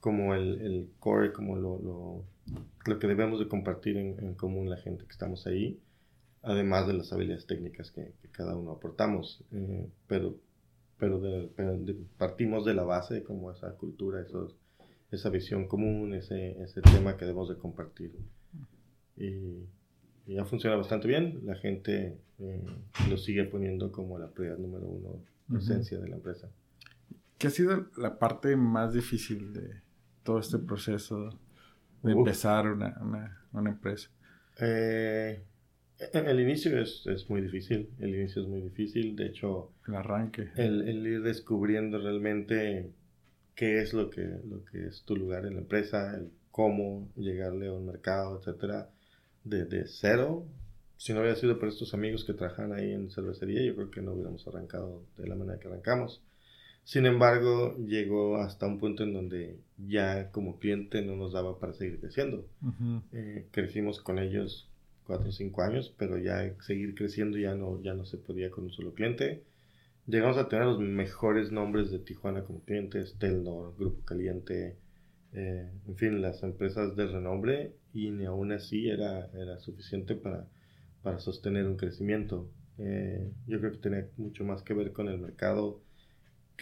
como 0.00 0.34
el, 0.34 0.60
el 0.62 0.90
core, 0.98 1.32
como 1.32 1.56
lo, 1.56 1.78
lo, 1.78 2.24
lo, 2.86 2.98
que 2.98 3.06
debemos 3.06 3.38
de 3.38 3.48
compartir 3.48 3.98
en, 3.98 4.18
en, 4.18 4.34
común 4.34 4.70
la 4.70 4.78
gente 4.78 5.04
que 5.04 5.12
estamos 5.12 5.46
ahí, 5.46 5.78
además 6.42 6.86
de 6.86 6.94
las 6.94 7.12
habilidades 7.12 7.46
técnicas 7.46 7.90
que, 7.90 8.14
cada 8.32 8.56
uno 8.56 8.72
aportamos. 8.72 9.44
Eh, 9.52 9.86
pero 10.06 10.36
pero, 11.02 11.20
partimos 12.16 12.64
de 12.64 12.74
la 12.74 12.84
base 12.84 13.14
de 13.14 13.22
como 13.24 13.50
esa 13.50 13.72
cultura, 13.72 14.20
esos, 14.20 14.56
esa 15.10 15.30
visión 15.30 15.66
común, 15.66 16.14
ese, 16.14 16.62
ese 16.62 16.80
tema 16.80 17.16
que 17.16 17.24
debemos 17.24 17.48
de 17.48 17.56
compartir. 17.56 18.12
Y, 19.16 19.66
ya 20.28 20.44
funciona 20.44 20.76
bastante 20.76 21.08
bien, 21.08 21.40
la 21.44 21.56
gente 21.56 22.16
eh, 22.38 22.64
lo 23.10 23.16
sigue 23.16 23.42
poniendo 23.42 23.90
como 23.90 24.16
la 24.16 24.30
prioridad 24.30 24.58
número 24.58 24.86
uno, 24.86 25.24
la 25.48 25.58
esencia 25.58 25.98
de 25.98 26.08
la 26.08 26.14
empresa. 26.14 26.48
¿Qué 27.36 27.48
ha 27.48 27.50
sido 27.50 27.88
la 27.96 28.20
parte 28.20 28.54
más 28.54 28.92
difícil 28.94 29.52
de 29.52 29.80
todo 30.22 30.38
este 30.38 30.60
proceso 30.60 31.36
de 32.04 32.12
empezar 32.12 32.70
una, 32.70 32.96
una, 33.02 33.44
una 33.52 33.70
empresa? 33.70 34.08
Eh, 34.60 35.42
el 36.12 36.40
inicio 36.40 36.80
es, 36.80 37.06
es, 37.06 37.28
muy 37.28 37.40
difícil, 37.40 37.90
el 37.98 38.14
inicio 38.14 38.42
es 38.42 38.48
muy 38.48 38.60
difícil, 38.60 39.16
de 39.16 39.26
hecho... 39.26 39.72
El 39.86 39.94
arranque. 39.94 40.48
El, 40.56 40.88
el, 40.88 41.06
ir 41.06 41.22
descubriendo 41.22 41.98
realmente 41.98 42.90
qué 43.54 43.80
es 43.80 43.92
lo 43.92 44.10
que, 44.10 44.22
lo 44.22 44.64
que 44.64 44.86
es 44.86 45.02
tu 45.04 45.16
lugar 45.16 45.46
en 45.46 45.54
la 45.54 45.60
empresa, 45.60 46.16
el 46.16 46.30
cómo 46.50 47.10
llegarle 47.16 47.68
a 47.68 47.72
un 47.72 47.86
mercado, 47.86 48.38
etcétera, 48.38 48.90
de, 49.44 49.64
de 49.64 49.86
cero. 49.86 50.46
Si 50.96 51.12
no 51.12 51.20
hubiera 51.20 51.36
sido 51.36 51.58
por 51.58 51.68
estos 51.68 51.94
amigos 51.94 52.24
que 52.24 52.34
trabajan 52.34 52.72
ahí 52.72 52.92
en 52.92 53.10
cervecería, 53.10 53.62
yo 53.64 53.74
creo 53.74 53.90
que 53.90 54.02
no 54.02 54.12
hubiéramos 54.12 54.46
arrancado 54.46 55.02
de 55.16 55.26
la 55.26 55.34
manera 55.34 55.58
que 55.58 55.68
arrancamos. 55.68 56.22
Sin 56.84 57.06
embargo, 57.06 57.76
llegó 57.78 58.36
hasta 58.38 58.66
un 58.66 58.78
punto 58.78 59.04
en 59.04 59.12
donde 59.12 59.58
ya 59.78 60.30
como 60.30 60.58
cliente 60.58 61.02
no 61.02 61.16
nos 61.16 61.32
daba 61.32 61.58
para 61.58 61.74
seguir 61.74 62.00
creciendo. 62.00 62.46
Eh, 63.12 63.46
crecimos 63.52 64.00
con 64.00 64.18
ellos 64.18 64.68
cuatro 65.06 65.28
o 65.28 65.32
cinco 65.32 65.62
años, 65.62 65.94
pero 65.98 66.18
ya 66.18 66.54
seguir 66.60 66.94
creciendo 66.94 67.38
ya 67.38 67.54
no, 67.54 67.80
ya 67.82 67.94
no 67.94 68.04
se 68.04 68.18
podía 68.18 68.50
con 68.50 68.64
un 68.64 68.72
solo 68.72 68.94
cliente. 68.94 69.42
Llegamos 70.06 70.36
a 70.36 70.48
tener 70.48 70.66
los 70.66 70.80
mejores 70.80 71.52
nombres 71.52 71.90
de 71.90 71.98
Tijuana 71.98 72.42
como 72.44 72.64
clientes, 72.64 73.16
Telnor, 73.18 73.74
Grupo 73.76 74.04
Caliente, 74.04 74.76
eh, 75.32 75.70
en 75.86 75.96
fin, 75.96 76.20
las 76.20 76.42
empresas 76.42 76.96
de 76.96 77.06
renombre 77.06 77.72
y 77.94 78.10
ni 78.10 78.24
aún 78.24 78.52
así 78.52 78.88
era, 78.88 79.30
era 79.34 79.58
suficiente 79.58 80.14
para, 80.14 80.46
para 81.02 81.20
sostener 81.20 81.66
un 81.66 81.76
crecimiento. 81.76 82.50
Eh, 82.78 83.30
yo 83.46 83.60
creo 83.60 83.72
que 83.72 83.78
tenía 83.78 84.08
mucho 84.16 84.44
más 84.44 84.62
que 84.62 84.74
ver 84.74 84.92
con 84.92 85.08
el 85.08 85.18
mercado 85.18 85.80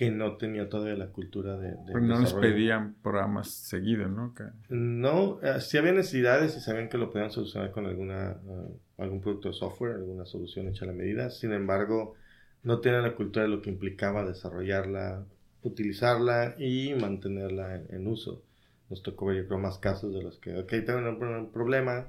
que 0.01 0.11
no 0.11 0.39
tenía 0.39 0.67
todavía 0.67 0.97
la 0.97 1.09
cultura 1.09 1.59
de... 1.59 1.73
de 1.73 2.01
no 2.01 2.21
les 2.21 2.33
pedían 2.33 2.95
programas 3.03 3.51
seguidos, 3.51 4.11
¿no? 4.11 4.33
No, 4.71 5.39
eh, 5.43 5.61
sí 5.61 5.77
había 5.77 5.93
necesidades 5.93 6.57
y 6.57 6.61
sabían 6.61 6.89
que 6.89 6.97
lo 6.97 7.11
podían 7.11 7.31
solucionar 7.31 7.71
con 7.71 7.85
alguna, 7.85 8.31
eh, 8.31 8.69
algún 8.97 9.21
producto 9.21 9.49
de 9.49 9.55
software, 9.55 9.97
alguna 9.97 10.25
solución 10.25 10.69
hecha 10.69 10.87
a 10.87 10.89
la 10.89 10.95
medida. 10.95 11.29
Sin 11.29 11.53
embargo, 11.53 12.15
no 12.63 12.81
tenían 12.81 13.03
la 13.03 13.15
cultura 13.15 13.43
de 13.43 13.51
lo 13.51 13.61
que 13.61 13.69
implicaba 13.69 14.25
desarrollarla, 14.25 15.27
utilizarla 15.61 16.55
y 16.59 16.95
mantenerla 16.95 17.83
en, 17.91 18.07
uso. 18.07 18.43
Nos 18.89 19.03
tocó 19.03 19.27
ver, 19.27 19.43
yo 19.43 19.49
creo, 19.49 19.59
más 19.59 19.77
casos 19.77 20.15
de 20.15 20.23
los 20.23 20.39
que, 20.39 20.57
ok, 20.57 20.71
tengo 20.87 21.11
un, 21.11 21.53
problema, 21.53 22.09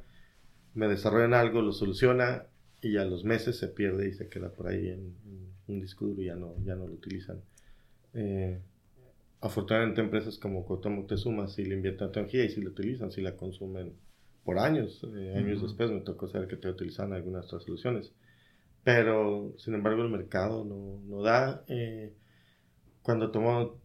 me 0.75 0.87
desarrollan 0.87 1.33
algo, 1.33 1.61
lo 1.61 1.73
soluciona 1.73 2.45
y 2.81 2.95
a 2.95 3.03
los 3.03 3.25
meses 3.25 3.57
se 3.57 3.67
pierde 3.67 4.07
y 4.07 4.13
se 4.13 4.29
queda 4.29 4.49
por 4.53 4.69
ahí 4.69 4.87
en, 4.87 5.13
un 5.67 5.81
disco 5.81 6.05
duro 6.05 6.21
y 6.21 6.27
ya 6.27 6.35
no, 6.35 6.55
ya 6.63 6.75
no 6.75 6.87
lo 6.87 6.93
utilizan. 6.93 7.41
Eh, 8.13 8.59
afortunadamente 9.41 10.01
empresas 10.01 10.37
como 10.37 10.65
Cotomo 10.65 10.97
Moctezuma 10.97 11.47
si 11.47 11.65
le 11.65 11.75
invierten 11.75 12.11
tecnología 12.11 12.45
y 12.45 12.49
si 12.49 12.61
la 12.61 12.69
utilizan, 12.69 13.11
si 13.11 13.21
la 13.21 13.35
consumen 13.35 13.93
por 14.43 14.59
años. 14.59 15.05
Eh, 15.15 15.35
años 15.35 15.61
después 15.61 15.91
me 15.91 16.01
tocó 16.01 16.27
saber 16.27 16.47
que 16.47 16.57
te 16.57 16.69
utilizan 16.69 17.13
algunas 17.13 17.45
otras 17.45 17.63
soluciones. 17.63 18.11
Pero, 18.83 19.53
sin 19.57 19.75
embargo, 19.75 20.03
el 20.03 20.09
mercado 20.09 20.65
no, 20.65 20.99
no 21.05 21.21
da. 21.21 21.63
Eh, 21.67 22.13
cuando 23.03 23.31
tomó, 23.31 23.79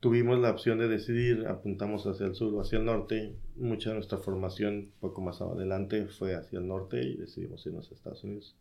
tuvimos 0.00 0.38
la 0.40 0.50
opción 0.50 0.78
de 0.78 0.88
decidir, 0.88 1.46
apuntamos 1.46 2.06
hacia 2.06 2.26
el 2.26 2.34
sur 2.34 2.54
o 2.54 2.60
hacia 2.60 2.78
el 2.78 2.84
norte, 2.84 3.34
mucha 3.56 3.90
de 3.90 3.96
nuestra 3.96 4.18
formación, 4.18 4.90
poco 5.00 5.22
más 5.22 5.40
adelante, 5.40 6.06
fue 6.06 6.34
hacia 6.34 6.58
el 6.58 6.66
norte 6.66 7.02
y 7.02 7.16
decidimos 7.16 7.64
irnos 7.66 7.90
a 7.90 7.94
Estados 7.94 8.24
Unidos. 8.24 8.56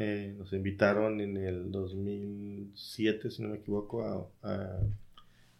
Eh, 0.00 0.32
nos 0.38 0.52
invitaron 0.52 1.20
en 1.20 1.36
el 1.36 1.72
2007, 1.72 3.32
si 3.32 3.42
no 3.42 3.48
me 3.48 3.56
equivoco, 3.56 4.30
a, 4.44 4.80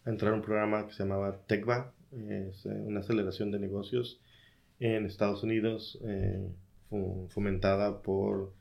entrar 0.05 0.31
a 0.31 0.35
un 0.37 0.41
programa 0.41 0.87
que 0.87 0.93
se 0.93 1.03
llamaba 1.03 1.41
TECVA, 1.45 1.93
es 2.13 2.65
eh, 2.65 2.69
una 2.69 3.01
aceleración 3.01 3.51
de 3.51 3.59
negocios 3.59 4.21
en 4.79 5.05
Estados 5.05 5.43
Unidos, 5.43 5.99
eh, 6.05 6.53
fomentada 7.27 8.01
por 8.01 8.53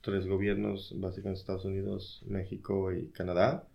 tres 0.00 0.28
gobiernos, 0.28 0.94
básicamente 0.96 1.40
Estados 1.40 1.64
Unidos, 1.64 2.22
México 2.28 2.92
y 2.92 3.08
Canadá. 3.08 3.66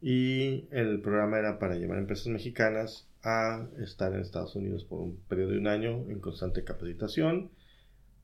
Y 0.00 0.66
el 0.72 1.00
programa 1.00 1.38
era 1.38 1.60
para 1.60 1.76
llevar 1.76 1.98
empresas 1.98 2.26
mexicanas 2.26 3.08
a 3.22 3.68
estar 3.78 4.12
en 4.12 4.22
Estados 4.22 4.56
Unidos 4.56 4.84
por 4.84 5.00
un 5.00 5.16
periodo 5.28 5.52
de 5.52 5.58
un 5.58 5.68
año 5.68 6.10
en 6.10 6.18
constante 6.18 6.64
capacitación 6.64 7.52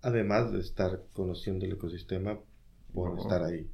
además 0.03 0.53
de 0.53 0.61
estar 0.61 1.03
conociendo 1.13 1.67
el 1.67 1.73
ecosistema 1.73 2.39
por 2.93 3.19
estar 3.19 3.43
ahí. 3.43 3.69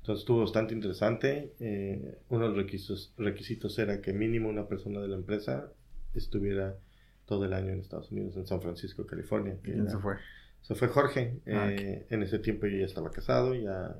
Entonces 0.00 0.22
estuvo 0.22 0.40
bastante 0.40 0.74
interesante. 0.74 1.52
Eh, 1.60 2.18
uno 2.28 2.42
de 2.42 2.48
los 2.48 2.56
requisitos, 2.56 3.14
requisitos 3.16 3.78
era 3.78 4.00
que 4.00 4.12
mínimo 4.12 4.48
una 4.48 4.66
persona 4.66 5.00
de 5.00 5.08
la 5.08 5.16
empresa 5.16 5.72
estuviera 6.14 6.76
todo 7.24 7.44
el 7.44 7.52
año 7.52 7.70
en 7.70 7.80
Estados 7.80 8.10
Unidos, 8.10 8.36
en 8.36 8.46
San 8.46 8.60
Francisco, 8.60 9.06
California. 9.06 9.58
¿Quién 9.62 9.88
se 9.88 9.98
fue? 9.98 10.16
Se 10.62 10.74
fue 10.74 10.88
Jorge. 10.88 11.40
Ah, 11.46 11.70
eh, 11.70 12.06
en 12.10 12.22
ese 12.22 12.38
tiempo 12.38 12.66
yo 12.66 12.78
ya 12.78 12.86
estaba 12.86 13.10
casado 13.10 13.54
ya, 13.54 13.96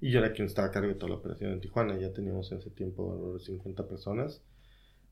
y 0.00 0.10
yo 0.10 0.18
era 0.18 0.32
quien 0.32 0.46
estaba 0.46 0.68
a 0.68 0.70
cargo 0.70 0.88
de 0.88 0.94
toda 0.94 1.10
la 1.10 1.16
operación 1.16 1.52
en 1.52 1.60
Tijuana. 1.60 1.96
Ya 1.96 2.12
teníamos 2.12 2.50
en 2.52 2.58
ese 2.58 2.70
tiempo 2.70 3.12
alrededor 3.12 3.38
de 3.38 3.44
50 3.44 3.88
personas. 3.88 4.42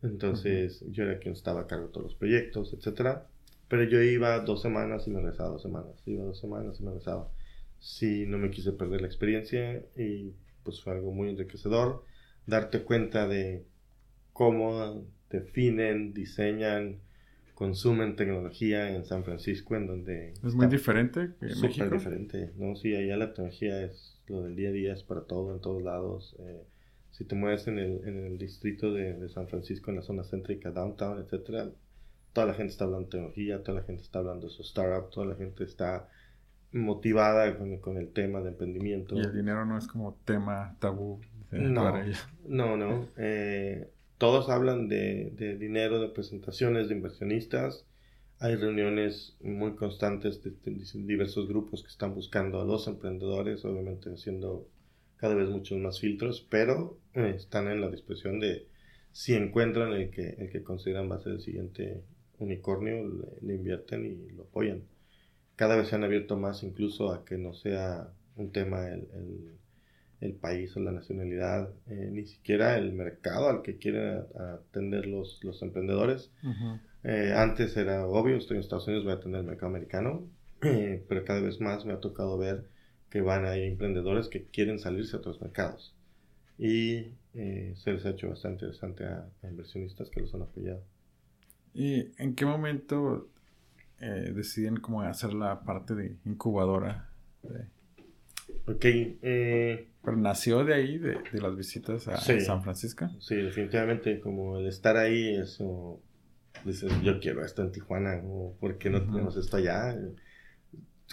Entonces 0.03 0.85
yo 0.91 1.05
era 1.05 1.19
quien 1.19 1.35
estaba 1.35 1.63
a 1.63 1.67
cargo 1.67 1.87
de 1.87 1.93
todos 1.93 2.05
los 2.05 2.15
proyectos, 2.15 2.75
etcétera. 2.75 3.27
Pero 3.69 3.85
yo 3.85 4.03
iba 4.03 4.39
dos 4.41 4.61
semanas 4.61 5.07
y 5.07 5.11
me 5.11 5.21
regresaba 5.21 5.51
dos 5.51 5.63
semanas. 5.63 6.03
Iba 6.05 6.25
dos 6.25 6.39
semanas 6.39 6.79
y 6.81 6.83
me 6.83 6.91
regresaba. 6.91 7.31
Sí, 7.85 8.25
no 8.27 8.39
me 8.39 8.51
quise 8.51 8.73
perder 8.73 9.03
la 9.03 9.07
experiencia 9.07 9.85
y 9.95 10.33
pues 10.63 10.81
fue 10.81 10.95
algo 10.95 11.13
muy 11.13 11.29
enriquecedor. 11.29 12.03
Darte 12.47 12.83
cuenta 12.83 13.29
de 13.29 13.67
cómo 14.33 15.05
definen, 15.29 16.15
diseñan, 16.15 17.01
consumen 17.55 18.17
tecnología 18.17 18.97
en 18.97 19.05
San 19.05 19.23
Francisco, 19.23 19.77
en 19.77 19.87
donde... 19.87 20.33
Es 20.43 20.55
muy 20.55 20.67
diferente 20.69 21.33
que 21.39 21.45
en 21.45 21.61
México. 21.61 21.91
diferente, 21.91 22.53
¿no? 22.57 22.75
Sí, 22.75 22.97
allá 22.97 23.19
la 23.19 23.35
tecnología 23.35 23.83
es 23.83 24.19
lo 24.29 24.43
del 24.43 24.57
día 24.57 24.71
a 24.71 24.73
día, 24.73 24.95
es 24.95 25.03
para 25.03 25.27
todo, 25.27 25.53
en 25.53 25.61
todos 25.61 25.83
lados. 25.83 26.35
Eh, 26.39 26.65
si 27.11 27.27
te 27.27 27.35
mueves 27.35 27.67
en 27.67 27.79
el, 27.79 28.01
en 28.09 28.25
el 28.25 28.39
distrito 28.39 28.95
de, 28.95 29.13
de, 29.13 29.29
San 29.29 29.47
Francisco, 29.47 29.91
en 29.91 29.97
la 29.97 30.03
zona 30.03 30.25
céntrica, 30.25 30.71
downtown, 30.71 31.19
etcétera, 31.19 31.71
toda 32.33 32.47
la 32.47 32.55
gente 32.55 32.73
está 32.73 32.85
hablando 32.85 33.09
de 33.09 33.11
tecnología, 33.11 33.63
toda 33.63 33.81
la 33.81 33.87
gente 33.87 34.03
está 34.03 34.21
hablando 34.21 34.47
de 34.47 34.55
su 34.55 34.63
startup, 34.63 35.11
toda 35.11 35.27
la 35.27 35.35
gente 35.35 35.65
está 35.65 36.09
motivada 36.75 37.57
con, 37.57 37.97
el 37.97 38.13
tema 38.13 38.41
de 38.41 38.51
emprendimiento. 38.51 39.15
Y 39.15 39.21
el 39.21 39.33
dinero 39.33 39.65
no 39.65 39.79
es 39.79 39.87
como 39.87 40.15
tema 40.25 40.77
tabú 40.81 41.21
no, 41.51 41.83
para 41.83 42.05
No, 42.47 42.77
no. 42.77 43.09
Eh, 43.17 43.89
todos 44.19 44.49
hablan 44.49 44.89
de, 44.89 45.57
dinero, 45.59 46.01
de 46.01 46.09
presentaciones, 46.09 46.89
de 46.89 46.97
inversionistas. 46.97 47.87
Hay 48.41 48.57
reuniones 48.57 49.37
muy 49.41 49.77
constantes 49.77 50.43
de, 50.43 50.53
diversos 50.95 51.49
grupos 51.49 51.83
que 51.83 51.89
están 51.89 52.15
buscando 52.15 52.61
a 52.61 52.65
los 52.65 52.89
emprendedores, 52.89 53.65
obviamente 53.65 54.11
haciendo 54.11 54.69
cada 55.17 55.35
vez 55.35 55.49
muchos 55.49 55.79
más 55.79 56.01
filtros, 56.01 56.47
pero 56.51 56.99
eh, 57.15 57.35
están 57.37 57.69
en 57.69 57.81
la 57.81 57.89
disposición 57.89 58.41
de 58.41 58.67
si 59.13 59.35
encuentran 59.35 59.93
el 59.93 60.11
que, 60.11 60.31
el 60.39 60.51
que 60.51 60.65
consideran 60.65 61.11
va 61.11 61.17
a 61.17 61.21
ser 61.21 61.35
el 61.35 61.41
siguiente 61.41 62.03
unicornio, 62.39 63.09
le, 63.41 63.55
invierten 63.55 64.05
y 64.05 64.33
lo 64.33 64.43
apoyan. 64.43 64.83
Cada 65.57 65.77
vez 65.77 65.89
se 65.89 65.95
han 65.95 66.05
abierto 66.05 66.37
más 66.37 66.63
incluso 66.63 67.13
a 67.13 67.25
que 67.25 67.39
no 67.39 67.55
sea 67.55 68.09
un 68.37 68.51
tema 68.51 68.89
el, 68.89 69.07
el 70.25 70.35
país 70.35 70.75
o 70.77 70.81
la 70.81 70.91
nacionalidad, 70.91 71.71
eh, 71.89 72.09
ni 72.11 72.25
siquiera 72.25 72.79
el 72.79 72.93
mercado 72.93 73.49
al 73.49 73.63
que 73.63 73.77
quieren 73.77 74.25
atender 74.35 75.07
los, 75.07 75.43
los 75.45 75.61
emprendedores. 75.63 76.31
Eh, 77.03 77.35
antes 77.37 77.77
era 77.77 78.07
obvio, 78.07 78.37
estoy 78.37 78.57
en 78.57 78.63
Estados 78.63 78.87
Unidos, 78.87 79.05
voy 79.05 79.13
a 79.13 79.17
atender 79.17 79.41
el 79.41 79.47
mercado 79.47 79.69
americano, 79.69 80.27
eh, 80.63 81.05
pero 81.09 81.25
cada 81.25 81.41
vez 81.41 81.61
más 81.61 81.85
me 81.85 81.93
ha 81.93 82.01
tocado 82.01 82.39
ver 82.39 82.65
que 83.11 83.21
van 83.21 83.45
a 83.45 83.57
emprendedores 83.57 84.29
que 84.29 84.45
quieren 84.47 84.79
salirse 84.79 85.17
a 85.17 85.19
otros 85.19 85.41
mercados. 85.41 85.95
Y 86.59 87.13
se 87.33 87.93
les 87.93 88.07
ha 88.07 88.11
hecho 88.11 88.29
bastante 88.29 88.65
interesante 88.65 89.05
a, 89.05 89.29
inversionistas 89.43 90.09
que 90.09 90.21
los 90.21 90.33
han 90.35 90.43
apoyado. 90.43 90.83
¿Y 91.75 92.13
en 92.17 92.37
qué 92.37 92.47
momento 92.47 93.29
deciden 94.01 94.77
cómo 94.77 95.03
hacer 95.03 95.33
la 95.35 95.61
parte 95.65 95.95
de 95.95 96.17
incubadora? 96.25 97.11
Ok. 98.67 98.85
Eh, 98.85 99.89
Pero 100.03 100.17
nació 100.17 100.65
de 100.65 100.75
ahí, 100.75 100.99
de, 100.99 101.19
las 101.33 101.57
visitas 101.57 102.09
a 102.09 102.17
San 102.19 102.63
Francisco. 102.63 103.09
Sí, 103.21 103.37
definitivamente. 103.37 104.21
Como 104.21 104.59
el 104.59 104.67
estar 104.67 104.97
ahí, 104.97 105.37
eso. 105.37 106.01
Dices, 106.65 106.93
yo 107.03 107.21
quiero 107.21 107.45
esto 107.45 107.63
en 107.63 107.73
Tijuana, 107.73 108.23
o 108.25 108.57
¿por 108.59 108.79
qué 108.79 108.89
no 108.89 109.03
tenemos 109.03 109.37
esto 109.37 109.57
allá? 109.57 109.99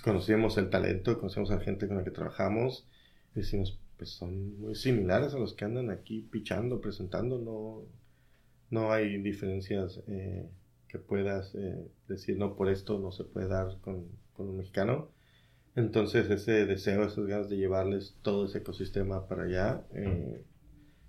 Conocíamos 0.04 0.58
el 0.58 0.70
talento, 0.70 1.18
conocíamos 1.18 1.52
a 1.52 1.56
la 1.56 1.62
gente 1.62 1.88
con 1.88 1.98
la 1.98 2.04
que 2.04 2.12
trabajamos. 2.12 2.88
Decimos, 3.34 3.80
pues 3.98 4.12
son 4.12 4.60
muy 4.60 4.76
similares 4.76 5.34
a 5.34 5.40
los 5.40 5.54
que 5.54 5.66
andan 5.66 5.90
aquí 5.90 6.28
pichando, 6.32 6.80
presentando. 6.80 7.40
No, 7.40 7.84
no 8.70 8.94
hay 8.94 9.18
diferencias 9.22 10.02
eh, 10.08 10.48
que 10.92 11.00
puedas 11.00 11.56
eh, 11.56 11.88
decir, 12.08 12.38
no, 12.38 12.56
por 12.56 12.70
esto 12.70 13.00
no 13.00 13.12
se 13.12 13.24
puede 13.24 13.48
dar 13.48 13.78
con, 13.82 14.08
con 14.34 14.50
un 14.50 14.58
mexicano 14.58 15.10
entonces 15.76 16.30
ese 16.30 16.66
deseo, 16.66 17.06
esas 17.06 17.26
ganas 17.26 17.50
de 17.50 17.58
llevarles 17.58 18.16
todo 18.22 18.46
ese 18.46 18.58
ecosistema 18.60 19.28
para 19.28 19.44
allá 19.44 19.84
eh, 19.94 20.44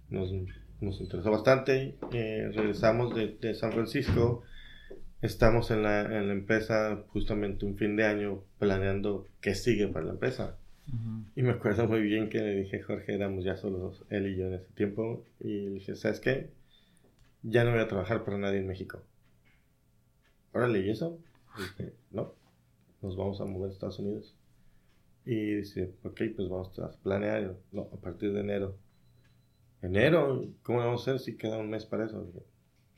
nos, 0.08 0.32
nos, 0.80 1.00
interesó 1.00 1.30
bastante. 1.30 1.96
Eh, 2.12 2.50
regresamos 2.54 3.14
de, 3.14 3.36
de, 3.40 3.54
San 3.54 3.72
Francisco, 3.72 4.42
estamos 5.20 5.70
en 5.72 5.82
la, 5.82 6.02
en 6.02 6.28
la, 6.28 6.32
empresa 6.32 7.02
justamente 7.08 7.64
un 7.64 7.76
fin 7.76 7.96
de 7.96 8.04
año 8.04 8.44
planeando 8.58 9.26
qué 9.40 9.54
sigue 9.54 9.88
para 9.88 10.06
la 10.06 10.12
empresa. 10.12 10.56
Y 11.36 11.42
me 11.42 11.52
acuerdo 11.52 11.86
muy 11.88 12.02
bien 12.02 12.28
que 12.28 12.38
le 12.38 12.56
dije, 12.56 12.82
Jorge, 12.82 13.14
éramos 13.14 13.44
ya 13.44 13.56
solos 13.56 14.04
él 14.10 14.26
y 14.26 14.36
yo 14.36 14.48
en 14.48 14.54
ese 14.54 14.72
tiempo, 14.74 15.24
y 15.40 15.60
le 15.60 15.70
dije, 15.70 15.94
¿sabes 15.94 16.20
qué? 16.20 16.50
Ya 17.42 17.64
no 17.64 17.70
voy 17.70 17.80
a 17.80 17.88
trabajar 17.88 18.24
para 18.24 18.36
nadie 18.36 18.58
en 18.58 18.66
México. 18.66 19.02
Órale, 20.52 20.80
¿y 20.80 20.90
eso? 20.90 21.18
Y 21.58 21.62
dije, 21.62 21.92
no, 22.10 22.34
nos 23.00 23.16
vamos 23.16 23.40
a 23.40 23.44
mover 23.44 23.70
a 23.70 23.72
Estados 23.72 23.98
Unidos. 23.98 24.34
Y 25.24 25.54
dice, 25.54 25.94
ok, 26.02 26.20
pues 26.36 26.48
vamos 26.48 26.78
a 26.78 26.90
planear 27.02 27.54
no, 27.70 27.88
a 27.92 27.96
partir 27.96 28.32
de 28.32 28.40
enero. 28.40 28.76
¿Enero? 29.80 30.46
¿Cómo 30.62 30.78
lo 30.78 30.86
vamos 30.86 31.06
a 31.06 31.12
hacer 31.12 31.20
si 31.20 31.36
queda 31.36 31.58
un 31.58 31.70
mes 31.70 31.84
para 31.86 32.06
eso? 32.06 32.26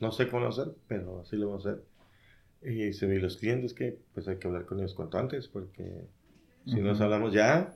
no 0.01 0.13
sé 0.13 0.27
cómo 0.27 0.41
lo 0.41 0.47
vamos 0.47 0.59
a 0.59 0.63
hacer, 0.63 0.75
pero 0.87 1.21
así 1.21 1.37
lo 1.37 1.49
vamos 1.49 1.67
a 1.67 1.71
hacer. 1.71 1.85
Y 2.63 2.87
dice, 2.87 3.07
y 3.07 3.19
los 3.19 3.37
clientes 3.37 3.75
que 3.75 3.99
pues 4.13 4.27
hay 4.29 4.37
que 4.39 4.49
hablar 4.49 4.67
con 4.67 4.79
ellos 4.79 4.95
cuanto 4.95 5.19
antes, 5.19 5.49
porque 5.49 6.07
si 6.67 6.81
nos 6.81 7.01
hablamos 7.01 7.33
ya, 7.33 7.75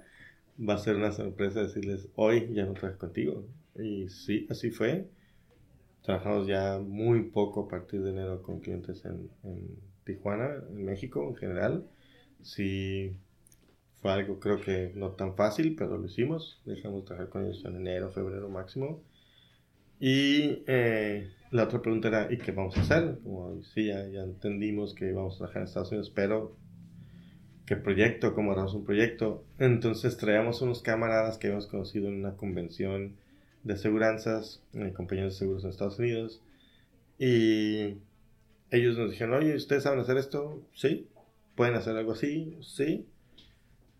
va 0.58 0.74
a 0.74 0.78
ser 0.78 0.96
una 0.96 1.12
sorpresa 1.12 1.62
decirles, 1.62 2.08
hoy 2.16 2.52
ya 2.52 2.64
no 2.64 2.72
trabajo 2.72 2.98
contigo. 2.98 3.46
Y 3.76 4.08
sí, 4.08 4.46
así 4.50 4.70
fue. 4.70 5.08
Trabajamos 6.08 6.46
ya 6.46 6.78
muy 6.78 7.24
poco 7.24 7.64
a 7.64 7.68
partir 7.68 8.02
de 8.02 8.08
enero 8.08 8.42
con 8.42 8.60
clientes 8.60 9.04
en, 9.04 9.28
en 9.44 9.78
Tijuana, 10.04 10.54
en 10.70 10.86
México 10.86 11.22
en 11.28 11.36
general. 11.36 11.84
Sí 12.40 13.14
fue 14.00 14.12
algo 14.12 14.40
creo 14.40 14.58
que 14.58 14.90
no 14.94 15.10
tan 15.10 15.36
fácil, 15.36 15.76
pero 15.76 15.98
lo 15.98 16.06
hicimos. 16.06 16.62
Dejamos 16.64 17.04
trabajar 17.04 17.28
con 17.28 17.44
ellos 17.44 17.62
en 17.66 17.76
enero, 17.76 18.10
febrero 18.10 18.48
máximo. 18.48 19.02
Y 20.00 20.62
eh, 20.66 21.30
la 21.50 21.64
otra 21.64 21.82
pregunta 21.82 22.08
era, 22.08 22.32
¿y 22.32 22.38
qué 22.38 22.52
vamos 22.52 22.78
a 22.78 22.80
hacer? 22.80 23.18
Como, 23.22 23.62
sí, 23.62 23.88
ya, 23.88 24.08
ya, 24.08 24.22
entendimos 24.22 24.94
que 24.94 25.12
vamos 25.12 25.34
a 25.34 25.38
trabajar 25.40 25.60
en 25.60 25.68
Estados 25.68 25.90
Unidos, 25.90 26.10
pero 26.14 26.56
¿qué 27.66 27.76
proyecto? 27.76 28.34
¿Cómo 28.34 28.52
haremos 28.52 28.72
un 28.72 28.86
proyecto? 28.86 29.44
Entonces 29.58 30.16
traíamos 30.16 30.62
unos 30.62 30.80
camaradas 30.80 31.36
que 31.36 31.48
habíamos 31.48 31.66
conocido 31.66 32.08
en 32.08 32.14
una 32.14 32.34
convención 32.34 33.18
de 33.64 33.74
aseguranzas, 33.74 34.62
eh, 34.74 34.92
compañías 34.94 35.32
de 35.34 35.38
seguros 35.38 35.64
en 35.64 35.70
Estados 35.70 35.98
Unidos. 35.98 36.42
Y 37.18 37.98
ellos 38.70 38.96
nos 38.98 39.10
dijeron, 39.10 39.34
oye, 39.34 39.54
¿ustedes 39.56 39.82
saben 39.82 40.00
hacer 40.00 40.16
esto? 40.16 40.62
Sí. 40.74 41.08
¿Pueden 41.54 41.74
hacer 41.74 41.96
algo 41.96 42.12
así? 42.12 42.56
Sí. 42.62 43.06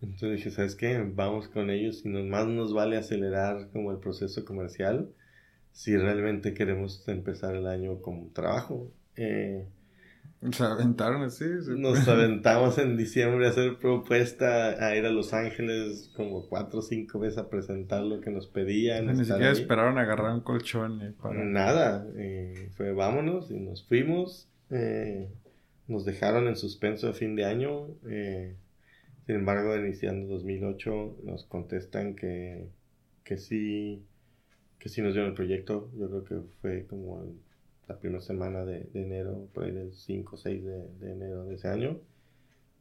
Entonces 0.01 0.37
dije, 0.37 0.51
¿sabes 0.51 0.77
qué? 0.77 0.99
Vamos 1.15 1.49
con 1.49 1.71
ellos 1.71 2.03
y 2.05 2.09
más 2.09 2.47
nos 2.47 2.73
vale 2.73 2.97
acelerar 2.97 3.69
como 3.73 3.91
el 3.91 3.99
proceso 3.99 4.45
comercial 4.45 5.11
si 5.73 5.97
realmente 5.97 6.55
queremos 6.55 7.07
empezar 7.09 7.55
el 7.55 7.67
año 7.67 8.01
con 8.01 8.33
trabajo. 8.33 8.91
Eh, 9.17 9.67
se 10.53 10.63
aventaron 10.63 11.23
así. 11.23 11.45
Nos 11.77 12.07
aventamos 12.07 12.79
en 12.79 12.97
diciembre 12.97 13.47
a 13.47 13.51
hacer 13.51 13.77
propuesta, 13.79 14.87
a 14.87 14.97
ir 14.97 15.05
a 15.05 15.11
Los 15.11 15.35
Ángeles 15.35 16.13
como 16.15 16.49
cuatro 16.49 16.79
o 16.79 16.83
cinco 16.83 17.19
veces 17.19 17.39
a 17.39 17.49
presentar 17.49 18.05
lo 18.05 18.21
que 18.21 18.31
nos 18.31 18.47
pedían. 18.47 19.07
ni 19.07 19.25
siquiera 19.25 19.51
esperaron 19.51 19.99
agarrar 19.99 20.33
un 20.33 20.41
colchón. 20.41 21.03
Eh, 21.03 21.13
para... 21.21 21.43
Nada, 21.45 22.07
eh, 22.17 22.71
fue 22.77 22.93
vámonos 22.93 23.51
y 23.51 23.59
nos 23.59 23.85
fuimos. 23.85 24.49
nos 25.89 26.05
dejaron 26.05 26.47
en 26.47 26.57
suspenso 26.57 27.09
a 27.09 27.13
fin 27.13 27.35
de 27.35 27.45
año. 27.45 27.89
Sin 29.27 29.37
embargo, 29.37 29.77
iniciando 29.77 30.27
2008 30.29 31.19
nos 31.25 31.45
contestan 31.45 32.15
que, 32.15 32.69
que 33.25 33.37
sí, 33.37 34.03
que 34.79 34.89
sí 34.89 35.03
nos 35.03 35.13
dieron 35.15 35.31
el 35.31 35.37
proyecto. 35.37 35.91
Yo 35.99 36.09
creo 36.09 36.25
que 36.25 36.49
fue 36.63 36.87
como 36.87 37.27
la 37.89 37.99
primera 37.99 38.21
semana 38.21 38.65
de, 38.65 38.89
enero, 38.95 39.49
por 39.53 39.65
ahí 39.65 39.73
del 39.73 39.93
5 39.93 40.35
o 40.35 40.39
6 40.39 40.65
de, 40.65 40.89
de, 41.01 41.13
enero 41.13 41.45
de 41.45 41.55
ese 41.55 41.69
año. 41.69 41.99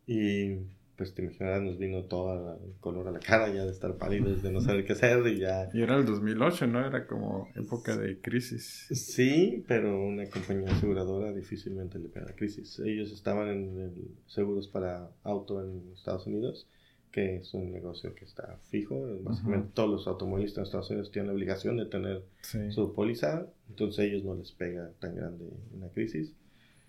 Y 0.06 0.58
pues 0.98 1.14
te 1.14 1.22
imaginarás, 1.22 1.62
nos 1.62 1.78
vino 1.78 2.06
todo 2.06 2.60
el 2.66 2.74
color 2.80 3.08
a 3.08 3.12
la 3.12 3.20
cara 3.20 3.50
ya 3.54 3.64
de 3.64 3.72
estar 3.72 3.96
pálidos, 3.98 4.42
de 4.42 4.52
no 4.52 4.62
saber 4.62 4.84
qué 4.84 4.94
hacer 4.94 5.26
y 5.28 5.40
ya... 5.40 5.70
Y 5.72 5.84
era 5.84 5.96
el 5.96 6.06
2008, 6.06 6.66
¿no? 6.68 6.86
Era 6.86 7.06
como 7.06 7.48
época 7.56 7.96
de 7.96 8.20
crisis. 8.20 8.88
Sí, 8.92 9.64
pero 9.68 10.02
una 10.02 10.28
compañía 10.28 10.72
aseguradora 10.72 11.32
difícilmente 11.32 12.00
le 12.00 12.10
pega 12.10 12.26
la 12.26 12.36
crisis. 12.36 12.80
Ellos 12.80 13.12
estaban 13.12 13.48
en 13.50 13.80
el 13.80 14.08
seguros 14.26 14.68
para 14.68 15.12
auto 15.24 15.64
en 15.64 15.94
Estados 15.94 16.26
Unidos, 16.26 16.68
que 17.12 17.38
es 17.38 17.54
un 17.54 17.72
negocio 17.72 18.14
que 18.14 18.26
está 18.26 18.58
fijo. 18.70 19.20
Básicamente 19.22 19.70
todos 19.74 19.90
los 19.90 20.08
automovilistas 20.08 20.58
en 20.58 20.64
Estados 20.64 20.90
Unidos 20.90 21.12
tienen 21.12 21.28
la 21.28 21.34
obligación 21.34 21.78
de 21.78 21.86
tener 21.86 22.24
su 22.70 22.94
póliza, 22.94 23.48
entonces 23.70 24.00
a 24.00 24.04
ellos 24.04 24.24
no 24.24 24.36
les 24.36 24.52
pega 24.52 24.92
tan 25.00 25.16
grande 25.16 25.46
una 25.74 25.90
crisis. 25.90 26.34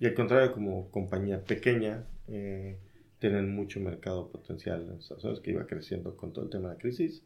Y 0.01 0.07
al 0.07 0.15
contrario, 0.15 0.53
como 0.53 0.91
compañía 0.91 1.43
pequeña, 1.43 2.05
eh, 2.29 2.79
tienen 3.19 3.55
mucho 3.55 3.81
mercado 3.81 4.29
potencial 4.29 4.83
en 4.83 4.99
Estados 4.99 5.25
Unidos 5.25 5.41
que 5.41 5.51
iba 5.51 5.67
creciendo 5.67 6.17
con 6.17 6.33
todo 6.33 6.45
el 6.45 6.51
tema 6.51 6.69
de 6.69 6.75
la 6.75 6.81
crisis. 6.81 7.23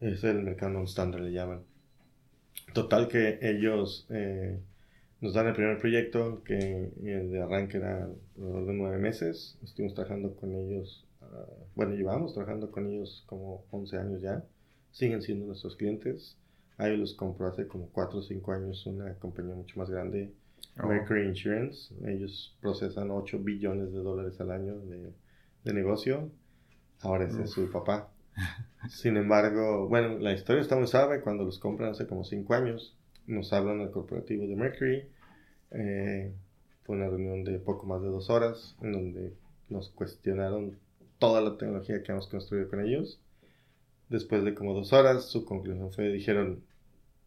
Es 0.00 0.22
el 0.24 0.42
mercado 0.42 0.72
non-standard, 0.72 1.22
le 1.22 1.32
llaman. 1.32 1.62
Total 2.74 3.08
que 3.08 3.38
ellos 3.40 4.06
eh, 4.10 4.58
nos 5.20 5.34
dan 5.34 5.46
el 5.46 5.54
primer 5.54 5.78
proyecto 5.78 6.42
que 6.44 6.92
eh, 7.02 7.28
de 7.30 7.40
arranque 7.40 7.78
era 7.78 8.08
alrededor 8.36 8.66
de 8.66 8.72
nueve 8.74 8.98
meses. 8.98 9.58
Estuvimos 9.62 9.94
trabajando 9.94 10.36
con 10.36 10.54
ellos, 10.54 11.06
ah, 11.22 11.46
bueno, 11.74 11.94
llevamos 11.94 12.34
trabajando 12.34 12.70
con 12.70 12.86
ellos 12.86 13.24
como 13.26 13.64
11 13.70 13.96
años 13.98 14.22
ya. 14.22 14.44
Siguen 14.90 15.22
siendo 15.22 15.46
nuestros 15.46 15.76
clientes. 15.76 16.36
Ahí 16.76 16.96
los 16.96 17.14
compró 17.14 17.48
hace 17.48 17.66
como 17.66 17.88
4 17.90 18.18
o 18.18 18.22
5 18.22 18.52
años 18.52 18.86
una 18.86 19.14
compañía 19.14 19.54
mucho 19.54 19.78
más 19.78 19.90
grande 19.90 20.32
Oh. 20.80 20.86
Mercury 20.86 21.26
Insurance. 21.26 21.94
Ellos 22.06 22.56
procesan 22.60 23.10
8 23.10 23.38
billones 23.40 23.92
de 23.92 23.98
dólares 23.98 24.40
al 24.40 24.50
año 24.50 24.78
de, 24.78 25.12
de 25.64 25.72
negocio. 25.72 26.30
Ahora 27.00 27.26
ese 27.26 27.42
es 27.42 27.50
su 27.50 27.70
papá. 27.70 28.10
Sin 28.88 29.16
embargo, 29.16 29.88
bueno, 29.88 30.18
la 30.18 30.32
historia 30.32 30.62
está 30.62 30.76
muy 30.76 30.86
suave. 30.86 31.20
Cuando 31.20 31.44
los 31.44 31.58
compran 31.58 31.90
hace 31.90 32.06
como 32.06 32.24
5 32.24 32.54
años, 32.54 32.96
nos 33.26 33.52
hablan 33.52 33.80
al 33.80 33.90
corporativo 33.90 34.46
de 34.46 34.56
Mercury. 34.56 35.08
Eh, 35.72 36.32
fue 36.84 36.96
una 36.96 37.08
reunión 37.08 37.44
de 37.44 37.58
poco 37.58 37.86
más 37.86 38.00
de 38.00 38.08
dos 38.08 38.30
horas 38.30 38.76
en 38.80 38.92
donde 38.92 39.34
nos 39.68 39.90
cuestionaron 39.90 40.78
toda 41.18 41.40
la 41.40 41.56
tecnología 41.56 42.02
que 42.02 42.12
hemos 42.12 42.28
construido 42.28 42.68
con 42.68 42.80
ellos. 42.80 43.20
Después 44.08 44.44
de 44.44 44.54
como 44.54 44.74
dos 44.74 44.92
horas, 44.92 45.26
su 45.26 45.44
conclusión 45.44 45.92
fue, 45.92 46.08
dijeron, 46.08 46.62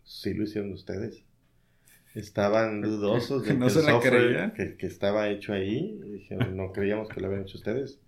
sí 0.04 0.34
lo 0.34 0.44
hicieron 0.44 0.74
ustedes 0.74 1.24
estaban 2.16 2.82
dudosos 2.82 3.44
de 3.44 3.50
que, 3.50 3.54
no 3.58 3.70
se 3.70 3.84
la 3.84 4.00
que, 4.54 4.76
que, 4.78 4.88
estaba 4.88 5.30
hecho 5.30 5.54
ahí. 5.54 6.00
Y 6.04 6.12
dijeron, 6.12 6.56
no 6.56 6.72
creíamos 6.72 7.10
que 7.10 7.22
lo 7.22 7.28
habían 7.28 7.44
hecho 7.44 7.58
ustedes. 7.58 8.00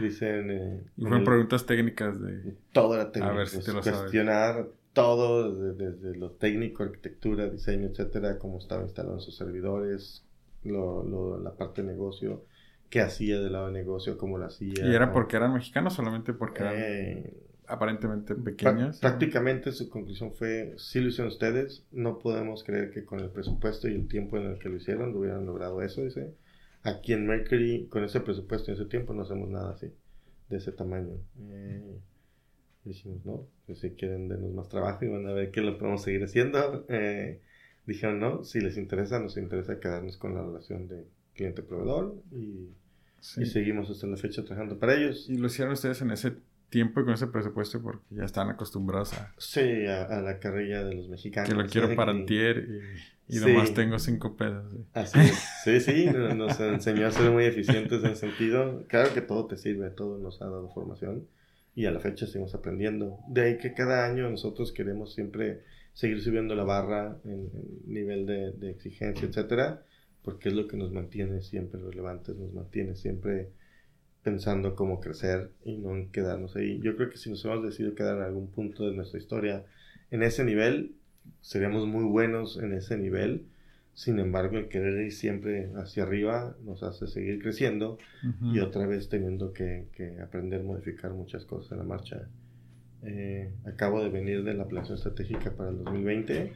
Dicen. 0.00 0.50
Eh, 0.50 0.82
y 0.96 1.02
fueron 1.02 1.24
preguntas 1.24 1.66
técnicas 1.66 2.20
de. 2.20 2.56
Todo 2.72 2.94
era 2.94 3.12
técnico. 3.12 3.34
A 3.34 3.38
ver 3.38 3.48
si 3.48 3.62
te 3.62 3.72
lo 3.72 3.82
cuestionar 3.82 4.68
todo, 4.92 5.74
desde, 5.74 6.16
lo 6.16 6.32
técnico, 6.32 6.82
arquitectura, 6.82 7.48
diseño, 7.48 7.86
etcétera, 7.86 8.38
cómo 8.38 8.58
estaba 8.58 8.82
instalado 8.82 9.14
en 9.14 9.20
sus 9.20 9.36
servidores, 9.36 10.24
lo, 10.64 11.04
lo, 11.04 11.38
la 11.38 11.52
parte 11.54 11.82
de 11.82 11.88
negocio, 11.88 12.42
qué 12.90 13.00
hacía 13.00 13.40
del 13.40 13.52
lado 13.52 13.66
de 13.66 13.72
negocio, 13.72 14.18
cómo 14.18 14.38
lo 14.38 14.46
hacía. 14.46 14.86
¿Y 14.86 14.94
era 14.94 15.12
porque 15.12 15.36
eran 15.36 15.52
mexicanos 15.52 15.94
solamente 15.94 16.32
porque 16.32 16.62
eran.? 16.62 16.74
Eh, 16.76 17.34
aparentemente 17.68 18.34
pequeñas. 18.34 18.98
prácticamente 18.98 19.72
su 19.72 19.88
conclusión 19.88 20.32
fue, 20.32 20.74
si 20.78 21.00
lo 21.00 21.08
hicieron 21.08 21.30
ustedes, 21.30 21.86
no 21.92 22.18
podemos 22.18 22.64
creer 22.64 22.90
que 22.90 23.04
con 23.04 23.20
el 23.20 23.30
presupuesto 23.30 23.88
y 23.88 23.94
el 23.94 24.08
tiempo 24.08 24.38
en 24.38 24.46
el 24.46 24.58
que 24.58 24.68
lo 24.68 24.76
hicieron 24.76 25.12
lo 25.12 25.20
hubieran 25.20 25.46
logrado 25.46 25.82
eso, 25.82 26.02
dice. 26.02 26.34
Aquí 26.82 27.12
en 27.12 27.26
Mercury, 27.26 27.86
con 27.90 28.04
ese 28.04 28.20
presupuesto 28.20 28.70
y 28.70 28.74
ese 28.74 28.86
tiempo, 28.86 29.12
no 29.12 29.22
hacemos 29.22 29.50
nada 29.50 29.72
así, 29.72 29.92
de 30.48 30.56
ese 30.56 30.72
tamaño. 30.72 31.18
Eh, 31.50 31.98
dijimos, 32.84 33.24
no, 33.26 33.46
pues 33.66 33.80
si 33.80 33.90
quieren 33.90 34.28
denos 34.28 34.52
más 34.52 34.68
trabajo 34.68 35.04
y 35.04 35.08
van 35.08 35.26
a 35.26 35.32
ver 35.32 35.50
qué 35.50 35.60
lo 35.60 35.76
podemos 35.78 36.02
seguir 36.02 36.24
haciendo. 36.24 36.86
Eh, 36.88 37.40
dijeron, 37.86 38.20
no, 38.20 38.44
si 38.44 38.60
les 38.60 38.76
interesa, 38.76 39.18
nos 39.18 39.36
interesa 39.36 39.80
quedarnos 39.80 40.16
con 40.16 40.34
la 40.34 40.42
relación 40.42 40.88
de 40.88 41.06
cliente-proveedor 41.34 42.22
y, 42.32 42.70
y, 43.36 43.46
seguimos 43.46 43.90
hasta 43.90 44.06
la 44.06 44.16
fecha 44.16 44.44
trabajando 44.44 44.78
para 44.78 44.94
ellos. 44.94 45.26
¿Y 45.28 45.36
lo 45.36 45.46
hicieron 45.46 45.72
ustedes 45.72 46.00
en 46.02 46.10
ese 46.10 46.32
tiempo 46.70 47.00
y 47.00 47.04
con 47.04 47.14
ese 47.14 47.26
presupuesto 47.26 47.82
porque 47.82 48.02
ya 48.10 48.24
están 48.24 48.50
acostumbrados 48.50 49.14
a... 49.14 49.34
Sí, 49.38 49.86
a, 49.86 50.20
la 50.20 50.38
carrilla 50.38 50.84
de 50.84 50.94
los 50.94 51.08
mexicanos. 51.08 51.48
Que 51.48 51.56
lo 51.56 51.66
quiero 51.66 51.94
para 51.96 52.12
antier 52.12 52.68
y, 53.28 53.36
y 53.36 53.40
nomás 53.40 53.74
tengo 53.74 53.98
cinco 53.98 54.36
pesos. 54.36 54.64
Así 54.92 55.18
Sí, 55.64 55.80
sí, 55.80 56.06
nos 56.36 56.60
enseñó 56.60 57.06
a 57.06 57.10
ser 57.10 57.30
muy 57.30 57.44
eficientes 57.44 58.02
en 58.04 58.10
ese 58.10 58.28
sentido. 58.28 58.84
Claro 58.88 59.12
que 59.14 59.22
todo 59.22 59.46
te 59.46 59.56
sirve, 59.56 59.90
todo 59.90 60.18
nos 60.18 60.40
ha 60.42 60.46
dado 60.46 60.68
formación 60.70 61.26
y 61.74 61.86
a 61.86 61.92
la 61.92 62.00
fecha 62.00 62.26
seguimos 62.26 62.54
aprendiendo. 62.54 63.18
De 63.28 63.42
ahí 63.42 63.58
que 63.58 63.72
cada 63.72 64.04
año 64.04 64.28
nosotros 64.28 64.72
queremos 64.72 65.14
siempre 65.14 65.62
seguir 65.92 66.20
subiendo 66.20 66.54
la 66.54 66.64
barra 66.64 67.18
en, 67.24 67.50
nivel 67.86 68.26
de, 68.26 68.52
de, 68.52 68.70
exigencia, 68.70 69.28
etcétera, 69.28 69.84
porque 70.22 70.48
es 70.48 70.54
lo 70.54 70.68
que 70.68 70.76
nos 70.76 70.92
mantiene 70.92 71.42
siempre 71.42 71.80
relevantes, 71.80 72.36
nos 72.36 72.52
mantiene 72.52 72.94
siempre 72.94 73.50
pensando 74.22 74.74
cómo 74.74 75.00
crecer 75.00 75.52
y 75.64 75.78
no 75.78 75.94
en 75.96 76.10
quedarnos 76.10 76.56
ahí. 76.56 76.80
Yo 76.82 76.96
creo 76.96 77.10
que 77.10 77.16
si 77.16 77.30
nos 77.30 77.44
hemos 77.44 77.62
decidido 77.62 77.94
quedar 77.94 78.18
en 78.18 78.24
algún 78.24 78.50
punto 78.50 78.86
de 78.86 78.94
nuestra 78.94 79.18
historia 79.18 79.64
en 80.10 80.22
ese 80.22 80.44
nivel, 80.44 80.96
seríamos 81.40 81.86
muy 81.86 82.04
buenos 82.04 82.58
en 82.58 82.72
ese 82.72 82.98
nivel. 82.98 83.46
Sin 83.94 84.18
embargo, 84.18 84.58
el 84.58 84.68
querer 84.68 85.00
ir 85.04 85.12
siempre 85.12 85.72
hacia 85.74 86.04
arriba 86.04 86.56
nos 86.62 86.82
hace 86.82 87.08
seguir 87.08 87.42
creciendo 87.42 87.98
y 88.40 88.60
otra 88.60 88.86
vez 88.86 89.08
teniendo 89.08 89.52
que, 89.52 89.88
que, 89.92 90.20
aprender 90.20 90.60
a 90.60 90.64
modificar 90.64 91.12
muchas 91.14 91.44
cosas 91.44 91.72
en 91.72 91.78
la 91.78 91.84
marcha. 91.84 92.28
Eh, 93.02 93.50
acabo 93.64 94.02
de 94.02 94.08
venir 94.08 94.44
de 94.44 94.54
la 94.54 94.66
planeación 94.66 94.98
estratégica 94.98 95.52
para 95.52 95.70
el 95.70 95.78
2020 95.78 96.52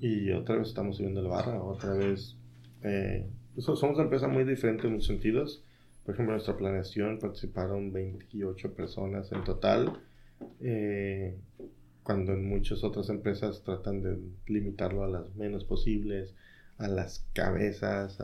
y 0.00 0.32
otra 0.32 0.56
vez 0.56 0.68
estamos 0.68 0.96
subiendo 0.96 1.22
la 1.22 1.28
barra, 1.28 1.62
otra 1.62 1.94
vez... 1.94 2.36
Eh, 2.84 3.26
somos 3.58 3.82
una 3.82 4.04
empresa 4.04 4.28
muy 4.28 4.44
diferente 4.44 4.86
en 4.86 4.94
muchos 4.94 5.08
sentidos 5.08 5.64
por 6.04 6.14
ejemplo, 6.14 6.32
en 6.32 6.36
nuestra 6.36 6.56
planeación 6.56 7.18
participaron 7.18 7.92
28 7.92 8.74
personas 8.74 9.30
en 9.30 9.44
total, 9.44 10.00
eh, 10.60 11.36
cuando 12.02 12.32
en 12.32 12.48
muchas 12.48 12.82
otras 12.82 13.08
empresas 13.08 13.62
tratan 13.62 14.02
de 14.02 14.18
limitarlo 14.46 15.04
a 15.04 15.08
las 15.08 15.34
menos 15.36 15.64
posibles, 15.64 16.34
a 16.78 16.88
las 16.88 17.24
cabezas. 17.32 18.18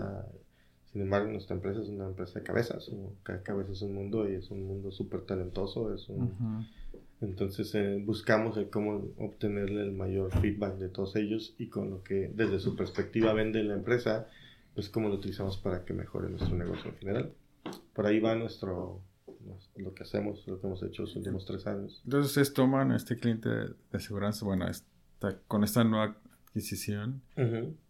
Sin 0.93 1.03
embargo, 1.03 1.31
nuestra 1.31 1.55
empresa 1.55 1.81
es 1.81 1.89
una 1.89 2.07
empresa 2.07 2.41
de 2.41 2.45
cabezas. 2.45 2.91
Cada 3.23 3.43
cabeza 3.45 3.71
es 3.71 3.83
un 3.83 3.95
mundo 3.95 4.29
y 4.29 4.35
es 4.35 4.51
un 4.51 4.67
mundo 4.67 4.91
súper 4.91 5.21
talentoso. 5.21 5.95
Es 5.95 6.09
Entonces 7.21 7.73
eh, 7.77 8.03
buscamos 8.05 8.57
el 8.57 8.71
cómo 8.71 9.13
obtenerle 9.19 9.83
el 9.83 9.93
mayor 9.93 10.33
feedback 10.41 10.79
de 10.79 10.89
todos 10.89 11.15
ellos 11.15 11.55
y 11.59 11.69
con 11.69 11.91
lo 11.91 12.03
que 12.03 12.33
desde 12.35 12.59
su 12.59 12.75
perspectiva 12.75 13.33
vende 13.35 13.63
la 13.63 13.75
empresa, 13.75 14.27
pues 14.79 14.91
cómo 14.91 15.09
lo 15.09 15.17
utilizamos 15.17 15.59
para 15.59 15.85
que 15.85 15.93
mejore 15.93 16.31
nuestro 16.31 16.57
negocio 16.57 16.91
en 16.93 16.97
general 16.99 17.33
por 17.99 18.07
ahí 18.07 18.21
va 18.21 18.37
nuestro, 18.37 19.03
lo 19.75 19.93
que 19.93 20.05
hacemos, 20.05 20.47
lo 20.47 20.61
que 20.61 20.69
hemos 20.69 20.81
hecho 20.85 21.03
los 21.03 21.17
últimos 21.17 21.45
tres 21.45 21.67
años. 21.67 22.01
Entonces 22.05 22.31
ustedes 22.31 22.53
toman 22.53 22.93
este 22.93 23.17
cliente 23.17 23.49
de 23.49 23.99
seguridad, 23.99 24.33
bueno, 24.43 24.67
con 25.49 25.65
esta 25.65 25.83
nueva 25.83 26.17
adquisición 26.47 27.23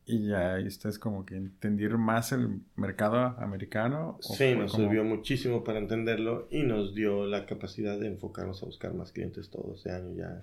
y 0.06 0.28
ya 0.28 0.56
ustedes 0.66 0.98
como 0.98 1.26
que 1.26 1.36
entender 1.36 1.98
más 1.98 2.32
el 2.32 2.62
mercado 2.74 3.18
americano. 3.38 4.18
Sí, 4.22 4.54
nos 4.54 4.72
sirvió 4.72 5.04
muchísimo 5.04 5.62
para 5.64 5.78
entenderlo 5.78 6.48
y 6.50 6.62
nos 6.62 6.94
dio 6.94 7.26
la 7.26 7.44
capacidad 7.44 7.98
de 7.98 8.06
enfocarnos 8.06 8.62
a 8.62 8.66
buscar 8.66 8.94
más 8.94 9.12
clientes 9.12 9.50
todo 9.50 9.74
ese 9.74 9.90
año 9.90 10.14
ya. 10.14 10.42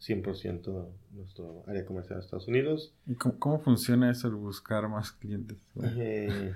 100% 0.00 0.88
nuestro 1.12 1.64
área 1.66 1.86
comercial 1.86 2.18
de 2.18 2.24
Estados 2.24 2.48
Unidos. 2.48 2.94
¿Y 3.06 3.14
cómo, 3.14 3.58
funciona 3.60 4.10
eso, 4.10 4.28
el 4.28 4.34
buscar 4.34 4.88
más 4.88 5.12
clientes? 5.12 5.58
Eh, 5.98 6.54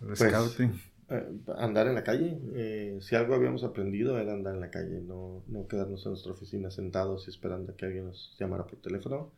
pues, 0.00 0.20
scouting. 0.20 0.72
Eh, 1.10 1.26
andar 1.56 1.86
en 1.86 1.94
la 1.94 2.04
calle. 2.04 2.38
Eh, 2.54 2.98
si 3.00 3.16
algo 3.16 3.34
habíamos 3.34 3.64
aprendido 3.64 4.18
era 4.18 4.32
andar 4.32 4.54
en 4.54 4.60
la 4.60 4.70
calle, 4.70 5.00
no, 5.00 5.42
no 5.48 5.66
quedarnos 5.66 6.04
en 6.04 6.12
nuestra 6.12 6.32
oficina 6.32 6.70
sentados 6.70 7.26
y 7.26 7.30
esperando 7.30 7.72
a 7.72 7.76
que 7.76 7.86
alguien 7.86 8.06
nos 8.06 8.36
llamara 8.38 8.66
por 8.66 8.78
teléfono. 8.80 9.32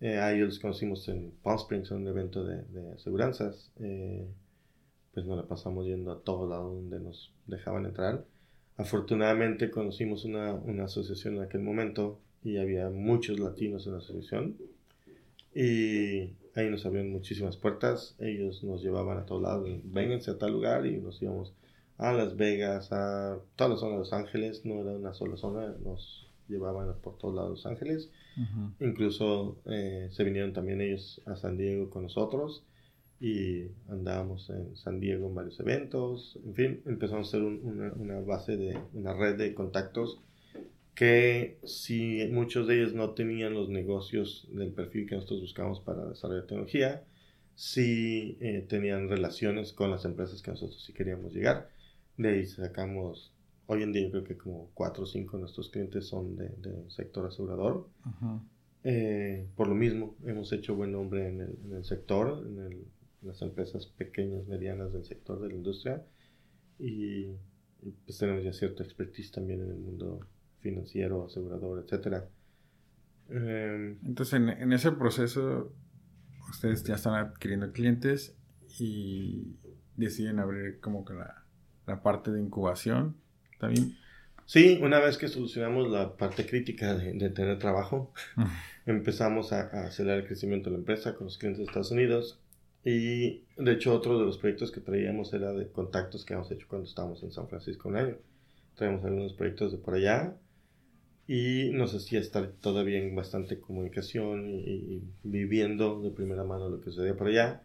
Eh, 0.00 0.18
a 0.18 0.32
ellos 0.32 0.48
los 0.48 0.58
conocimos 0.60 1.08
en 1.08 1.32
Palm 1.42 1.56
Springs, 1.56 1.90
en 1.90 1.98
un 1.98 2.08
evento 2.08 2.44
de, 2.44 2.62
de 2.62 2.92
aseguranzas. 2.92 3.72
pues 3.76 5.26
nos 5.26 5.36
la 5.36 5.48
pasamos 5.48 5.86
yendo 5.86 6.12
a 6.12 6.20
todos 6.20 6.48
lados 6.48 6.74
donde 6.74 7.00
nos 7.00 7.32
dejaban 7.46 7.86
entrar. 7.86 8.24
Afortunadamente 8.76 9.70
conocimos 9.70 10.24
una, 10.24 10.54
una 10.54 10.84
asociación 10.84 11.36
en 11.36 11.42
aquel 11.42 11.62
momento 11.62 12.20
y 12.42 12.58
había 12.58 12.90
muchos 12.90 13.38
latinos 13.38 13.86
en 13.86 13.92
la 13.92 13.98
asociación. 13.98 14.56
Y 15.54 16.34
Ahí 16.58 16.68
nos 16.68 16.84
abrieron 16.84 17.12
muchísimas 17.12 17.56
puertas. 17.56 18.16
Ellos 18.18 18.64
nos 18.64 18.82
llevaban 18.82 19.16
a 19.16 19.26
todos 19.26 19.42
lados. 19.42 19.68
Vénganse 19.84 20.32
a 20.32 20.38
tal 20.38 20.50
lugar 20.50 20.86
y 20.86 20.96
nos 20.96 21.22
íbamos 21.22 21.54
a 21.98 22.12
Las 22.12 22.36
Vegas, 22.36 22.90
a 22.90 23.38
toda 23.54 23.70
la 23.70 23.76
zona 23.76 23.92
de 23.92 23.98
Los 23.98 24.12
Ángeles. 24.12 24.64
No 24.64 24.80
era 24.80 24.90
una 24.90 25.14
sola 25.14 25.36
zona. 25.36 25.76
Nos 25.84 26.28
llevaban 26.48 26.92
por 27.00 27.16
todos 27.16 27.36
lados 27.36 27.50
Los 27.50 27.66
Ángeles. 27.66 28.10
Incluso 28.80 29.58
eh, 29.66 30.08
se 30.10 30.24
vinieron 30.24 30.52
también 30.52 30.80
ellos 30.80 31.22
a 31.26 31.36
San 31.36 31.56
Diego 31.56 31.90
con 31.90 32.02
nosotros 32.04 32.64
y 33.20 33.66
andábamos 33.88 34.50
en 34.50 34.74
San 34.74 34.98
Diego 34.98 35.28
en 35.28 35.36
varios 35.36 35.60
eventos. 35.60 36.40
En 36.44 36.54
fin, 36.54 36.82
empezamos 36.86 37.26
a 37.26 37.28
hacer 37.28 37.42
una, 37.42 37.92
una, 37.92 38.20
base 38.20 38.56
de 38.56 38.76
una 38.94 39.12
red 39.12 39.36
de 39.36 39.54
contactos 39.54 40.20
que 40.98 41.60
si 41.62 42.26
muchos 42.32 42.66
de 42.66 42.74
ellos 42.74 42.92
no 42.92 43.10
tenían 43.10 43.54
los 43.54 43.68
negocios 43.68 44.48
del 44.50 44.72
perfil 44.72 45.08
que 45.08 45.14
nosotros 45.14 45.42
buscamos 45.42 45.78
para 45.78 46.04
desarrollar 46.06 46.48
tecnología, 46.48 47.04
sí 47.54 48.36
eh, 48.40 48.66
tenían 48.68 49.08
relaciones 49.08 49.72
con 49.72 49.92
las 49.92 50.04
empresas 50.04 50.42
que 50.42 50.50
nosotros 50.50 50.82
sí 50.84 50.92
queríamos 50.92 51.32
llegar. 51.32 51.70
De 52.16 52.30
ahí 52.30 52.46
sacamos, 52.46 53.32
hoy 53.68 53.84
en 53.84 53.92
día 53.92 54.02
yo 54.06 54.10
creo 54.10 54.24
que 54.24 54.36
como 54.36 54.72
4 54.74 55.04
o 55.04 55.06
5 55.06 55.36
de 55.36 55.40
nuestros 55.40 55.70
clientes 55.70 56.08
son 56.08 56.34
del 56.34 56.60
de 56.60 56.90
sector 56.90 57.26
asegurador. 57.26 57.88
Eh, 58.82 59.46
por 59.54 59.68
lo 59.68 59.76
mismo, 59.76 60.16
hemos 60.26 60.52
hecho 60.52 60.74
buen 60.74 60.90
nombre 60.90 61.28
en 61.28 61.40
el, 61.76 61.84
sector, 61.84 62.44
en, 62.44 62.86
las 63.22 63.40
empresas 63.42 63.86
pequeñas, 63.86 64.48
medianas 64.48 64.92
del 64.92 65.04
sector 65.04 65.40
de 65.40 65.46
la 65.46 65.54
industria. 65.54 66.02
Y, 66.76 67.26
y 67.82 67.92
pues 68.04 68.18
tenemos 68.18 68.42
ya 68.42 68.52
cierta 68.52 68.82
expertise 68.82 69.30
también 69.30 69.60
en 69.60 69.70
el 69.70 69.78
mundo 69.78 70.26
financiero, 70.60 71.26
asegurador, 71.26 71.84
etcétera. 71.84 72.28
Em, 73.30 73.98
Entonces, 74.04 74.34
en, 74.34 74.72
ese 74.72 74.92
proceso, 74.92 75.72
ustedes 76.50 76.84
ya 76.84 76.94
están 76.94 77.14
adquiriendo 77.14 77.72
clientes 77.72 78.36
y 78.78 79.56
deciden 79.96 80.38
abrir 80.38 80.80
como 80.80 81.04
que 81.04 81.14
la, 81.14 81.44
la 81.86 82.02
parte 82.02 82.30
de 82.30 82.40
incubación 82.40 83.16
también. 83.58 83.96
Sí, 84.46 84.78
una 84.82 84.98
vez 84.98 85.18
que 85.18 85.28
solucionamos 85.28 85.90
la 85.90 86.16
parte 86.16 86.46
crítica 86.46 86.94
de, 86.94 87.28
tener 87.30 87.58
trabajo, 87.58 88.14
empezamos 88.86 89.52
a, 89.52 89.60
a, 89.60 89.86
acelerar 89.88 90.20
el 90.20 90.26
crecimiento 90.26 90.70
de 90.70 90.76
la 90.76 90.78
empresa 90.78 91.14
con 91.14 91.26
los 91.26 91.36
clientes 91.36 91.58
de 91.58 91.64
Estados 91.64 91.90
Unidos. 91.90 92.40
Y 92.82 93.44
de 93.58 93.72
hecho, 93.72 93.94
otro 93.94 94.18
de 94.18 94.24
los 94.24 94.38
proyectos 94.38 94.70
que 94.70 94.80
traíamos 94.80 95.34
era 95.34 95.52
de 95.52 95.70
contactos 95.70 96.24
que 96.24 96.32
habíamos 96.32 96.50
hecho 96.50 96.66
cuando 96.66 96.88
estábamos 96.88 97.22
en 97.22 97.32
San 97.32 97.46
Francisco 97.48 97.90
un 97.90 97.96
año. 97.96 98.16
Traemos 98.76 99.04
algunos 99.04 99.34
proyectos 99.34 99.72
de 99.72 99.78
por 99.78 99.94
allá 99.94 100.34
y 101.28 101.68
nos 101.74 101.94
hacía 101.94 102.20
estar 102.20 102.52
todavía 102.52 102.98
en 102.98 103.14
bastante 103.14 103.60
comunicación 103.60 104.48
y, 104.48 105.02
viviendo 105.22 106.00
de 106.00 106.10
primera 106.10 106.42
mano 106.42 106.70
lo 106.70 106.80
que 106.80 106.90
sucedía 106.90 107.16
por 107.16 107.28
allá. 107.28 107.62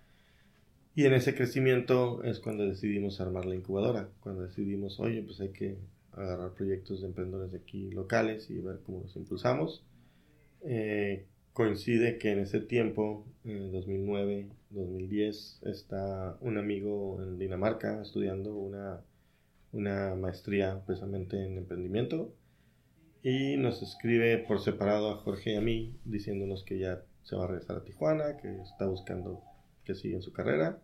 Y 0.95 1.05
en 1.05 1.13
ese 1.13 1.33
crecimiento 1.33 2.23
es 2.23 2.39
cuando 2.39 2.65
decidimos 2.67 3.21
armar 3.21 3.45
la 3.45 3.55
incubadora, 3.55 4.09
cuando 4.19 4.43
decidimos, 4.43 4.99
oye, 4.99 5.23
pues 5.23 5.39
hay 5.39 5.49
que 5.49 5.77
agarrar 6.11 6.51
proyectos 6.53 7.01
de 7.01 7.07
emprendedores 7.07 7.53
de 7.53 7.59
aquí 7.59 7.89
locales 7.89 8.49
y 8.49 8.59
ver 8.59 8.81
cómo 8.85 8.99
los 8.99 9.15
impulsamos. 9.15 9.81
Eh, 10.65 11.25
coincide 11.53 12.17
que 12.17 12.31
en 12.31 12.39
ese 12.39 12.59
tiempo, 12.59 13.25
en 13.45 13.71
2009, 13.71 14.49
2010, 14.71 15.61
está 15.63 16.37
un 16.41 16.57
amigo 16.57 17.23
en 17.23 17.39
Dinamarca 17.39 18.01
estudiando 18.01 18.53
una, 18.53 18.99
una 19.71 20.15
maestría 20.15 20.83
precisamente 20.85 21.43
en 21.45 21.57
emprendimiento 21.57 22.33
y 23.23 23.55
nos 23.55 23.81
escribe 23.81 24.37
por 24.39 24.59
separado 24.59 25.09
a 25.09 25.15
Jorge 25.15 25.53
y 25.53 25.55
a 25.55 25.61
mí 25.61 25.97
diciéndonos 26.03 26.63
que 26.63 26.77
ya 26.77 27.01
se 27.23 27.37
va 27.37 27.45
a 27.45 27.47
regresar 27.47 27.77
a 27.77 27.83
Tijuana, 27.83 28.37
que 28.37 28.61
está 28.61 28.85
buscando 28.85 29.41
que 29.85 29.95
siga 29.95 30.17
en 30.17 30.21
su 30.21 30.33
carrera. 30.33 30.79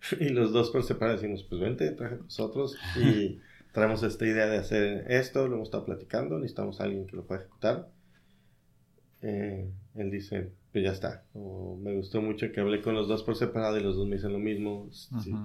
Y 0.18 0.30
los 0.30 0.52
dos 0.52 0.70
por 0.70 0.82
separado 0.82 1.16
decimos, 1.16 1.44
pues 1.44 1.60
vente, 1.60 1.90
traje 1.92 2.16
con 2.16 2.26
nosotros. 2.26 2.76
Y 3.00 3.40
traemos 3.72 4.02
esta 4.02 4.26
idea 4.26 4.46
de 4.46 4.58
hacer 4.58 5.10
esto, 5.10 5.46
lo 5.46 5.54
hemos 5.56 5.68
estado 5.68 5.84
platicando, 5.84 6.38
necesitamos 6.38 6.80
a 6.80 6.84
alguien 6.84 7.06
que 7.06 7.16
lo 7.16 7.24
pueda 7.24 7.42
ejecutar. 7.42 7.88
Eh, 9.20 9.70
él 9.94 10.10
dice, 10.10 10.50
pues 10.72 10.84
ya 10.84 10.90
está. 10.90 11.24
me 11.34 11.94
gustó 11.94 12.20
mucho 12.20 12.50
que 12.50 12.60
hablé 12.60 12.82
con 12.82 12.94
los 12.94 13.06
dos 13.06 13.22
por 13.22 13.36
separado 13.36 13.78
y 13.78 13.82
los 13.82 13.96
dos 13.96 14.08
me 14.08 14.16
dicen 14.16 14.32
lo 14.32 14.40
mismo. 14.40 14.88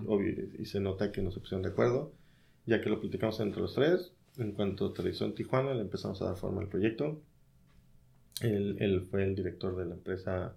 obvio, 0.08 0.34
y 0.58 0.66
se 0.66 0.80
nota 0.80 1.12
que 1.12 1.22
no 1.22 1.32
se 1.32 1.40
pusieron 1.40 1.64
de 1.64 1.70
acuerdo. 1.70 2.14
Ya 2.66 2.82
que 2.82 2.90
lo 2.90 3.00
platicamos 3.00 3.40
entre 3.40 3.62
los 3.62 3.76
tres, 3.76 4.12
en 4.38 4.52
cuanto 4.52 4.88
aterrizó 4.88 5.26
en 5.26 5.36
Tijuana, 5.36 5.74
le 5.74 5.82
empezamos 5.82 6.22
a 6.22 6.26
dar 6.26 6.38
forma 6.38 6.62
al 6.62 6.70
proyecto. 6.70 7.22
Él, 8.42 8.78
él 8.80 9.02
fue 9.02 9.24
el 9.24 9.36
director 9.36 9.76
de 9.76 9.86
la 9.86 9.96
empresa 9.96 10.56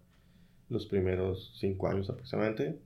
los 0.69 0.87
primeros 0.87 1.53
cinco 1.59 1.89
años 1.89 2.09
aproximadamente. 2.09 2.79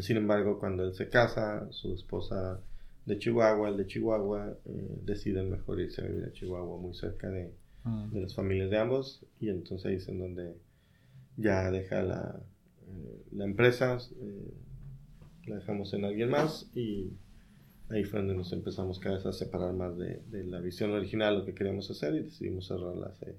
Sin 0.00 0.16
embargo, 0.16 0.58
cuando 0.58 0.84
él 0.84 0.94
se 0.94 1.08
casa, 1.08 1.70
su 1.70 1.94
esposa 1.94 2.60
de 3.04 3.18
Chihuahua, 3.18 3.68
el 3.68 3.76
de 3.76 3.86
Chihuahua, 3.86 4.56
eh, 4.64 4.98
deciden 5.02 5.50
mejor 5.50 5.80
irse 5.80 6.02
a 6.02 6.06
vivir 6.06 6.24
a 6.24 6.32
Chihuahua, 6.32 6.80
muy 6.80 6.94
cerca 6.94 7.28
de, 7.28 7.52
ah. 7.84 8.08
de, 8.10 8.20
las 8.20 8.34
familias 8.34 8.70
de 8.70 8.78
ambos. 8.78 9.24
Y 9.38 9.50
entonces 9.50 9.86
ahí 9.86 9.96
es 9.96 10.08
en 10.08 10.18
donde 10.18 10.56
ya 11.36 11.70
deja 11.70 12.02
la, 12.02 12.40
eh, 12.88 13.22
la 13.32 13.44
empresa, 13.44 13.98
eh, 14.20 14.54
la 15.46 15.56
dejamos 15.56 15.92
en 15.92 16.04
alguien 16.04 16.30
más 16.30 16.70
y 16.74 17.12
ahí 17.92 18.04
fue 18.04 18.20
donde 18.20 18.34
nos 18.34 18.52
empezamos 18.52 18.98
cada 18.98 19.16
vez 19.16 19.26
a 19.26 19.32
separar 19.32 19.72
más 19.74 19.96
de, 19.96 20.22
de 20.30 20.44
la 20.44 20.60
visión 20.60 20.90
original, 20.92 21.38
lo 21.38 21.44
que 21.44 21.54
queríamos 21.54 21.90
hacer 21.90 22.14
y 22.14 22.22
decidimos 22.24 22.66
cerrarla 22.66 23.08
hace 23.08 23.36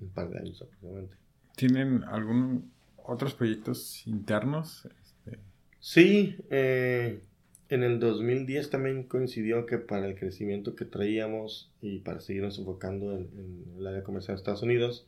un 0.00 0.08
par 0.10 0.30
de 0.30 0.38
años 0.38 0.60
aproximadamente. 0.60 1.16
¿Tienen 1.56 2.02
algún 2.04 2.72
otros 2.96 3.34
proyectos 3.34 4.06
internos? 4.06 4.88
Este... 5.02 5.38
Sí, 5.80 6.36
eh, 6.50 7.20
en 7.68 7.82
el 7.82 7.98
2010 8.00 8.70
también 8.70 9.04
coincidió 9.04 9.66
que 9.66 9.78
para 9.78 10.06
el 10.06 10.18
crecimiento 10.18 10.76
que 10.76 10.84
traíamos 10.84 11.72
y 11.80 12.00
para 12.00 12.20
seguirnos 12.20 12.58
enfocando 12.58 13.16
en, 13.16 13.64
el 13.78 13.86
área 13.86 14.02
comercial 14.02 14.36
de 14.36 14.40
Estados 14.40 14.62
Unidos, 14.62 15.06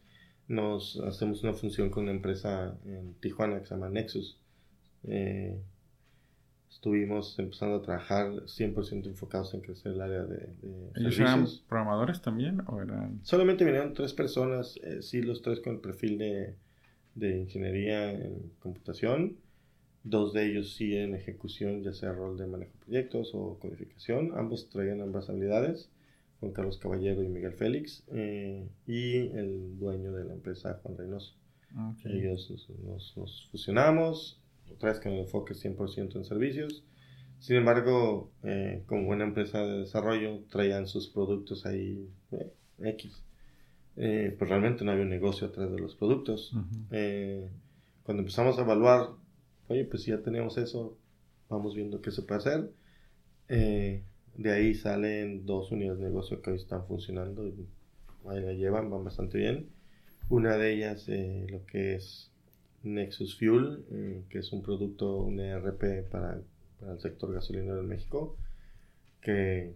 nos 0.49 1.01
hacemos 1.01 1.43
una 1.43 1.55
función 1.55 1.91
con 1.91 2.05
una 2.05 2.13
empresa 2.13 2.79
en 2.85 3.15
Tijuana 3.15 3.61
que 3.61 3.67
se 3.67 3.75
llama 3.75 3.89
Nexus. 3.89 4.39
Eh, 5.05 5.59
estuvimos 6.75 7.39
empezando 7.39 7.77
a 7.77 7.83
trabajar 7.83 8.31
100% 8.47 9.07
enfocados 9.07 9.55
en 9.55 9.61
crecer 9.61 9.93
el 9.93 10.01
área 10.01 10.25
de, 10.25 10.37
de 10.61 10.91
¿Ellos 10.97 11.19
eran 11.19 11.47
programadores 11.69 12.21
también 12.21 12.63
o 12.67 12.81
eran...? 12.81 13.21
Solamente 13.23 13.65
vinieron 13.65 13.95
tres 13.95 14.13
personas, 14.13 14.79
eh, 14.83 15.03
sí, 15.03 15.23
los 15.23 15.43
tres 15.43 15.61
con 15.61 15.75
el 15.75 15.81
perfil 15.81 16.19
de, 16.19 16.55
de 17.15 17.39
ingeniería 17.39 18.13
en 18.13 18.53
computación 18.61 19.39
Dos 20.05 20.35
de 20.35 20.45
ellos 20.45 20.75
sí 20.75 20.95
en 20.95 21.15
ejecución, 21.15 21.83
ya 21.83 21.95
sea 21.95 22.13
rol 22.13 22.37
de 22.37 22.47
manejo 22.47 22.73
de 22.73 22.85
proyectos 22.85 23.31
o 23.33 23.59
codificación. 23.59 24.33
Ambos 24.37 24.69
traían 24.69 25.01
ambas 25.01 25.31
habilidades, 25.31 25.89
Juan 26.41 26.53
Carlos 26.53 26.77
Caballero 26.77 27.23
y 27.23 27.29
Miguel 27.29 27.55
Félix. 27.55 28.05
Eh, 28.09 28.69
y 28.87 29.29
el 29.29 29.79
dueño 29.79 30.13
de 30.13 30.25
la 30.27 30.35
empresa, 30.35 30.79
Juan 30.83 30.99
Reynoso. 30.99 31.35
Ellos 32.05 32.69
nos, 33.17 33.49
fusionamos, 33.51 34.39
otra 34.73 34.91
vez 34.91 35.01
con 35.01 35.13
el 35.13 35.21
enfoque 35.21 35.55
100% 35.55 36.17
en 36.17 36.25
servicios. 36.25 36.85
Sin 37.39 37.57
embargo, 37.57 38.31
eh, 38.43 38.83
como 38.87 39.05
buena 39.05 39.25
empresa 39.25 39.61
de 39.61 39.81
desarrollo, 39.81 40.45
traían 40.51 40.87
sus 40.87 41.09
productos 41.09 41.67
ahí 41.67 42.09
eh, 42.33 42.53
X. 42.79 43.23
pues 43.95 44.49
realmente 44.49 44.85
no 44.85 44.93
había 44.93 45.05
un 45.05 45.11
negocio 45.11 45.47
atrás 45.49 45.71
de 45.71 45.79
los 45.79 45.95
productos. 45.95 46.53
cuando 46.89 48.23
empezamos 48.23 48.59
a 48.59 48.63
evaluar 48.63 49.11
oye, 49.69 49.85
pues 49.85 50.03
si 50.03 50.11
ya 50.11 50.23
tenemos 50.23 50.59
eso, 50.59 50.99
vamos 51.49 51.75
viendo 51.75 52.01
qué 52.01 52.11
se 52.11 52.23
puede 52.23 52.39
hacer. 52.41 52.71
Eh, 53.49 54.03
de 54.37 54.53
ahí 54.53 54.75
salen 54.75 55.47
dos 55.47 55.71
unidades 55.71 56.01
de 56.01 56.07
negocio 56.07 56.43
que 56.43 56.51
hoy 56.51 56.57
están 56.57 56.87
funcionando 56.87 57.47
y 57.47 57.67
ahí 58.29 58.41
la 58.41 58.53
llevan, 58.53 58.91
van 58.91 59.05
bastante 59.05 59.39
bien. 59.39 59.69
Una 60.29 60.57
de 60.57 60.75
ellas, 60.75 61.09
eh, 61.09 61.47
lo 61.51 61.65
que 61.67 61.95
es 61.95 62.31
Nexus 62.85 63.39
Fuel, 63.39 63.85
eh, 63.91 64.23
que 64.29 64.39
es 64.39 64.53
un 64.53 64.63
producto, 64.63 65.17
un 65.19 65.41
ERP 65.41 66.09
para, 66.11 66.41
para, 66.79 66.93
el 66.93 67.01
sector 67.01 67.33
gasolinero 67.33 67.81
en 67.81 67.89
México, 67.89 68.37
que 69.21 69.75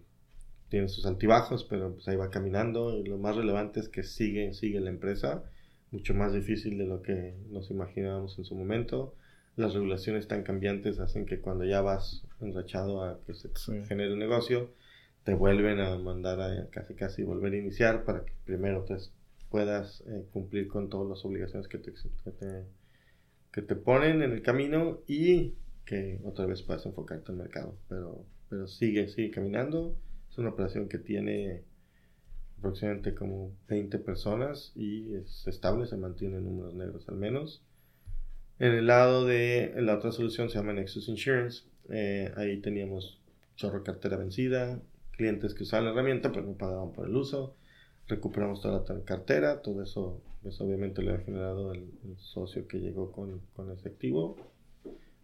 tiene 0.69 0.89
sus 0.89 1.07
altibajos, 1.07 1.65
pero 1.65 1.95
pues 1.95 2.07
ahí 2.09 2.17
va 2.17 2.31
caminando. 2.31 2.99
Y 2.99 3.05
lo 3.05 3.19
más 3.19 3.37
relevante 3.37 3.81
es 3.81 3.89
que 3.89 4.03
sigue, 4.03 4.53
sigue 4.53 4.81
la 4.81 4.91
empresa, 4.91 5.45
mucho 5.91 6.15
más 6.15 6.33
difícil 6.35 6.77
de 6.79 6.87
lo 6.87 7.03
que 7.03 7.35
nos 7.51 7.71
imaginábamos 7.71 8.39
en 8.39 8.45
su 8.45 8.55
momento 8.55 9.15
las 9.59 9.75
regulaciones 9.75 10.29
tan 10.29 10.45
cambiantes 10.45 11.01
hacen 11.01 11.27
que 11.27 11.41
cuando 11.41 11.65
ya 11.65 11.81
vas 11.81 12.23
enrachado 12.41 13.03
a 13.03 13.21
que 13.27 13.35
se 13.35 13.51
genere 13.87 14.13
un 14.13 14.21
negocio, 14.21 14.71
te 15.25 15.35
vuelven 15.35 15.81
a 15.81 15.99
mandar 15.99 16.41
a 16.41 16.69
casi 16.71 16.95
casi 16.95 17.25
volver 17.25 17.53
a 17.53 17.57
iniciar 17.57 18.05
para 18.05 18.25
que 18.25 18.33
primero 18.45 18.85
te 18.85 18.97
puedas 19.51 20.05
eh, 20.07 20.25
cumplir 20.33 20.69
con 20.69 20.89
todas 20.89 21.09
las 21.09 21.25
obligaciones 21.25 21.67
que 21.67 21.79
te, 21.79 21.93
que 21.93 22.31
te, 22.31 22.67
ponen 23.85 24.23
en 24.23 24.33
el 24.33 24.43
camino 24.43 25.01
y 25.07 25.55
que 25.85 26.21
otra 26.25 26.47
vez 26.47 26.63
puedas 26.63 26.85
enfocarte 26.87 27.33
en 27.33 27.39
el 27.39 27.45
mercado. 27.45 27.77
Pero, 27.89 28.25
pero 28.49 28.69
sigue, 28.69 29.09
sigue 29.09 29.31
caminando. 29.31 29.97
Es 30.31 30.39
una 30.39 30.51
operación 30.51 30.89
que 30.89 30.99
tiene 30.99 31.65
aproximadamente 32.59 33.15
como 33.15 33.53
20 33.69 33.99
personas 33.99 34.73
y 34.75 35.15
es 35.15 35.47
estable, 35.47 35.87
se 35.87 35.97
mantiene 35.97 36.39
en 36.39 36.45
números 36.45 36.75
negros 36.75 37.09
al 37.09 37.17
menos. 37.17 37.63
En 38.59 38.73
el 38.73 38.87
lado 38.89 39.25
de 39.25 39.73
la 39.77 39.95
otra 39.95 40.11
solución 40.11 40.51
se 40.51 40.59
llama 40.59 40.73
Nexus 40.73 41.09
Insurance. 41.09 41.65
Eh, 41.91 42.33
ahí 42.37 42.61
teníamos 42.61 43.21
chorro 43.57 43.83
cartera 43.83 44.17
vencida, 44.17 44.81
clientes 45.13 45.55
que 45.55 45.63
usaban 45.63 45.87
la 45.87 45.93
herramienta 45.93 46.33
pero 46.33 46.45
no 46.45 46.57
pagaban 46.57 46.93
por 46.93 47.09
el 47.09 47.17
uso. 47.17 47.57
Recuperamos 48.09 48.61
toda 48.61 48.85
la 48.89 49.05
cartera, 49.05 49.63
todo 49.63 49.83
eso, 49.83 50.23
pues 50.43 50.61
obviamente 50.61 51.03
le 51.03 51.13
ha 51.13 51.19
generado 51.19 51.73
el, 51.73 51.89
socio 52.17 52.67
que 52.67 52.79
llegó 52.79 53.13
con, 53.13 53.41
con 53.55 53.71
ese 53.71 53.89
activo. 53.89 54.37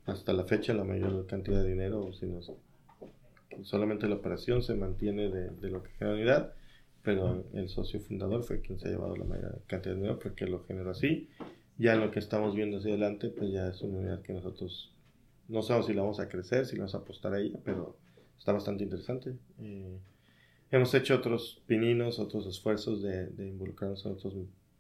Hasta 0.06 0.32
la 0.32 0.44
fecha 0.44 0.74
la 0.74 0.84
mayor 0.84 1.26
cantidad 1.26 1.62
de 1.62 1.70
dinero, 1.70 2.12
si 2.12 2.26
no, 2.26 2.40
solamente 3.62 4.06
la 4.06 4.16
operación 4.16 4.62
se 4.62 4.74
mantiene 4.74 5.30
de, 5.30 5.50
de 5.50 5.70
lo 5.70 5.82
que 5.82 5.90
genera 5.92 6.10
la 6.10 6.20
unidad, 6.20 6.52
pero 7.02 7.44
el 7.54 7.68
socio 7.68 8.00
fundador 8.00 8.44
fue 8.44 8.60
quien 8.60 8.78
se 8.78 8.88
ha 8.88 8.90
llevado 8.90 9.16
la 9.16 9.24
mayor 9.24 9.62
cantidad 9.66 9.94
de 9.94 10.00
dinero 10.00 10.18
porque 10.18 10.46
lo 10.46 10.64
generó 10.64 10.90
así 10.90 11.28
ya 11.78 11.94
en 11.94 12.00
lo 12.00 12.10
que 12.10 12.20
estamos 12.20 12.54
viendo 12.54 12.78
hacia 12.78 12.90
adelante, 12.90 13.28
pues 13.28 13.50
ya 13.50 13.68
es 13.68 13.82
una 13.82 13.98
unidad 13.98 14.22
que 14.22 14.32
nosotros 14.32 14.92
no 15.48 15.62
sabemos 15.62 15.86
si 15.86 15.94
la 15.94 16.02
vamos 16.02 16.20
a 16.20 16.28
crecer, 16.28 16.66
si 16.66 16.76
la 16.76 16.82
vamos 16.82 16.94
a 16.94 16.98
apostar 16.98 17.34
a 17.34 17.40
ella, 17.40 17.58
pero 17.64 17.96
está 18.38 18.52
bastante 18.52 18.84
interesante. 18.84 19.36
Eh, 19.58 19.98
hemos 20.70 20.94
hecho 20.94 21.16
otros 21.16 21.62
pininos, 21.66 22.18
otros 22.18 22.46
esfuerzos 22.46 23.02
de, 23.02 23.26
de, 23.26 23.48
involucrarnos 23.48 24.04
en 24.06 24.12
otros 24.12 24.34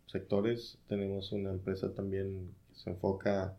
sectores. 0.06 0.78
Tenemos 0.88 1.32
una 1.32 1.50
empresa 1.50 1.92
también 1.94 2.50
que 2.68 2.78
se 2.78 2.90
enfoca 2.90 3.56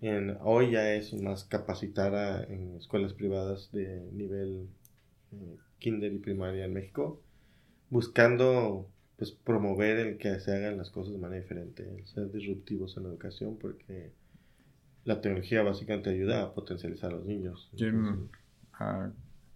en, 0.00 0.36
hoy 0.42 0.72
ya 0.72 0.92
es 0.94 1.14
más 1.14 1.44
capacitar 1.44 2.50
en 2.50 2.76
escuelas 2.76 3.14
privadas 3.14 3.70
de 3.72 4.08
nivel 4.12 4.68
eh, 5.32 5.56
kinder 5.78 6.12
y 6.12 6.18
primaria 6.18 6.64
en 6.64 6.74
México, 6.74 7.20
buscando 7.90 8.88
pues 9.16 9.32
promover 9.32 9.98
el 9.98 10.18
que 10.18 10.38
se 10.40 10.54
hagan 10.54 10.76
las 10.76 10.90
cosas 10.90 11.14
de 11.14 11.18
manera 11.18 11.40
diferente, 11.40 11.88
el 11.88 12.06
ser 12.06 12.30
disruptivos 12.30 12.96
en 12.96 13.04
la 13.04 13.08
educación, 13.08 13.56
porque 13.56 14.12
la 15.04 15.20
tecnología 15.22 15.62
básicamente 15.62 16.10
ayuda 16.10 16.42
a 16.42 16.52
potencializar 16.52 17.12
a 17.12 17.16
los 17.16 17.24
niños. 17.24 17.70
Quieren 17.76 18.28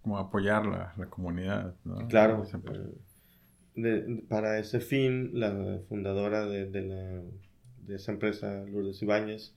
como 0.01 0.17
apoyar 0.17 0.65
la, 0.65 0.93
la 0.97 1.05
comunidad, 1.07 1.75
¿no? 1.83 2.07
Claro. 2.07 2.43
Eh, 2.43 2.95
para 4.27 4.59
ese 4.59 4.79
fin, 4.79 5.31
la 5.33 5.79
fundadora 5.87 6.45
de, 6.45 6.65
de, 6.65 7.95
esa 7.95 8.11
empresa, 8.11 8.63
Lourdes 8.65 9.01
Ibáñez, 9.01 9.53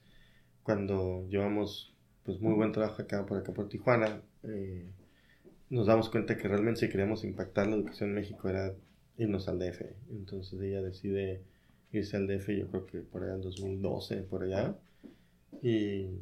cuando 0.63 1.27
llevamos 1.29 1.95
pues 2.25 2.41
muy 2.41 2.55
buen 2.55 2.73
trabajo 2.73 3.03
acá 3.03 3.27
por 3.27 3.39
acá 3.39 3.53
por 3.53 3.69
Tijuana, 3.69 4.23
eh, 4.45 4.87
nos 5.71 5.87
damos 5.87 6.09
cuenta 6.09 6.37
que 6.37 6.49
realmente 6.49 6.81
si 6.81 6.89
queríamos 6.89 7.25
impactar 7.25 7.67
la 7.67 7.77
educación 7.77 8.11
en 8.11 8.15
México 8.17 8.49
era 8.49 8.75
irnos 9.19 9.49
al 9.49 9.59
DF. 9.59 9.83
Entonces 10.11 10.61
ella 10.61 10.83
decide 10.83 11.43
irse 11.93 12.17
al 12.17 12.27
DF, 12.27 12.49
yo 12.51 12.69
creo 12.69 12.87
que 12.87 13.01
por 13.01 13.23
allá 13.23 13.35
en 13.35 13.43
2012, 13.43 14.17
por 14.23 14.45
allá. 14.45 14.77
Y 15.63 16.21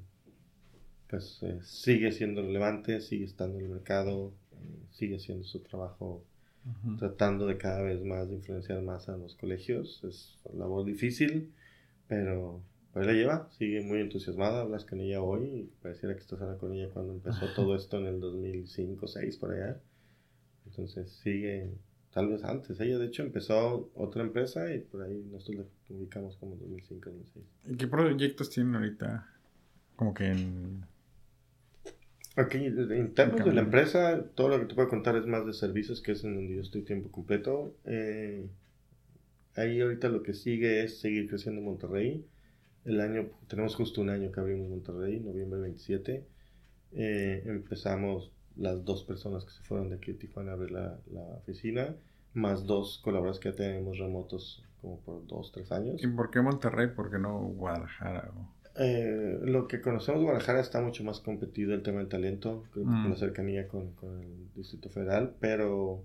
pues 1.09 1.43
eh, 1.43 1.59
sigue 1.63 2.13
siendo 2.13 2.43
relevante, 2.43 3.01
sigue 3.01 3.25
estando 3.25 3.59
en 3.59 3.67
el 3.67 3.71
mercado, 3.71 4.33
eh, 4.53 4.87
sigue 4.91 5.17
haciendo 5.17 5.45
su 5.45 5.61
trabajo, 5.61 6.25
tratando 6.99 7.47
de 7.47 7.59
cada 7.59 7.83
vez 7.83 8.03
más 8.05 8.29
de 8.29 8.37
influenciar 8.37 8.83
más 8.83 9.09
a 9.09 9.17
los 9.17 9.35
colegios. 9.37 10.03
Es 10.05 10.39
una 10.45 10.65
labor 10.65 10.85
difícil, 10.85 11.53
pero 12.09 12.63
pues 12.93 13.07
la 13.07 13.13
lleva, 13.13 13.49
sigue 13.53 13.81
muy 13.81 14.01
entusiasmada, 14.01 14.61
hablas 14.61 14.85
con 14.85 15.01
ella 15.01 15.23
hoy 15.23 15.45
y 15.45 15.71
pareciera 15.83 16.15
que 16.15 16.21
estás 16.21 16.41
hablando 16.41 16.61
con 16.61 16.73
ella 16.75 16.91
cuando 16.93 17.15
empezó 17.15 17.47
todo 17.57 17.75
esto 17.75 17.99
en 17.99 18.07
el 18.07 18.21
2005, 18.21 19.01
2006, 19.01 19.37
por 19.39 19.53
allá. 19.53 19.81
Entonces 20.67 21.11
sigue 21.11 21.71
tal 22.13 22.29
vez 22.29 22.45
antes. 22.45 22.79
Ella 22.81 22.99
de 22.99 23.07
hecho 23.07 23.23
empezó 23.23 23.91
otra 23.95 24.23
empresa 24.23 24.73
y 24.75 24.81
por 24.81 25.03
ahí 25.03 25.25
nosotros 25.31 25.67
la 25.89 25.97
ubicamos 25.97 26.37
como 26.37 26.57
2005, 26.57 27.11
2006. 27.11 27.45
¿Y 27.71 27.77
qué 27.77 27.87
proyectos 27.87 28.51
tienen 28.51 28.75
ahorita? 28.75 29.27
Como 29.97 30.15
que 30.15 30.27
en... 30.27 30.85
Aquí, 32.37 32.65
en 32.65 33.15
términos 33.15 33.47
de 33.47 33.53
la 33.53 33.61
empresa, 33.61 34.25
todo 34.35 34.49
lo 34.49 34.61
que 34.61 34.67
te 34.67 34.75
puedo 34.75 34.89
contar 34.89 35.17
es 35.17 35.27
más 35.27 35.45
de 35.45 35.53
servicios, 35.53 36.01
que 36.01 36.13
es 36.13 36.25
en 36.25 36.35
donde 36.35 36.55
yo 36.55 36.63
estoy 36.63 36.83
tiempo 36.83 37.11
completo. 37.11 37.75
Eh, 37.85 38.47
ahí 39.55 39.81
ahorita 39.81 40.09
lo 40.09 40.23
que 40.23 40.33
sigue 40.33 40.83
es 40.83 40.99
seguir 40.99 41.29
creciendo 41.29 41.61
en 41.61 41.67
Monterrey. 41.67 42.27
El 42.85 43.01
año, 43.01 43.29
tenemos 43.49 43.75
justo 43.77 44.01
un 44.01 44.09
año 44.09 44.33
que 44.33 44.41
abrimos 44.41 44.69
Monterrey, 44.71 45.21
noviembre 45.21 45.61
27. 45.61 46.27
Eh, 46.93 47.43
empezamos 47.45 48.33
las 48.57 48.85
dos 48.85 49.05
personas 49.05 49.45
que 49.45 49.53
se 49.53 49.63
fueron 49.63 49.91
de 49.91 49.97
aquí 49.97 50.13
a 50.13 50.19
Tijuana 50.19 50.53
a 50.53 50.55
abrir 50.55 50.73
la, 50.73 50.99
la 51.11 51.23
oficina, 51.37 51.95
más 52.33 52.67
dos 52.67 53.01
colaboradores 53.03 53.41
que 53.41 53.51
ya 53.51 53.57
tenemos 53.57 53.99
remotos 53.99 54.65
como 54.81 55.01
por 55.01 55.27
dos, 55.27 55.53
tres 55.53 55.71
años. 55.71 56.03
¿Y 56.03 56.07
por 56.09 56.31
qué 56.31 56.41
Monterrey? 56.41 56.89
¿Por 56.89 57.11
qué 57.11 57.19
no 57.19 57.39
Guadalajara? 57.39 58.31
Eh, 58.77 59.39
lo 59.43 59.69
que 59.69 59.81
conocemos 59.81 60.23
Guadalajara 60.23 60.61
está 60.61 60.81
mucho 60.81 61.05
más 61.05 61.21
competido 61.21 61.75
el 61.75 61.83
tema 61.83 61.99
del 61.99 62.09
talento, 62.09 62.65
con 62.73 62.85
la 62.85 63.09
mm. 63.09 63.17
cercanía 63.17 63.69
con, 63.69 63.93
con, 63.93 64.23
el 64.23 64.53
Distrito 64.55 64.89
Federal, 64.89 65.35
pero 65.41 66.05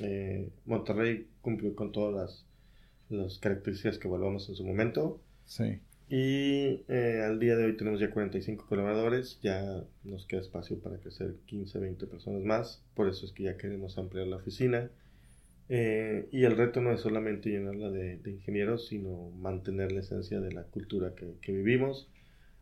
eh, 0.00 0.48
Monterrey 0.64 1.26
cumplió 1.42 1.74
con 1.74 1.92
todas 1.92 2.14
las, 3.10 3.20
las 3.20 3.38
características 3.38 3.98
que 3.98 4.08
evaluamos 4.08 4.48
en 4.48 4.54
su 4.54 4.64
momento. 4.64 5.20
Sí. 5.44 5.80
Y 6.10 6.84
eh, 6.88 7.22
al 7.26 7.38
día 7.38 7.54
de 7.56 7.66
hoy 7.66 7.76
tenemos 7.76 8.00
ya 8.00 8.10
45 8.10 8.66
colaboradores, 8.66 9.38
ya 9.42 9.84
nos 10.04 10.24
queda 10.24 10.40
espacio 10.40 10.78
para 10.78 10.96
crecer 10.96 11.34
15, 11.46 11.78
20 11.78 12.06
personas 12.06 12.42
más, 12.42 12.82
por 12.94 13.08
eso 13.08 13.26
es 13.26 13.32
que 13.32 13.44
ya 13.44 13.58
queremos 13.58 13.98
ampliar 13.98 14.26
la 14.26 14.36
oficina. 14.36 14.90
Eh, 15.68 16.28
y 16.32 16.44
el 16.44 16.56
reto 16.56 16.80
no 16.80 16.92
es 16.92 17.00
solamente 17.00 17.50
llenarla 17.50 17.90
de, 17.90 18.16
de, 18.18 18.30
ingenieros, 18.30 18.88
sino 18.88 19.30
mantener 19.32 19.92
la 19.92 20.00
esencia 20.00 20.40
de 20.40 20.52
la 20.52 20.62
cultura 20.64 21.14
que, 21.14 21.34
que, 21.42 21.52
vivimos. 21.52 22.08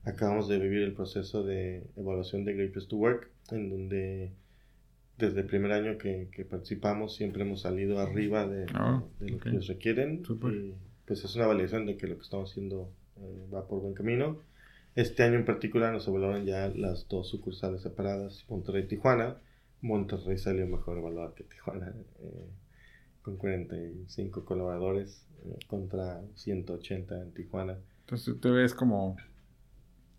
Acabamos 0.04 0.48
de 0.48 0.58
vivir 0.58 0.82
el 0.82 0.92
proceso 0.92 1.44
de 1.44 1.84
evaluación 1.96 2.44
de 2.44 2.54
Great 2.54 2.72
Place 2.72 2.88
to 2.88 2.96
Work, 2.96 3.30
en 3.52 3.70
donde 3.70 4.32
desde 5.18 5.40
el 5.40 5.46
primer 5.46 5.72
año 5.72 5.98
que, 5.98 6.28
que 6.32 6.44
participamos 6.44 7.14
siempre 7.16 7.42
hemos 7.42 7.62
salido 7.62 8.00
arriba 8.00 8.46
de, 8.46 8.66
ah, 8.74 9.02
de 9.20 9.30
lo 9.30 9.38
que 9.38 9.50
ellos 9.50 9.66
requieren. 9.68 10.22
Y 10.28 10.74
pues 11.06 11.24
es 11.24 11.36
una 11.36 11.46
validación 11.46 11.86
de 11.86 11.96
que 11.96 12.06
lo 12.06 12.16
que 12.16 12.22
estamos 12.22 12.50
haciendo 12.50 12.92
eh, 13.20 13.46
va 13.52 13.66
por 13.66 13.80
buen 13.80 13.94
camino. 13.94 14.40
Este 14.94 15.22
año 15.22 15.36
en 15.36 15.44
particular 15.44 15.92
nos 15.92 16.08
evaluaron 16.08 16.44
ya 16.44 16.68
las 16.68 17.06
dos 17.08 17.28
sucursales 17.28 17.82
separadas, 17.82 18.44
Monterrey 18.48 18.84
y 18.84 18.88
Tijuana. 18.88 19.36
Monterrey 19.82 20.38
salió 20.38 20.66
mejor 20.66 20.98
evaluado 20.98 21.34
que 21.34 21.44
Tijuana, 21.44 21.94
eh, 22.20 22.48
con 23.26 23.36
45 23.38 24.44
colaboradores 24.44 25.26
eh, 25.44 25.58
contra 25.66 26.22
180 26.36 27.22
en 27.22 27.34
Tijuana. 27.34 27.76
Entonces, 28.02 28.36
¿tú 28.40 28.52
ves 28.52 28.72
como 28.72 29.16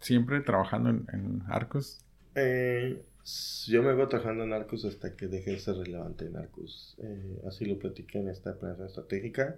siempre 0.01 0.41
trabajando 0.41 0.89
en, 0.89 1.41
Arcos? 1.47 2.01
yo 2.36 3.82
me 3.82 3.93
veo 3.93 4.10
trabajando 4.10 4.43
en 4.43 4.51
Arcos 4.51 4.84
hasta 4.84 5.16
que 5.16 5.28
deje 5.28 5.51
de 5.51 5.60
ser 5.60 5.78
relevante 5.78 6.26
en 6.26 6.36
Arcos. 6.36 6.97
así 7.47 7.64
lo 7.64 7.80
platiqué 7.80 8.20
en 8.20 8.28
esta 8.28 8.58
planeación 8.58 8.88
estratégica. 8.88 9.58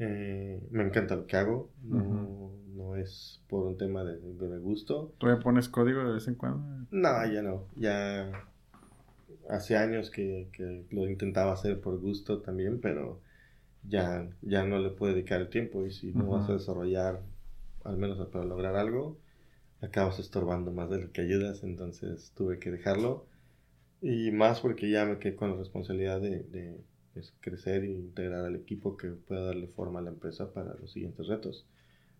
Eh, 0.00 0.60
me 0.72 0.82
encanta 0.82 1.14
lo 1.14 1.26
que 1.26 1.36
hago. 1.36 1.70
No, 1.84 2.50
no 2.74 2.96
es 2.96 3.44
por 3.48 3.64
un 3.64 3.78
tema 3.78 4.02
de, 4.02 4.18
de, 4.18 4.58
gusto. 4.58 5.14
¿Tú 5.18 5.28
pones 5.40 5.68
código 5.68 6.00
de 6.04 6.14
vez 6.14 6.26
en 6.26 6.34
cuando? 6.34 6.86
No, 6.90 7.32
ya 7.32 7.42
no. 7.42 7.68
Ya 7.76 8.28
hace 9.48 9.76
años 9.76 10.10
que, 10.10 10.48
que, 10.52 10.84
lo 10.90 11.08
intentaba 11.08 11.52
hacer 11.52 11.80
por 11.80 11.98
gusto 11.98 12.40
también, 12.40 12.80
pero 12.80 13.20
ya, 13.88 14.28
ya 14.42 14.64
no 14.64 14.78
le 14.78 14.90
puedo 14.90 15.14
dedicar 15.14 15.40
el 15.40 15.48
tiempo. 15.48 15.86
Y 15.86 15.92
si 15.92 16.12
no 16.12 16.26
vas 16.26 16.48
a 16.48 16.54
desarrollar, 16.54 17.22
al 17.84 17.96
menos 17.96 18.26
para 18.28 18.44
lograr 18.44 18.76
algo, 18.76 19.18
acabas 19.80 20.18
estorbando 20.18 20.72
más 20.72 20.90
de 20.90 21.00
lo 21.00 21.12
que 21.12 21.22
ayudas. 21.22 21.62
Entonces 21.62 22.32
tuve 22.34 22.58
que 22.58 22.70
dejarlo. 22.70 23.26
Y 24.02 24.30
más 24.30 24.60
porque 24.60 24.90
ya 24.90 25.04
me 25.04 25.18
quedé 25.18 25.36
con 25.36 25.50
la 25.50 25.56
responsabilidad 25.56 26.20
de 26.20 26.80
es 27.18 27.34
crecer 27.40 27.84
e 27.84 27.90
integrar 27.90 28.44
al 28.44 28.56
equipo 28.56 28.96
que 28.96 29.08
pueda 29.08 29.46
darle 29.46 29.68
forma 29.68 30.00
a 30.00 30.02
la 30.02 30.10
empresa 30.10 30.52
para 30.52 30.74
los 30.74 30.92
siguientes 30.92 31.26
retos. 31.26 31.66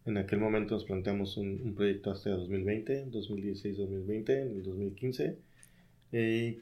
En 0.05 0.17
aquel 0.19 0.39
momento 0.39 0.75
nos 0.75 0.85
planteamos 0.85 1.37
un, 1.37 1.75
proyecto 1.75 2.11
hasta 2.11 2.31
2020, 2.31 3.11
2016-2020, 3.11 4.31
en 4.31 4.57
el 4.57 4.63
2015, 4.63 5.39
y 6.13 6.61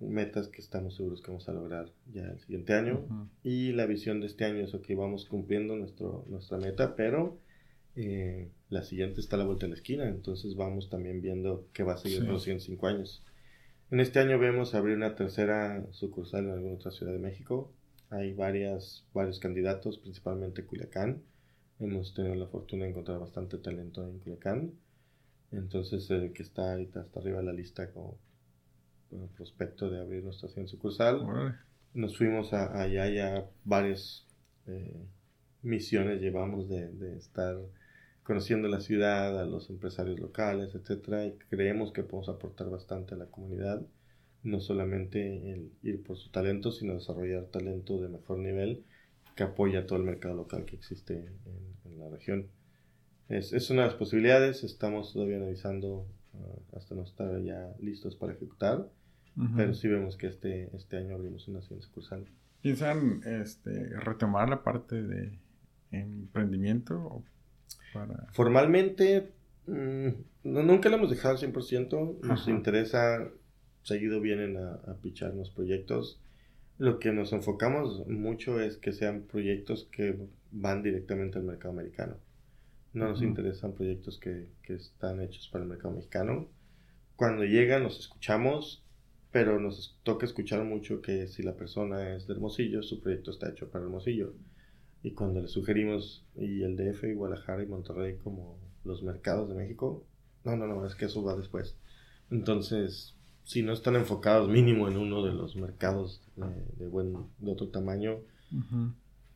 metas 0.00 0.48
que 0.48 0.60
estamos 0.60 0.96
seguros 0.96 1.22
que 1.22 1.30
vamos 1.30 1.48
a 1.48 1.52
lograr 1.52 1.90
ya 2.12 2.24
el 2.24 2.40
siguiente 2.40 2.74
año. 2.74 3.06
Y 3.42 3.72
la 3.72 3.86
visión 3.86 4.20
de 4.20 4.26
este 4.26 4.44
año 4.44 4.64
es 4.64 4.74
que 4.74 4.94
vamos 4.94 5.26
cumpliendo 5.26 5.76
nuestro, 5.76 6.24
nuestra 6.28 6.58
meta, 6.58 6.96
pero 6.96 7.38
eh, 7.96 8.48
la 8.70 8.82
siguiente 8.82 9.20
está 9.20 9.36
a 9.36 9.38
la 9.38 9.44
vuelta 9.44 9.66
de 9.66 9.70
la 9.70 9.76
esquina, 9.76 10.08
entonces 10.08 10.56
vamos 10.56 10.90
también 10.90 11.20
viendo 11.20 11.68
qué 11.72 11.84
va 11.84 11.94
a 11.94 11.98
seguir 11.98 12.22
los 12.24 12.42
siguientes 12.42 12.66
cinco 12.66 12.86
años. 12.88 13.22
En 13.90 14.00
este 14.00 14.18
año 14.18 14.38
vemos 14.38 14.74
abrir 14.74 14.96
una 14.96 15.14
tercera 15.14 15.86
sucursal 15.92 16.46
en 16.46 16.50
alguna 16.50 16.74
otra 16.74 16.90
ciudad 16.90 17.12
de 17.12 17.18
México. 17.18 17.70
Hay 18.10 18.32
varias, 18.32 19.04
varios 19.12 19.38
candidatos, 19.38 19.98
principalmente 19.98 20.64
Culiacán. 20.64 21.22
Hemos 21.78 22.14
tenido 22.14 22.34
la 22.34 22.46
fortuna 22.46 22.84
de 22.84 22.90
encontrar 22.90 23.20
bastante 23.20 23.58
talento 23.58 24.06
en 24.06 24.18
Culiacán. 24.18 24.72
Entonces, 25.52 26.10
el 26.10 26.32
que 26.32 26.42
está 26.42 26.72
ahorita 26.72 27.02
hasta 27.02 27.20
arriba 27.20 27.38
de 27.38 27.44
la 27.44 27.52
lista 27.52 27.92
como, 27.92 28.18
prospecto 29.36 29.90
de 29.90 30.00
abrir 30.00 30.24
nuestra 30.24 30.48
siguiente 30.48 30.72
sucursal. 30.72 31.56
Nos 31.92 32.16
fuimos 32.16 32.52
a, 32.52 32.80
allá 32.80 33.08
ya 33.08 33.46
varias 33.64 34.26
eh, 34.66 35.06
misiones 35.62 36.20
llevamos 36.20 36.68
de, 36.68 36.88
de 36.88 37.16
estar 37.16 37.56
conociendo 38.24 38.68
la 38.68 38.80
ciudad, 38.80 39.38
a 39.38 39.44
los 39.44 39.70
empresarios 39.70 40.18
locales, 40.18 40.74
etcétera, 40.74 41.26
y 41.26 41.32
creemos 41.50 41.92
que 41.92 42.02
podemos 42.02 42.28
aportar 42.28 42.70
bastante 42.70 43.14
a 43.14 43.18
la 43.18 43.26
comunidad, 43.26 43.82
no 44.42 44.60
solamente 44.60 45.52
el 45.52 45.70
ir 45.82 46.02
por 46.02 46.16
su 46.16 46.30
talento, 46.30 46.72
sino 46.72 46.94
desarrollar 46.94 47.44
talento 47.46 48.00
de 48.00 48.08
mejor 48.08 48.38
nivel 48.38 48.82
que 49.36 49.42
apoya 49.42 49.86
todo 49.86 49.98
el 49.98 50.04
mercado 50.04 50.34
local 50.34 50.64
que 50.64 50.76
existe 50.76 51.14
en, 51.84 51.98
la 51.98 52.08
región. 52.08 52.48
Es, 53.28 53.52
es, 53.52 53.70
una 53.70 53.82
de 53.82 53.88
las 53.88 53.96
posibilidades, 53.96 54.64
estamos 54.64 55.12
todavía 55.12 55.36
analizando 55.36 56.06
ah, 56.34 56.76
hasta 56.76 56.94
no 56.94 57.04
estar 57.04 57.40
ya 57.42 57.72
listos 57.78 58.16
para 58.16 58.32
ejecutar, 58.32 58.88
pero 59.56 59.74
sí 59.74 59.88
vemos 59.88 60.16
que 60.16 60.28
este, 60.28 60.70
este 60.76 60.96
año 60.96 61.14
abrimos 61.14 61.48
una 61.48 61.60
siguiente 61.60 61.86
sucursal. 61.86 62.24
¿Piensan 62.62 63.22
este, 63.24 63.88
retomar 63.98 64.48
la 64.48 64.62
parte 64.62 65.02
de 65.02 65.38
emprendimiento 65.90 67.24
Formalmente, 68.32 69.32
mm, 69.66 70.08
nunca 70.44 70.88
lo 70.88 70.96
hemos 70.96 71.10
dejado 71.10 71.34
al 71.34 71.40
100%. 71.40 72.20
Nos 72.22 72.48
interesa, 72.48 73.28
seguido 73.82 74.20
vienen 74.20 74.56
a, 74.56 74.74
a 74.90 74.94
picharnos 75.00 75.50
proyectos. 75.50 76.20
Lo 76.78 76.98
que 76.98 77.12
nos 77.12 77.32
enfocamos 77.32 78.06
mucho 78.08 78.60
es 78.60 78.76
que 78.76 78.92
sean 78.92 79.22
proyectos 79.22 79.88
que 79.92 80.18
van 80.50 80.82
directamente 80.82 81.38
al 81.38 81.44
mercado 81.44 81.72
americano. 81.72 82.16
No 82.92 83.08
nos 83.08 83.22
interesan 83.22 83.72
proyectos 83.72 84.18
que, 84.18 84.48
que, 84.62 84.74
están 84.74 85.20
hechos 85.20 85.48
para 85.48 85.64
el 85.64 85.70
mercado 85.70 85.94
mexicano. 85.94 86.48
Cuando 87.16 87.44
llegan 87.44 87.82
los 87.82 87.98
escuchamos, 87.98 88.83
pero 89.34 89.58
nos 89.58 89.98
toca 90.04 90.26
escuchar 90.26 90.62
mucho 90.62 91.02
que 91.02 91.26
si 91.26 91.42
la 91.42 91.56
persona 91.56 92.14
es 92.14 92.28
de 92.28 92.34
Hermosillo, 92.34 92.84
su 92.84 93.00
proyecto 93.00 93.32
está 93.32 93.50
hecho 93.50 93.68
para 93.68 93.84
Hermosillo. 93.84 94.32
Y 95.02 95.10
cuando 95.10 95.40
le 95.40 95.48
sugerimos, 95.48 96.24
y 96.36 96.62
el 96.62 96.76
DF, 96.76 97.02
y 97.02 97.14
Guadalajara 97.14 97.64
y 97.64 97.66
Monterrey 97.66 98.16
como 98.22 98.60
los 98.84 99.02
mercados 99.02 99.48
de 99.48 99.56
México, 99.56 100.04
no, 100.44 100.56
no, 100.56 100.68
no, 100.68 100.86
es 100.86 100.94
que 100.94 101.06
eso 101.06 101.24
va 101.24 101.34
después. 101.34 101.76
Entonces, 102.30 103.16
si 103.42 103.64
no 103.64 103.72
están 103.72 103.96
enfocados 103.96 104.48
mínimo 104.48 104.86
en 104.86 104.98
uno 104.98 105.24
de 105.24 105.32
los 105.32 105.56
mercados 105.56 106.22
de, 106.78 106.86
buen, 106.86 107.14
de 107.40 107.50
otro 107.50 107.70
tamaño, 107.70 108.20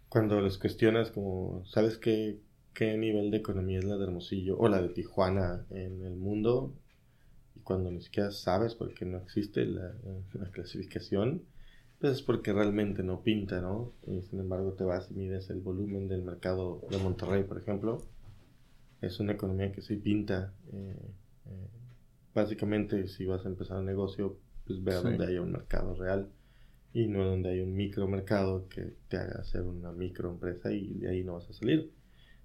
cuando 0.09 0.41
les 0.41 0.59
cuestionas 0.59 1.11
como, 1.11 1.65
¿sabes 1.67 1.99
qué, 1.99 2.39
qué 2.73 2.97
nivel 2.97 3.33
de 3.33 3.39
economía 3.39 3.81
es 3.81 3.85
la 3.85 3.97
de 3.97 4.05
Hermosillo 4.05 4.57
o 4.59 4.69
la 4.69 4.81
de 4.81 4.91
Tijuana 4.91 5.67
en 5.71 6.05
el 6.05 6.15
mundo? 6.15 6.73
Cuando 7.69 7.91
ni 7.91 8.01
siquiera 8.01 8.31
sabes 8.31 8.75
porque 8.75 9.05
no 9.05 9.19
existe 9.19 9.67
la, 9.67 9.93
la 10.33 10.51
clasificación, 10.51 11.43
pues 12.01 12.15
es 12.15 12.23
porque 12.23 12.55
realmente 12.55 13.03
no 13.03 13.23
pinta, 13.23 13.61
¿no? 13.61 13.93
Y 14.07 14.23
sin 14.23 14.41
embargo 14.41 14.73
te 14.73 14.85
vas 14.85 15.11
y 15.11 15.15
mides 15.15 15.51
el 15.51 15.61
volumen 15.61 16.09
del 16.09 16.23
mercado 16.23 16.81
de 16.91 16.97
Monterrey, 16.97 17.43
por 17.45 17.59
ejemplo. 17.59 17.99
Es 19.03 19.21
una 19.21 19.33
economía 19.33 19.71
que 19.71 19.83
sí 19.83 19.97
pinta. 19.97 20.55
Eh, 20.73 20.97
eh, 21.45 21.69
básicamente, 22.35 23.07
si 23.07 23.27
vas 23.27 23.45
a 23.45 23.51
empezar 23.51 23.81
un 23.81 23.85
negocio, 23.85 24.39
pues 24.67 24.83
ve 24.83 24.95
a 24.95 25.03
donde 25.03 25.27
haya 25.27 25.43
un 25.43 25.53
mercado 25.53 25.95
real 25.95 26.31
y 26.95 27.07
no 27.07 27.23
donde 27.23 27.51
hay 27.51 27.61
un 27.61 27.77
micromercado 27.77 28.67
que 28.71 28.95
te 29.09 29.19
haga 29.19 29.41
hacer 29.41 29.61
una 29.61 29.93
microempresa 29.93 30.73
y 30.73 30.95
de 30.95 31.11
ahí 31.11 31.23
no 31.23 31.35
vas 31.35 31.51
a 31.51 31.53
salir. 31.53 31.93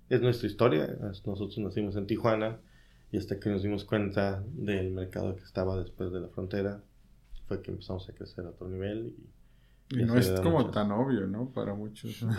Es 0.09 0.21
nuestra 0.21 0.47
historia. 0.49 0.97
Nosotros 0.99 1.57
nacimos 1.59 1.95
en 1.95 2.07
Tijuana 2.07 2.59
y 3.13 3.17
hasta 3.17 3.39
que 3.39 3.49
nos 3.49 3.61
dimos 3.61 3.85
cuenta 3.85 4.43
del 4.53 4.91
mercado 4.91 5.35
que 5.35 5.43
estaba 5.43 5.77
después 5.77 6.11
de 6.11 6.19
la 6.19 6.27
frontera, 6.29 6.81
fue 7.47 7.61
que 7.61 7.71
empezamos 7.71 8.09
a 8.09 8.13
crecer 8.13 8.45
a 8.45 8.49
otro 8.49 8.67
nivel 8.67 9.15
y 9.17 9.99
y 10.01 10.03
no 10.03 10.17
es 10.17 10.31
como 10.41 10.71
tan 10.71 10.91
obvio, 10.91 11.27
¿no? 11.27 11.51
Para 11.51 11.73
muchos. 11.73 12.25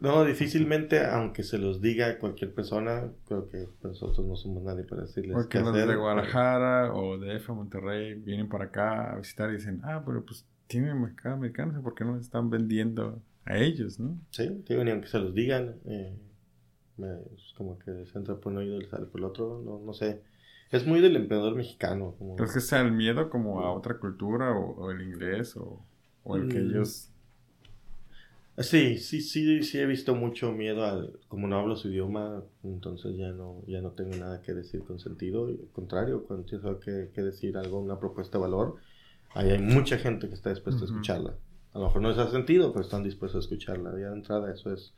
No, 0.00 0.24
difícilmente, 0.24 1.04
aunque 1.04 1.42
se 1.42 1.58
los 1.58 1.82
diga 1.82 2.18
cualquier 2.18 2.54
persona, 2.54 3.10
creo 3.26 3.48
que 3.48 3.68
nosotros 3.82 4.26
no 4.26 4.36
somos 4.36 4.62
nadie 4.62 4.84
para 4.84 5.02
decirles 5.02 5.34
Porque 5.34 5.60
los 5.60 5.74
de 5.74 5.94
Guadalajara 5.94 6.94
o 6.94 7.18
de 7.18 7.36
F 7.36 7.52
Monterrey 7.52 8.14
vienen 8.14 8.48
para 8.48 8.66
acá 8.66 9.12
a 9.12 9.16
visitar 9.18 9.50
y 9.50 9.54
dicen, 9.54 9.80
ah, 9.84 10.02
pero 10.06 10.24
pues 10.24 10.46
tienen 10.66 10.98
mercado 10.98 11.34
americano, 11.34 11.82
¿por 11.82 11.94
qué 11.94 12.04
no 12.04 12.16
están 12.16 12.48
vendiendo 12.48 13.20
a 13.44 13.58
ellos, 13.58 14.00
no? 14.00 14.18
Sí, 14.30 14.64
ni 14.66 14.90
aunque 14.90 15.08
se 15.08 15.18
los 15.18 15.34
digan, 15.34 15.74
eh, 15.84 16.16
como 17.56 17.78
que 17.78 17.90
les 17.90 18.14
entra 18.14 18.36
por 18.36 18.52
un 18.52 18.58
oído 18.58 18.80
y 18.80 18.84
sale 18.86 19.06
por 19.06 19.20
el 19.20 19.24
otro, 19.24 19.62
no, 19.64 19.80
no 19.84 19.92
sé. 19.94 20.22
Es 20.70 20.86
muy 20.86 21.00
del 21.00 21.16
emperador 21.16 21.54
mexicano. 21.54 22.14
Como... 22.18 22.36
¿Crees 22.36 22.54
que 22.54 22.60
sea 22.60 22.80
el 22.80 22.92
miedo 22.92 23.28
como 23.28 23.60
a 23.60 23.72
otra 23.72 23.98
cultura 23.98 24.52
o, 24.52 24.90
el 24.90 25.02
inglés 25.02 25.56
o, 25.56 25.84
el 26.34 26.48
que 26.48 26.58
mm. 26.58 26.70
ellos... 26.70 27.08
Sí, 28.58 28.98
sí, 28.98 29.22
sí, 29.22 29.62
sí 29.62 29.78
he 29.78 29.86
visto 29.86 30.14
mucho 30.14 30.52
miedo 30.52 30.84
al... 30.84 31.18
Como 31.28 31.46
no 31.46 31.58
hablo 31.58 31.76
su 31.76 31.88
idioma, 31.88 32.42
entonces 32.64 33.16
ya 33.16 33.32
no, 33.32 33.62
ya 33.66 33.80
no 33.80 33.90
tengo 33.90 34.16
nada 34.16 34.40
que 34.40 34.54
decir 34.54 34.82
con 34.84 34.98
sentido. 34.98 35.46
al 35.46 35.58
contrario, 35.72 36.24
cuando 36.24 36.46
tienes 36.46 36.66
que, 36.78 37.10
que, 37.14 37.22
decir 37.22 37.56
algo, 37.56 37.78
una 37.78 37.98
propuesta 37.98 38.38
de 38.38 38.42
valor, 38.42 38.76
ahí 39.34 39.50
hay 39.50 39.58
mucha 39.58 39.98
gente 39.98 40.28
que 40.28 40.34
está 40.34 40.50
dispuesta 40.50 40.82
a 40.82 40.86
escucharla. 40.86 41.34
A 41.74 41.78
lo 41.78 41.86
mejor 41.86 42.02
no 42.02 42.10
es 42.10 42.18
a 42.18 42.30
sentido, 42.30 42.72
pero 42.72 42.84
están 42.84 43.02
dispuestos 43.02 43.44
a 43.44 43.44
escucharla. 43.44 43.90
Ya 43.92 44.10
de 44.10 44.16
entrada 44.16 44.52
eso 44.52 44.72
es 44.72 44.94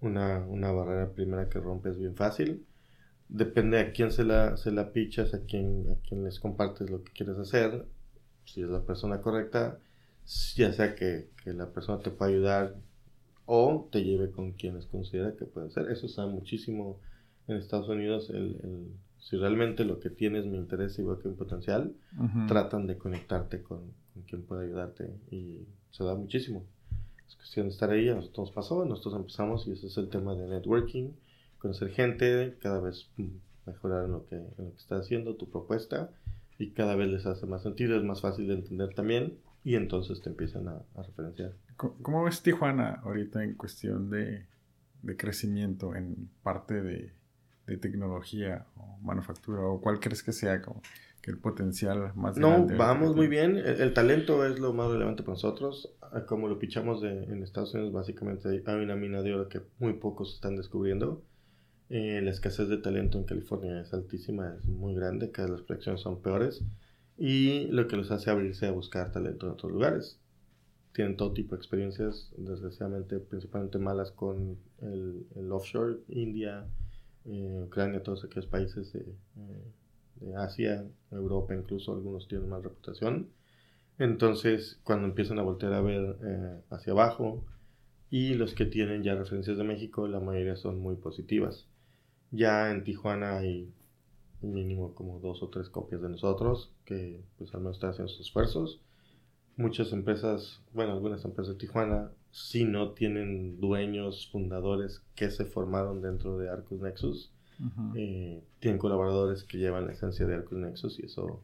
una, 0.00 0.44
una 0.46 0.70
barrera 0.72 1.10
primera 1.12 1.48
que 1.48 1.58
rompes 1.58 1.98
bien 1.98 2.16
fácil 2.16 2.66
depende 3.30 3.78
a 3.78 3.92
quién 3.92 4.10
se 4.10 4.24
la, 4.24 4.56
se 4.56 4.72
la 4.72 4.92
pichas, 4.92 5.34
a 5.34 5.44
quién, 5.44 5.86
a 5.90 6.00
quién 6.06 6.24
les 6.24 6.40
compartes 6.40 6.90
lo 6.90 7.02
que 7.04 7.12
quieres 7.12 7.38
hacer, 7.38 7.86
si 8.44 8.62
es 8.62 8.68
la 8.68 8.84
persona 8.84 9.20
correcta, 9.20 9.78
ya 10.56 10.72
sea 10.72 10.94
que, 10.94 11.30
que 11.42 11.52
la 11.52 11.72
persona 11.72 12.00
te 12.00 12.10
pueda 12.10 12.30
ayudar 12.30 12.76
o 13.46 13.88
te 13.90 14.02
lleve 14.02 14.30
con 14.30 14.52
quienes 14.52 14.86
considera 14.86 15.36
que 15.36 15.44
puede 15.44 15.70
ser. 15.70 15.90
Eso 15.90 16.06
está 16.06 16.26
muchísimo 16.26 17.00
en 17.46 17.56
Estados 17.56 17.88
Unidos. 17.88 18.30
El, 18.30 18.60
el, 18.62 18.94
si 19.18 19.36
realmente 19.36 19.84
lo 19.84 20.00
que 20.00 20.10
tienes 20.10 20.46
me 20.46 20.56
interesa 20.56 21.00
y 21.00 21.04
veo 21.04 21.18
que 21.18 21.28
hay 21.28 21.32
un 21.32 21.36
potencial, 21.36 21.94
tratan 22.48 22.86
de 22.86 22.96
conectarte 22.96 23.62
con, 23.62 23.92
con, 24.12 24.22
quien 24.22 24.42
puede 24.42 24.66
ayudarte 24.66 25.10
y 25.30 25.66
se 25.90 26.04
da 26.04 26.14
muchísimo. 26.14 26.64
Es 27.30 27.36
cuestión 27.36 27.66
de 27.66 27.72
estar 27.72 27.90
ahí, 27.90 28.08
a 28.10 28.14
nosotros 28.14 28.48
nos 28.48 28.54
pasó, 28.54 28.84
nosotros 28.84 29.14
empezamos 29.14 29.66
y 29.66 29.72
ese 29.72 29.86
es 29.86 29.96
el 29.96 30.10
tema 30.10 30.34
de 30.34 30.46
networking 30.46 31.12
conocer 31.60 31.90
gente, 31.90 32.56
cada 32.60 32.80
vez 32.80 33.08
mejorar 33.66 34.06
en 34.06 34.12
lo 34.12 34.26
que, 34.26 34.36
en 34.36 34.48
lo 34.56 34.72
que 34.72 34.78
estás 34.78 35.02
haciendo, 35.02 35.36
tu 35.36 35.48
propuesta, 35.48 36.10
y 36.58 36.70
cada 36.70 36.96
vez 36.96 37.08
les 37.08 37.26
hace 37.26 37.46
más 37.46 37.62
sentido, 37.62 37.96
es 37.96 38.02
más 38.02 38.20
fácil 38.20 38.48
de 38.48 38.54
entender 38.54 38.94
también, 38.94 39.38
y 39.62 39.76
entonces 39.76 40.20
te 40.22 40.30
empiezan 40.30 40.68
a, 40.68 40.82
referenciar. 40.96 41.54
¿Cómo, 41.76 42.24
ves 42.24 42.42
Tijuana 42.42 43.00
ahorita 43.04 43.44
en 43.44 43.54
cuestión 43.54 44.10
de, 44.10 44.46
de 45.02 45.16
crecimiento 45.16 45.94
en 45.94 46.30
parte 46.42 46.82
de, 46.82 47.12
de, 47.66 47.76
tecnología 47.76 48.66
o 48.76 48.98
manufactura? 49.02 49.62
¿O 49.62 49.80
cuál 49.80 50.00
crees 50.00 50.22
que 50.22 50.32
sea 50.32 50.60
como 50.60 50.82
que 51.22 51.30
el 51.30 51.38
potencial 51.38 52.12
más 52.14 52.36
no, 52.36 52.66
vamos 52.78 53.14
muy 53.14 53.28
bien. 53.28 53.58
El, 53.58 53.92
talento 53.92 54.44
es 54.46 54.58
lo 54.58 54.72
más 54.72 54.90
relevante 54.90 55.22
para 55.22 55.34
nosotros. 55.34 55.94
Como 56.26 56.48
lo 56.48 56.58
pichamos 56.58 57.02
de, 57.02 57.24
en 57.24 57.42
Estados 57.42 57.74
Unidos, 57.74 57.92
básicamente 57.92 58.48
hay 58.48 58.82
una 58.82 58.96
mina 58.96 59.22
de 59.22 59.34
oro 59.34 59.48
que 59.48 59.60
muy 59.78 59.94
pocos 59.94 60.34
están 60.34 60.56
descubriendo. 60.56 61.22
Eh, 61.90 62.20
la 62.22 62.30
escasez 62.30 62.68
de 62.68 62.78
talento 62.78 63.18
en 63.18 63.24
California 63.24 63.80
es 63.80 63.92
altísima, 63.92 64.54
es 64.56 64.64
muy 64.64 64.94
grande, 64.94 65.30
cada 65.32 65.48
vez 65.48 65.58
las 65.58 65.66
proyecciones 65.66 66.00
son 66.00 66.22
peores 66.22 66.62
y 67.18 67.66
lo 67.66 67.88
que 67.88 67.96
los 67.96 68.10
hace 68.12 68.30
abrirse 68.30 68.66
a 68.66 68.70
buscar 68.70 69.12
talento 69.12 69.46
en 69.46 69.52
otros 69.52 69.72
lugares. 69.72 70.18
Tienen 70.94 71.16
todo 71.16 71.32
tipo 71.32 71.54
de 71.54 71.58
experiencias, 71.58 72.32
desgraciadamente 72.36 73.18
principalmente 73.18 73.78
malas 73.78 74.10
con 74.10 74.56
el, 74.80 75.26
el 75.34 75.52
offshore, 75.52 75.98
India, 76.08 76.66
eh, 77.26 77.62
Ucrania, 77.66 78.02
todos 78.02 78.24
aquellos 78.24 78.46
países 78.46 78.94
eh, 78.94 79.14
de, 80.20 80.36
Asia, 80.36 80.84
Europa 81.10 81.54
incluso, 81.54 81.92
algunos 81.92 82.28
tienen 82.28 82.48
más 82.48 82.62
reputación. 82.62 83.28
Entonces, 83.98 84.80
cuando 84.84 85.06
empiezan 85.06 85.38
a 85.38 85.42
voltear 85.42 85.74
a 85.74 85.80
ver 85.80 86.62
hacia 86.70 86.92
abajo, 86.92 87.44
y 88.10 88.34
los 88.34 88.54
que 88.54 88.66
tienen 88.66 89.04
ya 89.04 89.14
referencias 89.14 89.56
de 89.56 89.64
México, 89.64 90.08
la 90.08 90.20
mayoría 90.20 90.56
son 90.56 90.80
muy 90.80 90.96
positivas. 90.96 91.68
Ya 92.32 92.70
en 92.70 92.82
Tijuana 92.82 93.38
hay 93.38 93.72
mínimo 94.42 94.94
como 94.94 95.20
dos 95.20 95.42
o 95.42 95.48
tres 95.48 95.68
copias 95.68 96.02
de 96.02 96.08
nosotros 96.08 96.72
que 96.84 97.22
pues 97.38 97.54
al 97.54 97.60
menos 97.60 97.76
están 97.76 97.90
haciendo 97.90 98.08
sus 98.08 98.26
esfuerzos. 98.26 98.80
Muchas 99.56 99.92
empresas, 99.92 100.60
bueno, 100.72 100.92
algunas 100.92 101.24
empresas 101.24 101.54
de 101.54 101.60
Tijuana 101.60 102.10
sí 102.30 102.64
no 102.64 102.92
tienen 102.92 103.60
dueños, 103.60 104.28
fundadores 104.32 105.02
que 105.14 105.30
se 105.30 105.44
formaron 105.44 106.02
dentro 106.02 106.38
de 106.38 106.48
Arcus 106.48 106.80
Nexus. 106.80 107.32
Eh, 107.94 108.42
tienen 108.58 108.78
colaboradores 108.78 109.44
que 109.44 109.58
llevan 109.58 109.86
la 109.86 109.92
esencia 109.92 110.26
de 110.26 110.34
Arcus 110.34 110.58
Nexus 110.58 110.98
y 110.98 111.06
eso... 111.06 111.42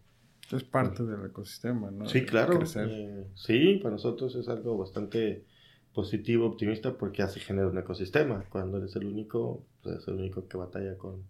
Es 0.53 0.63
parte 0.63 1.03
del 1.03 1.25
ecosistema, 1.27 1.91
¿no? 1.91 2.09
Sí, 2.09 2.25
claro. 2.25 2.61
Eh, 2.77 3.27
sí, 3.35 3.81
para 3.83 3.97
nosotros 3.97 4.35
es 4.37 4.49
algo 4.49 4.79
bastante 4.79 5.45
positivo, 5.93 6.47
optimista, 6.47 6.97
porque 6.97 7.23
así 7.23 7.41
genera 7.41 7.69
un 7.69 7.79
ecosistema. 7.79 8.45
Cuando 8.49 8.79
eres 8.79 8.95
el 8.97 9.07
único, 9.07 9.65
pues 9.83 9.97
es 9.97 10.09
el 10.09 10.15
único 10.15 10.47
que 10.47 10.57
batalla 10.57 10.97
con, 10.97 11.25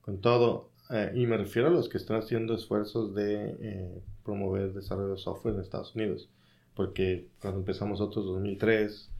con 0.00 0.20
todo. 0.20 0.70
Eh, 0.90 1.12
y 1.16 1.26
me 1.26 1.36
refiero 1.36 1.68
a 1.68 1.70
los 1.70 1.88
que 1.88 1.98
están 1.98 2.18
haciendo 2.18 2.54
esfuerzos 2.54 3.14
de 3.14 3.56
eh, 3.60 4.02
promover 4.24 4.72
desarrollo 4.72 5.14
de 5.14 5.18
software 5.18 5.56
en 5.56 5.60
Estados 5.60 5.94
Unidos. 5.94 6.30
Porque 6.74 7.28
cuando 7.40 7.60
empezamos 7.60 8.00
nosotros 8.00 8.26
2003 8.26 9.10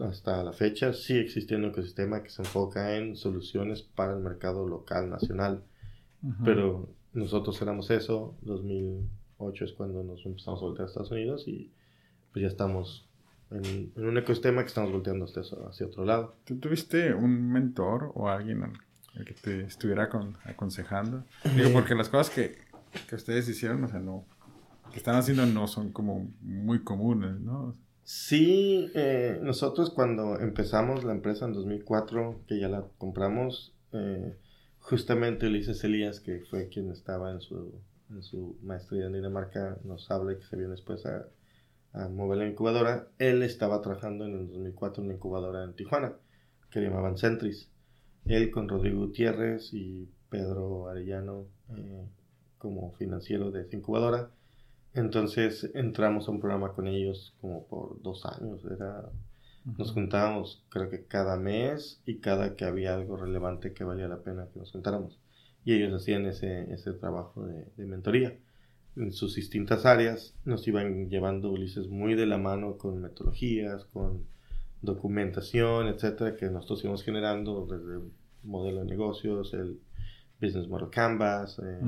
hasta 0.00 0.42
la 0.42 0.52
fecha, 0.52 0.92
sí 0.92 1.16
existía 1.16 1.56
un 1.56 1.66
ecosistema 1.66 2.22
que 2.22 2.30
se 2.30 2.42
enfoca 2.42 2.96
en 2.96 3.16
soluciones 3.16 3.82
para 3.82 4.14
el 4.14 4.20
mercado 4.20 4.66
local, 4.66 5.10
nacional. 5.10 5.62
Pero 6.44 6.90
nosotros 7.14 7.60
éramos 7.62 7.90
eso. 7.90 8.36
2008 8.42 9.64
es 9.64 9.72
cuando 9.72 10.02
nos 10.04 10.24
empezamos 10.26 10.60
a 10.60 10.64
voltear 10.64 10.86
a 10.86 10.88
Estados 10.88 11.10
Unidos 11.10 11.48
y 11.48 11.72
pues 12.32 12.42
ya 12.42 12.48
estamos 12.48 13.08
en, 13.50 13.92
un 13.96 14.18
ecosistema 14.18 14.62
que 14.62 14.68
estamos 14.68 14.92
volteando 14.92 15.24
hacia, 15.24 15.86
otro 15.86 16.04
lado. 16.04 16.36
¿Tú 16.44 16.58
tuviste 16.58 17.14
un 17.14 17.50
mentor 17.50 18.12
o 18.14 18.28
alguien 18.28 18.62
al 18.64 19.24
que 19.24 19.34
te 19.34 19.62
estuviera 19.62 20.10
aconsejando? 20.44 21.24
Digo, 21.56 21.70
porque 21.72 21.94
las 21.94 22.08
cosas 22.08 22.30
que, 22.30 22.58
que 23.08 23.14
ustedes 23.14 23.48
hicieron, 23.48 23.82
o 23.84 23.88
sea, 23.88 23.98
no, 23.98 24.26
que 24.90 24.98
están 24.98 25.16
haciendo 25.16 25.46
no 25.46 25.66
son 25.66 25.92
como 25.92 26.30
muy 26.42 26.82
comunes, 26.84 27.40
¿no? 27.40 27.76
Sí, 28.12 28.90
eh, 28.94 29.38
nosotros 29.42 29.90
cuando 29.90 30.38
empezamos 30.40 31.04
la 31.04 31.12
empresa 31.12 31.44
en 31.44 31.52
2004, 31.52 32.42
que 32.46 32.58
ya 32.58 32.68
la 32.68 32.84
compramos, 32.98 33.74
eh, 33.92 34.36
justamente 34.80 35.46
Ulises 35.46 35.84
Elías, 35.84 36.20
que 36.20 36.40
fue 36.50 36.68
quien 36.68 36.90
estaba 36.90 37.30
en 37.30 37.40
su, 37.40 37.80
en 38.10 38.22
su 38.22 38.58
maestría 38.62 39.06
en 39.06 39.12
Dinamarca, 39.12 39.78
nos 39.84 40.10
habla 40.10 40.36
que 40.36 40.44
se 40.44 40.56
vio 40.56 40.68
después 40.68 41.06
a 41.06 41.26
a 41.92 42.08
mover 42.08 42.38
la 42.38 42.48
incubadora, 42.48 43.08
él 43.18 43.42
estaba 43.42 43.82
trabajando 43.82 44.24
en 44.24 44.32
el 44.32 44.48
2004 44.48 45.02
en 45.02 45.08
una 45.08 45.16
incubadora 45.16 45.64
en 45.64 45.74
Tijuana, 45.74 46.14
que 46.70 46.80
llamaban 46.80 47.18
Centris. 47.18 47.68
Él 48.26 48.50
con 48.50 48.68
Rodrigo 48.68 49.00
Gutiérrez 49.00 49.72
y 49.72 50.08
Pedro 50.28 50.88
Arellano 50.88 51.46
eh, 51.76 52.06
como 52.58 52.92
financiero 52.92 53.50
de 53.50 53.62
esa 53.62 53.76
incubadora. 53.76 54.30
Entonces 54.94 55.70
entramos 55.74 56.28
a 56.28 56.32
un 56.32 56.40
programa 56.40 56.72
con 56.72 56.86
ellos 56.86 57.34
como 57.40 57.66
por 57.66 58.02
dos 58.02 58.24
años. 58.26 58.64
Era, 58.64 59.08
Nos 59.78 59.92
juntábamos 59.92 60.64
creo 60.68 60.90
que 60.90 61.04
cada 61.04 61.36
mes 61.36 62.00
y 62.06 62.16
cada 62.18 62.56
que 62.56 62.64
había 62.64 62.94
algo 62.94 63.16
relevante 63.16 63.72
que 63.72 63.84
valía 63.84 64.08
la 64.08 64.22
pena 64.22 64.48
que 64.52 64.58
nos 64.58 64.72
juntáramos. 64.72 65.18
Y 65.64 65.74
ellos 65.74 65.92
hacían 65.92 66.26
ese, 66.26 66.72
ese 66.72 66.92
trabajo 66.92 67.46
de, 67.46 67.66
de 67.76 67.86
mentoría 67.86 68.36
en 68.96 69.12
sus 69.12 69.34
distintas 69.34 69.86
áreas, 69.86 70.34
nos 70.44 70.66
iban 70.66 71.08
llevando 71.08 71.50
Ulises 71.50 71.88
muy 71.88 72.14
de 72.14 72.26
la 72.26 72.38
mano 72.38 72.76
con 72.76 73.00
metodologías, 73.00 73.84
con 73.86 74.24
documentación, 74.82 75.88
etcétera, 75.88 76.36
que 76.36 76.46
nosotros 76.46 76.82
íbamos 76.82 77.02
generando 77.02 77.66
desde 77.66 77.94
el 77.94 78.12
modelo 78.42 78.80
de 78.80 78.86
negocios, 78.86 79.52
el 79.54 79.80
Business 80.40 80.68
Model 80.68 80.90
Canvas, 80.90 81.60
eh, 81.60 81.80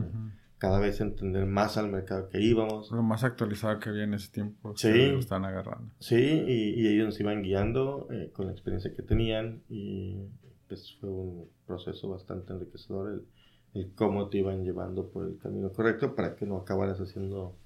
cada 0.62 0.78
vez 0.78 1.00
entender 1.00 1.44
más 1.44 1.76
al 1.76 1.90
mercado 1.90 2.28
que 2.28 2.40
íbamos. 2.40 2.92
Lo 2.92 3.02
más 3.02 3.24
actualizado 3.24 3.80
que 3.80 3.88
había 3.88 4.04
en 4.04 4.14
ese 4.14 4.30
tiempo, 4.30 4.76
sí, 4.76 5.08
lo 5.10 5.18
están 5.18 5.44
agarrando. 5.44 5.92
Sí, 5.98 6.14
y, 6.14 6.86
ellos 6.86 7.06
nos 7.06 7.18
iban 7.18 7.42
guiando 7.42 8.06
eh, 8.12 8.30
con 8.32 8.46
la 8.46 8.52
experiencia 8.52 8.94
que 8.94 9.02
tenían 9.02 9.64
y 9.68 10.18
pues 10.68 10.96
fue 11.00 11.10
un 11.10 11.48
proceso 11.66 12.08
bastante 12.10 12.52
enriquecedor 12.52 13.24
el 13.74 13.92
cómo 13.96 14.28
te 14.28 14.38
iban 14.38 14.62
llevando 14.62 15.08
por 15.08 15.26
el 15.26 15.36
camino 15.38 15.72
correcto 15.72 16.14
para 16.14 16.36
que 16.36 16.46
no 16.46 16.58
acabaras 16.58 17.00
haciendo 17.00 17.58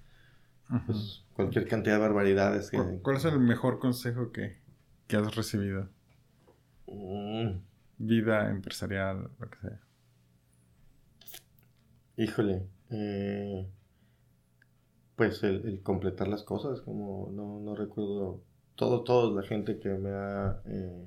pues, 0.87 1.23
cualquier 1.35 1.69
cantidad 1.69 1.97
de 1.97 2.01
barbaridades. 2.01 2.71
¿Cuál, 3.03 3.17
es 3.19 3.27
el 3.27 3.39
mejor 3.41 3.79
consejo 3.79 4.33
que, 4.33 4.57
has 5.15 5.37
recibido? 5.37 5.91
Mm. 6.87 7.59
Vida 7.99 8.49
empresarial, 8.49 9.29
lo 9.39 9.51
que 9.51 9.59
sea. 9.59 9.81
Híjole, 12.17 12.63
eh, 12.91 13.67
pues 15.17 15.43
el, 15.43 15.81
completar 15.83 16.29
las 16.29 16.43
cosas, 16.43 16.81
como 16.81 17.31
no, 17.33 17.61
no 17.61 17.75
recuerdo, 17.75 18.43
todo, 18.75 19.03
toda 19.03 19.41
la 19.41 19.47
gente 19.47 19.79
que 19.79 19.89
me 19.89 20.11
ha 20.11 20.61
eh, 20.67 21.07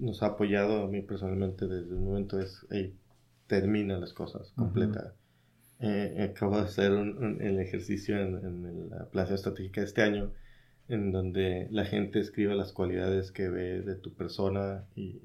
nos 0.00 0.22
ha 0.22 0.28
apoyado 0.28 0.84
a 0.84 0.88
mí 0.88 1.02
personalmente 1.02 1.66
desde 1.66 1.90
el 1.90 2.00
momento 2.00 2.40
es, 2.40 2.66
hey, 2.70 2.96
termina 3.46 3.98
las 3.98 4.12
cosas, 4.12 4.52
completa. 4.56 5.14
Eh, 5.78 6.28
acabo 6.30 6.56
de 6.56 6.62
hacer 6.62 6.92
el 6.92 7.58
ejercicio 7.60 8.18
en, 8.18 8.90
la 8.90 9.06
plaza 9.06 9.34
estratégica 9.34 9.80
de 9.82 9.86
este 9.86 10.02
año, 10.02 10.32
en 10.88 11.12
donde 11.12 11.68
la 11.70 11.84
gente 11.84 12.18
escribe 12.18 12.54
las 12.54 12.72
cualidades 12.72 13.30
que 13.30 13.48
ve 13.48 13.82
de 13.82 13.94
tu 13.94 14.14
persona 14.14 14.84
y 14.94 15.20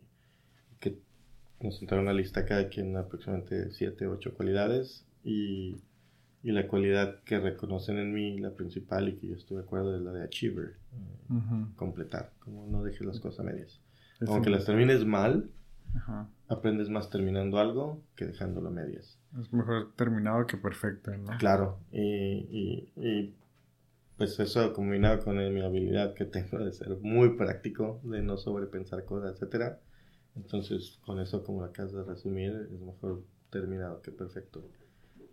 que 0.79 0.97
nos 1.61 1.81
entraron 1.81 2.05
una 2.05 2.13
lista 2.13 2.45
cada 2.45 2.69
quien 2.69 2.95
aproximadamente 2.97 3.71
7, 3.71 4.07
8 4.07 4.33
cualidades 4.35 5.04
y, 5.25 5.81
y, 6.43 6.51
la 6.51 6.67
cualidad 6.67 7.21
que 7.23 7.39
reconocen 7.39 7.97
en 7.97 8.13
mí, 8.13 8.37
la 8.37 8.51
principal 8.51 9.09
y 9.09 9.15
que 9.15 9.27
yo 9.27 9.35
estoy 9.35 9.57
de 9.57 9.63
acuerdo 9.63 9.95
es 9.95 10.01
la 10.01 10.11
de 10.11 10.23
achiever, 10.23 10.75
eh, 10.93 11.65
completar, 11.75 12.31
como 12.39 12.67
no 12.67 12.83
dejes 12.83 13.05
las 13.05 13.19
cosas 13.19 13.39
a 13.39 13.43
medias. 13.43 13.81
Aunque 14.27 14.49
las 14.49 14.65
termines 14.65 15.03
mal, 15.05 15.49
aprendes 16.47 16.89
más 16.89 17.09
terminando 17.09 17.57
algo 17.57 18.01
que 18.15 18.25
dejándolo 18.25 18.69
a 18.69 18.71
medias. 18.71 19.19
Es 19.39 19.51
mejor 19.51 19.93
terminado 19.95 20.45
que 20.45 20.57
perfecto, 20.57 21.11
¿no? 21.17 21.37
Claro, 21.37 21.79
y, 21.91 22.91
y, 22.95 23.33
pues 24.17 24.39
eso 24.39 24.71
combinado 24.73 25.23
con 25.23 25.37
mi 25.53 25.61
habilidad 25.61 26.13
que 26.13 26.25
tengo 26.25 26.59
de 26.59 26.71
ser 26.71 26.95
muy 27.01 27.35
práctico, 27.35 27.99
de 28.03 28.21
no 28.21 28.37
sobrepensar 28.37 29.03
cosas, 29.05 29.33
etcétera. 29.33 29.79
Entonces, 30.35 30.99
con 31.05 31.19
eso, 31.19 31.43
como 31.43 31.61
lo 31.61 31.67
acabas 31.67 31.93
de 31.93 32.03
resumir, 32.03 32.69
es 32.71 32.79
mejor 32.79 33.23
terminado 33.49 34.01
que 34.01 34.11
perfecto. 34.11 34.63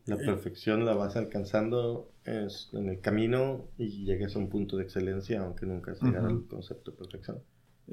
La 0.06 0.16
perfección 0.16 0.84
la 0.84 0.94
vas 0.94 1.16
alcanzando 1.16 2.10
es 2.24 2.70
en 2.72 2.88
el 2.88 3.00
camino 3.00 3.68
y 3.78 4.04
llegas 4.04 4.34
a 4.34 4.40
un 4.40 4.48
punto 4.48 4.76
de 4.76 4.84
excelencia, 4.84 5.40
aunque 5.42 5.64
nunca 5.66 5.94
se 5.94 6.06
llegar 6.06 6.24
al 6.24 6.44
concepto 6.46 6.90
de 6.90 6.96
perfección. 6.96 7.38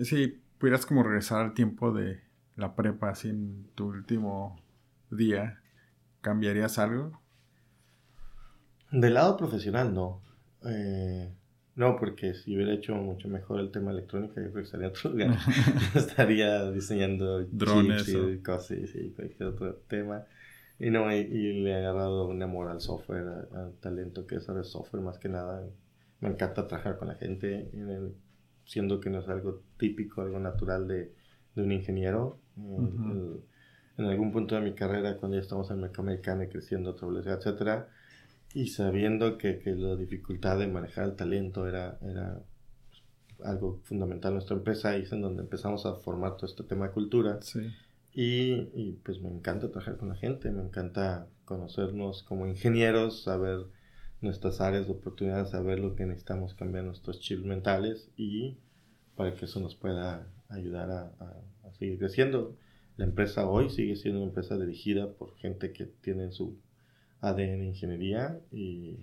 Si 0.02 0.42
pudieras 0.58 0.86
como 0.86 1.04
regresar 1.04 1.42
al 1.42 1.54
tiempo 1.54 1.92
de 1.92 2.22
la 2.56 2.76
prepa, 2.76 3.10
así 3.10 3.30
en 3.30 3.70
tu 3.76 3.90
último 3.90 4.60
día, 5.12 5.62
¿cambiarías 6.22 6.80
algo? 6.80 7.22
Del 8.92 9.14
lado 9.14 9.38
profesional, 9.38 9.94
no. 9.94 10.22
Eh, 10.66 11.32
no, 11.76 11.96
porque 11.96 12.34
si 12.34 12.56
hubiera 12.56 12.74
hecho 12.74 12.96
mucho 12.96 13.28
mejor 13.28 13.60
el 13.60 13.72
tema 13.72 13.92
electrónico, 13.92 14.34
yo 14.36 14.52
creo 14.52 14.54
que 14.54 14.62
estaría 14.62 14.88
otro 14.88 15.12
lugar. 15.12 15.38
estaría 15.96 16.70
diseñando 16.72 17.46
drones 17.46 18.10
y 18.10 18.40
cosas 18.40 18.96
y 18.96 19.12
cualquier 19.12 19.50
otro 19.50 19.76
tema. 19.88 20.26
Y 20.80 20.90
no, 20.92 21.14
y, 21.14 21.24
le 21.62 21.72
he 21.72 21.76
agarrado 21.76 22.28
un 22.28 22.42
amor 22.42 22.70
al 22.70 22.80
software, 22.80 23.50
al 23.54 23.74
talento 23.82 24.26
que 24.26 24.36
es 24.38 24.48
el 24.48 24.64
software 24.64 25.04
más 25.04 25.18
que 25.18 25.28
nada. 25.28 25.68
Me 26.22 26.30
encanta 26.30 26.68
trabajar 26.68 26.98
con 26.98 27.10
la 27.10 27.16
gente, 27.16 27.70
siendo 28.66 29.02
que 29.02 29.10
no 29.10 29.20
es 29.20 29.28
algo 29.28 29.62
típico, 29.78 30.22
algo 30.22 30.40
natural 30.40 30.88
de, 30.88 31.14
de 31.56 31.62
un 31.62 31.72
ingeniero. 31.72 32.40
en 32.56 34.06
algún 34.06 34.32
punto 34.32 34.56
de 34.56 34.62
mi 34.62 34.74
carrera, 34.74 35.18
cuando 35.18 35.36
ya 35.36 35.42
estamos 35.42 35.70
en 35.72 35.82
mecánica 35.82 36.42
y 36.42 36.48
creciendo 36.48 36.90
a 36.90 36.94
otra 36.94 37.08
velocidad, 37.08 37.38
etcétera, 37.40 37.90
y 38.54 38.68
sabiendo 38.68 39.38
que, 39.38 39.60
que, 39.60 39.76
la 39.76 39.98
dificultad 39.98 40.58
de 40.58 40.68
manejar 40.68 41.06
el 41.06 41.16
talento 41.16 41.68
era, 41.68 42.00
era 42.02 42.42
algo 43.44 43.82
fundamental 43.84 44.32
en 44.32 44.36
nuestra 44.36 44.56
empresa, 44.56 44.92
ahí 44.92 45.02
es 45.02 45.12
en 45.12 45.22
donde 45.22 45.44
empezamos 45.44 45.86
a 45.86 45.96
formar 45.96 46.38
todo 46.38 46.46
este 46.46 46.64
tema 46.64 46.88
de 46.88 46.94
cultura. 46.94 47.42
Sí. 47.42 47.60
Y, 48.22 48.70
y, 48.74 49.00
pues 49.06 49.22
me 49.22 49.30
encanta 49.30 49.70
trabajar 49.72 49.96
con 49.96 50.10
la 50.10 50.16
gente, 50.16 50.52
me 50.52 50.62
encanta 50.62 51.30
conocernos 51.46 52.22
como 52.24 52.48
ingenieros, 52.48 53.24
saber 53.24 53.68
nuestras 54.20 54.60
áreas 54.60 54.88
de 54.88 54.92
oportunidad, 54.92 55.48
saber 55.48 55.80
lo 55.80 55.96
que 55.96 56.06
necesitamos 56.06 56.54
cambiar 56.54 56.84
nuestros 56.84 57.22
chips 57.22 57.46
mentales 57.46 58.12
y 58.18 58.58
para 59.16 59.34
que 59.34 59.46
eso 59.46 59.62
nos 59.62 59.78
pueda 59.78 60.28
ayudar 60.50 60.92
a, 60.92 61.72
seguir 61.78 61.98
creciendo. 61.98 62.58
La 62.98 63.06
empresa 63.06 63.48
hoy 63.48 63.70
sigue 63.70 63.96
siendo 63.96 64.20
una 64.20 64.28
empresa 64.28 64.58
dirigida 64.58 65.14
por 65.14 65.34
gente 65.38 65.72
que 65.72 65.86
tiene 65.86 66.34
su 66.34 66.60
ADN 67.22 67.64
Ingeniería 67.64 68.38
y 68.52 68.98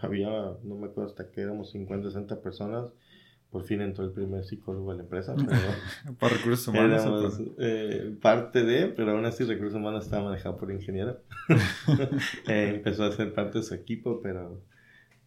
había, 0.00 0.30
no 0.62 0.76
me 0.76 0.86
acuerdo 0.86 1.10
hasta 1.10 1.30
que 1.30 1.42
éramos 1.42 1.72
50, 1.72 2.08
60 2.08 2.40
personas. 2.40 2.90
Por 3.50 3.64
fin 3.64 3.80
entró 3.80 4.04
el 4.04 4.12
primer 4.12 4.44
psicólogo 4.44 4.92
a 4.92 4.94
la 4.94 5.02
empresa. 5.02 5.34
Para 6.20 6.36
recursos 6.36 6.68
humanos. 6.68 7.40
Eh, 7.58 8.16
parte 8.22 8.64
de, 8.64 8.86
pero 8.86 9.10
aún 9.10 9.24
así 9.26 9.44
recursos 9.44 9.74
humanos 9.74 10.04
estaba 10.04 10.24
manejado 10.24 10.56
por 10.56 10.70
ingeniero. 10.70 11.20
Eh, 12.46 12.72
empezó 12.76 13.04
a 13.04 13.12
ser 13.12 13.34
parte 13.34 13.58
de 13.58 13.64
su 13.64 13.74
equipo, 13.74 14.20
pero 14.22 14.62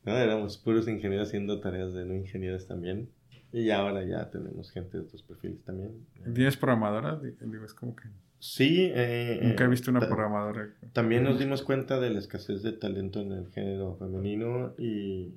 no, 0.06 0.18
éramos 0.18 0.58
puros 0.58 0.88
ingenieros 0.88 1.28
haciendo 1.28 1.60
tareas 1.60 1.94
de 1.94 2.06
no 2.06 2.14
ingenieros 2.14 2.66
también. 2.66 3.10
Y 3.52 3.70
ahora 3.70 4.04
ya 4.04 4.32
tenemos 4.32 4.72
gente 4.72 4.98
de 4.98 5.04
otros 5.04 5.22
perfiles 5.22 5.62
también. 5.64 5.92
¿Tienes 6.34 6.58
programadoras? 6.58 7.22
Digo, 7.22 7.66
es 7.66 7.74
como 7.74 7.96
que... 7.96 8.08
Sí. 8.40 8.90
Eh, 8.94 9.40
Nunca 9.44 9.66
he 9.66 9.68
visto 9.68 9.92
una 9.92 10.00
programadora. 10.00 10.74
También 10.92 11.24
nos 11.24 11.40
dimos 11.40 11.62
cuenta 11.62 12.00
de 12.00 12.10
la 12.10 12.20
escasez 12.20 12.64
de 12.64 12.72
talento 12.72 13.22
en 13.22 13.32
el 13.32 13.52
género 13.52 13.96
femenino 13.98 14.74
y 14.78 15.34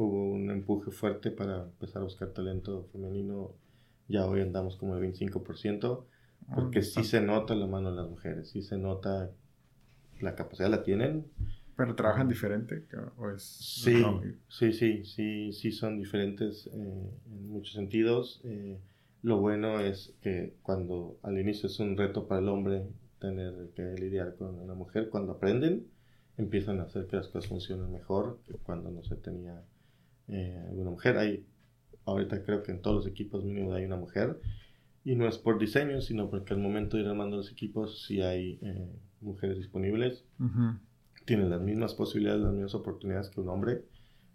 hubo 0.00 0.30
un 0.32 0.50
empuje 0.50 0.90
fuerte 0.90 1.30
para 1.30 1.64
empezar 1.64 2.00
a 2.00 2.04
buscar 2.04 2.30
talento 2.30 2.88
femenino. 2.92 3.54
Ya 4.08 4.26
hoy 4.26 4.40
andamos 4.40 4.76
como 4.76 4.96
el 4.96 5.02
25%, 5.02 6.04
ah, 6.48 6.52
porque 6.54 6.82
sí 6.82 7.04
se 7.04 7.20
nota 7.20 7.54
la 7.54 7.66
mano 7.66 7.90
de 7.90 7.96
las 7.96 8.08
mujeres, 8.08 8.48
sí 8.48 8.62
se 8.62 8.76
nota 8.76 9.30
la 10.20 10.34
capacidad, 10.34 10.70
la 10.70 10.82
tienen. 10.82 11.26
¿Pero 11.76 11.94
trabajan 11.94 12.28
diferente? 12.28 12.84
¿O 13.16 13.30
es 13.30 13.42
sí, 13.42 14.02
sí, 14.48 14.72
sí, 14.72 15.04
sí, 15.04 15.52
sí, 15.52 15.72
son 15.72 15.98
diferentes 15.98 16.66
eh, 16.66 16.70
en 16.72 17.48
muchos 17.48 17.74
sentidos. 17.74 18.40
Eh, 18.44 18.78
lo 19.22 19.38
bueno 19.38 19.80
es 19.80 20.14
que 20.22 20.54
cuando 20.62 21.18
al 21.22 21.38
inicio 21.38 21.68
es 21.68 21.78
un 21.78 21.96
reto 21.96 22.26
para 22.26 22.40
el 22.40 22.48
hombre 22.48 22.86
tener 23.18 23.70
que 23.74 23.82
lidiar 23.98 24.34
con 24.36 24.58
una 24.58 24.74
mujer, 24.74 25.08
cuando 25.08 25.32
aprenden, 25.32 25.86
empiezan 26.36 26.80
a 26.80 26.84
hacer 26.84 27.06
que 27.06 27.16
las 27.16 27.28
cosas 27.28 27.48
funcionen 27.48 27.92
mejor 27.92 28.40
que 28.46 28.54
cuando 28.54 28.90
no 28.90 29.02
se 29.04 29.16
tenía 29.16 29.62
eh, 30.30 30.64
alguna 30.68 30.90
mujer. 30.90 31.16
Hay, 31.18 31.44
ahorita 32.04 32.42
creo 32.44 32.62
que 32.62 32.72
en 32.72 32.82
todos 32.82 32.96
los 32.96 33.06
equipos 33.06 33.44
mínimo 33.44 33.72
hay 33.74 33.84
una 33.84 33.96
mujer. 33.96 34.40
Y 35.04 35.16
no 35.16 35.26
es 35.26 35.38
por 35.38 35.58
diseño, 35.58 36.00
sino 36.00 36.28
porque 36.28 36.52
al 36.52 36.60
momento 36.60 36.96
de 36.96 37.04
ir 37.04 37.08
armando 37.08 37.38
los 37.38 37.50
equipos, 37.50 38.04
si 38.06 38.20
hay 38.20 38.58
eh, 38.62 38.88
mujeres 39.20 39.56
disponibles, 39.56 40.24
tienen 41.24 41.50
las 41.50 41.60
mismas 41.60 41.94
posibilidades, 41.94 42.42
las 42.42 42.52
mismas 42.52 42.74
oportunidades 42.74 43.30
que 43.30 43.40
un 43.40 43.48
hombre. 43.48 43.84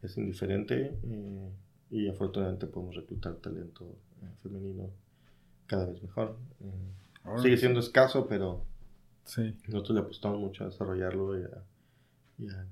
Es 0.01 0.17
indiferente 0.17 0.97
eh, 1.03 1.49
y 1.89 2.07
afortunadamente 2.07 2.67
podemos 2.67 2.95
reclutar 2.95 3.35
talento 3.35 3.97
eh, 4.21 4.29
femenino 4.43 4.91
cada 5.67 5.87
vez 5.87 6.01
mejor. 6.01 6.37
Eh, 6.61 7.41
sigue 7.41 7.57
siendo 7.57 7.79
escaso, 7.79 8.27
pero 8.27 8.63
sí. 9.23 9.57
nosotros 9.67 9.95
le 9.95 10.01
apostamos 10.01 10.39
mucho 10.39 10.63
a 10.63 10.67
desarrollarlo 10.67 11.39
y 11.39 11.43
a, 12.47 12.65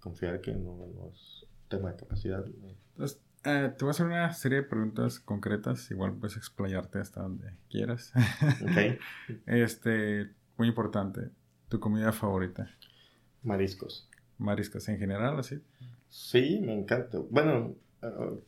confiar 0.00 0.40
que 0.40 0.52
no, 0.52 0.76
es 1.12 1.46
tema 1.70 1.92
de 1.92 1.96
capacidad. 1.96 2.44
Entonces, 2.92 3.22
eh, 3.44 3.72
te 3.76 3.84
voy 3.84 3.88
a 3.88 3.90
hacer 3.92 4.06
una 4.06 4.32
serie 4.34 4.58
de 4.58 4.64
preguntas 4.64 5.18
concretas, 5.18 5.90
igual 5.90 6.12
puedes 6.12 6.36
explayarte 6.36 6.98
hasta 6.98 7.22
donde 7.22 7.54
quieras. 7.70 8.12
Okay. 8.70 8.98
este, 9.46 10.30
muy 10.58 10.68
importante, 10.68 11.30
¿tu 11.68 11.80
comida 11.80 12.12
favorita? 12.12 12.68
Mariscos. 13.42 14.10
¿Mariscos 14.36 14.86
en 14.90 14.98
general, 14.98 15.38
así? 15.38 15.62
Sí, 16.10 16.60
me 16.62 16.74
encanta. 16.74 17.18
Bueno, 17.30 17.76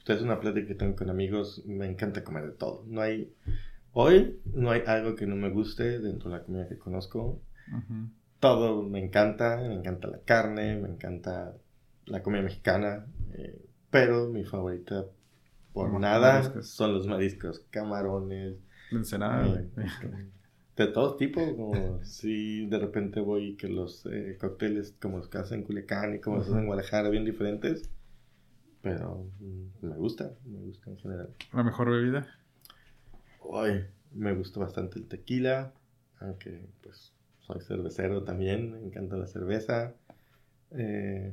es 0.07 0.21
una 0.21 0.41
plática 0.41 0.67
que 0.67 0.75
tengo 0.75 0.97
con 0.97 1.09
amigos, 1.09 1.63
me 1.65 1.87
encanta 1.87 2.25
comer 2.25 2.45
de 2.45 2.53
todo. 2.53 2.85
No 2.87 3.01
hay, 3.01 3.35
hoy 3.93 4.41
no 4.53 4.71
hay 4.71 4.83
algo 4.87 5.15
que 5.15 5.27
no 5.27 5.37
me 5.37 5.49
guste 5.49 6.01
dentro 6.01 6.31
de 6.31 6.39
la 6.39 6.45
comida 6.45 6.69
que 6.69 6.79
conozco. 6.79 7.41
Todo 8.41 8.83
me 8.83 8.99
encanta, 8.99 9.57
me 9.57 9.75
encanta 9.75 10.09
la 10.09 10.19
carne, 10.21 10.77
me 10.77 10.89
encanta 10.89 11.55
la 12.07 12.23
comida 12.23 12.43
mexicana, 12.43 13.07
eh, 13.35 13.61
pero 13.91 14.29
mi 14.29 14.45
favorita 14.45 15.07
por 15.73 15.99
nada 15.99 16.63
son 16.63 16.95
los 16.95 17.07
mariscos, 17.07 17.65
camarones. 17.71 18.57
Eh, 18.93 19.69
de 20.77 20.87
todo 20.89 21.17
tipo, 21.17 21.41
como 21.57 22.05
si 22.05 22.67
de 22.67 22.79
repente 22.79 23.21
voy 23.21 23.57
que 23.57 23.69
los 23.69 24.07
eh, 24.07 24.37
cócteles 24.39 24.95
como 25.01 25.19
los 25.19 25.29
que 25.29 25.39
hacen 25.39 25.61
en 25.61 25.67
Culiacán 25.67 26.15
y 26.15 26.21
como 26.21 26.37
los 26.37 26.47
hacen 26.47 26.61
en 26.61 26.67
Guadalajara, 26.67 27.09
bien 27.09 27.25
diferentes 27.25 27.91
pero 28.83 29.31
mm, 29.39 29.87
me 29.87 29.97
gusta, 29.97 30.35
me 30.45 30.59
gusta 30.59 30.91
en 30.91 30.99
general. 30.99 31.31
¿La 31.53 31.63
mejor 31.63 31.91
bebida? 31.91 32.27
Hoy 33.41 33.87
me 34.13 34.35
gusta 34.35 34.61
bastante 34.61 34.99
el 34.99 35.07
tequila, 35.07 35.73
aunque 36.19 36.67
pues 36.83 37.13
soy 37.41 37.61
cervecero 37.63 38.25
también, 38.25 38.73
me 38.73 38.81
encanta 38.81 39.17
la 39.17 39.27
cerveza. 39.27 39.95
Eh, 40.73 41.33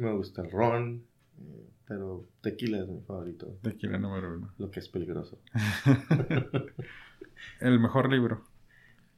me 0.00 0.12
gusta 0.12 0.42
el 0.42 0.50
ron, 0.50 1.04
eh, 1.38 1.68
pero 1.86 2.28
tequila 2.40 2.80
es 2.80 2.88
mi 2.88 3.00
favorito. 3.00 3.58
Tequila 3.62 3.98
número 3.98 4.36
uno. 4.36 4.52
Lo 4.58 4.70
que 4.70 4.80
es 4.80 4.88
peligroso. 4.88 5.40
el 7.60 7.80
mejor 7.80 8.10
libro. 8.10 8.44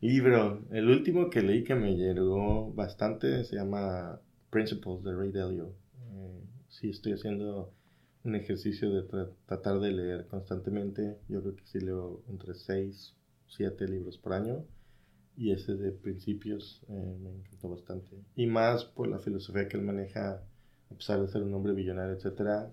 Libro. 0.00 0.64
El 0.70 0.88
último 0.88 1.30
que 1.30 1.42
leí 1.42 1.64
que 1.64 1.74
me 1.74 1.96
llegó 1.96 2.72
bastante 2.72 3.44
se 3.44 3.56
llama 3.56 4.20
Principles 4.50 5.02
de 5.04 5.14
Ray 5.14 5.32
Dalio 5.32 5.74
sí 6.72 6.90
estoy 6.90 7.12
haciendo 7.12 7.72
un 8.24 8.34
ejercicio 8.34 8.90
de 8.90 9.02
tratar 9.46 9.80
de 9.80 9.92
leer 9.92 10.26
constantemente. 10.26 11.18
Yo 11.28 11.42
creo 11.42 11.56
que 11.56 11.66
sí 11.66 11.80
leo 11.80 12.22
entre 12.28 12.54
6, 12.54 13.14
7 13.48 13.88
libros 13.88 14.18
por 14.18 14.32
año. 14.32 14.64
Y 15.36 15.52
ese 15.52 15.74
de 15.74 15.92
principios 15.92 16.82
eh, 16.88 17.16
me 17.20 17.30
encantó 17.30 17.70
bastante. 17.70 18.16
Y 18.36 18.46
más 18.46 18.84
por 18.84 19.08
la 19.08 19.18
filosofía 19.18 19.68
que 19.68 19.76
él 19.76 19.82
maneja, 19.82 20.42
a 20.92 20.96
pesar 20.96 21.20
de 21.20 21.28
ser 21.28 21.42
un 21.42 21.54
hombre 21.54 21.72
billonario, 21.72 22.14
etcétera, 22.14 22.70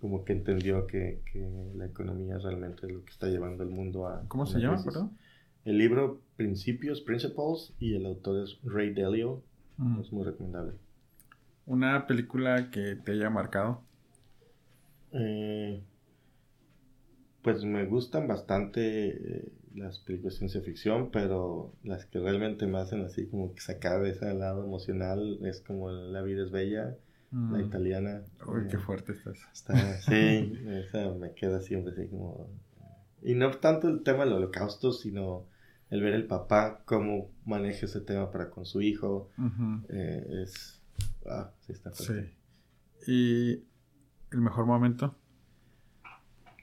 como 0.00 0.24
que 0.24 0.32
entendió 0.32 0.86
que, 0.86 1.22
que, 1.30 1.48
la 1.76 1.86
economía 1.86 2.38
realmente 2.38 2.86
es 2.86 2.92
lo 2.92 3.04
que 3.04 3.10
está 3.10 3.28
llevando 3.28 3.62
al 3.62 3.70
mundo 3.70 4.06
a... 4.06 4.24
¿Cómo 4.28 4.46
se 4.46 4.58
llama, 4.58 4.82
perdón? 4.82 5.16
El 5.64 5.78
libro 5.78 6.22
Principios, 6.36 7.02
Principles, 7.02 7.74
y 7.78 7.94
el 7.94 8.06
autor 8.06 8.44
es 8.44 8.58
Ray 8.64 8.94
Dalio. 8.94 9.42
Es 10.00 10.12
muy 10.12 10.24
recomendable. 10.24 10.74
¿Una 11.66 12.06
película 12.06 12.70
que 12.70 12.96
te 12.96 13.12
haya 13.12 13.30
marcado? 13.30 13.82
Eh, 15.12 15.82
pues 17.42 17.64
me 17.64 17.86
gustan 17.86 18.28
bastante 18.28 19.08
eh, 19.08 19.52
las 19.74 19.98
películas 20.00 20.34
de 20.34 20.38
ciencia 20.38 20.60
ficción, 20.62 21.10
pero 21.10 21.74
las 21.82 22.04
que 22.06 22.18
realmente 22.18 22.66
me 22.66 22.78
hacen 22.78 23.02
así 23.02 23.26
como 23.26 23.54
que 23.54 23.60
sacar 23.60 24.02
de 24.02 24.10
ese 24.10 24.32
lado 24.34 24.64
emocional 24.64 25.38
es 25.44 25.60
como 25.60 25.90
La 25.90 26.22
vida 26.22 26.42
es 26.42 26.50
bella, 26.50 26.96
la 27.32 27.58
mm. 27.58 27.60
italiana. 27.60 28.22
Uy, 28.46 28.66
qué 28.68 28.78
fuerte 28.78 29.12
estás. 29.12 29.38
sí, 30.04 30.52
esa 30.66 31.12
me 31.14 31.32
queda 31.34 31.60
siempre 31.60 31.92
así 31.92 32.08
como... 32.08 32.48
Y 33.22 33.34
no 33.34 33.50
tanto 33.50 33.88
el 33.88 34.02
tema 34.02 34.24
del 34.24 34.34
holocausto, 34.34 34.92
sino 34.92 35.46
el 35.90 36.02
ver 36.02 36.14
el 36.14 36.26
papá 36.26 36.82
cómo 36.84 37.30
maneja 37.44 37.86
ese 37.86 38.00
tema 38.00 38.30
para 38.30 38.50
con 38.50 38.64
su 38.64 38.80
hijo. 38.80 39.30
Eh, 39.88 40.42
es... 40.42 40.82
Ah, 41.26 41.52
sí, 41.60 41.72
está 41.72 41.90
fuerte. 41.90 42.34
Sí. 43.00 43.12
¿Y 43.12 43.50
el 44.32 44.40
mejor 44.40 44.66
momento? 44.66 45.14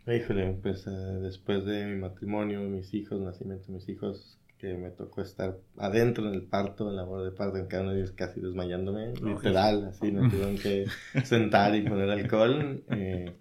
Híjole, 0.07 0.57
pues 0.61 0.87
eh, 0.87 0.89
después 0.89 1.65
de 1.65 1.85
mi 1.85 1.99
matrimonio, 1.99 2.61
mis 2.61 2.93
hijos, 2.93 3.19
nacimiento 3.19 3.67
de 3.67 3.73
mis 3.73 3.89
hijos, 3.89 4.36
que 4.57 4.75
me 4.75 4.89
tocó 4.89 5.21
estar 5.21 5.57
adentro 5.77 6.27
en 6.27 6.33
el 6.33 6.43
parto, 6.43 6.89
en 6.89 6.95
la 6.95 7.03
boda 7.03 7.25
de 7.25 7.31
parto, 7.31 7.57
en 7.57 7.67
cada 7.67 7.83
uno 7.83 7.91
de 7.91 7.99
ellos 7.99 8.11
casi 8.11 8.39
desmayándome, 8.41 9.13
literal, 9.13 9.85
así, 9.85 10.11
me 10.11 10.29
tuvieron 10.29 10.57
que 10.57 10.85
sentar 11.23 11.75
y 11.75 11.87
poner 11.87 12.09
alcohol. 12.09 12.83
Eh, 12.89 13.35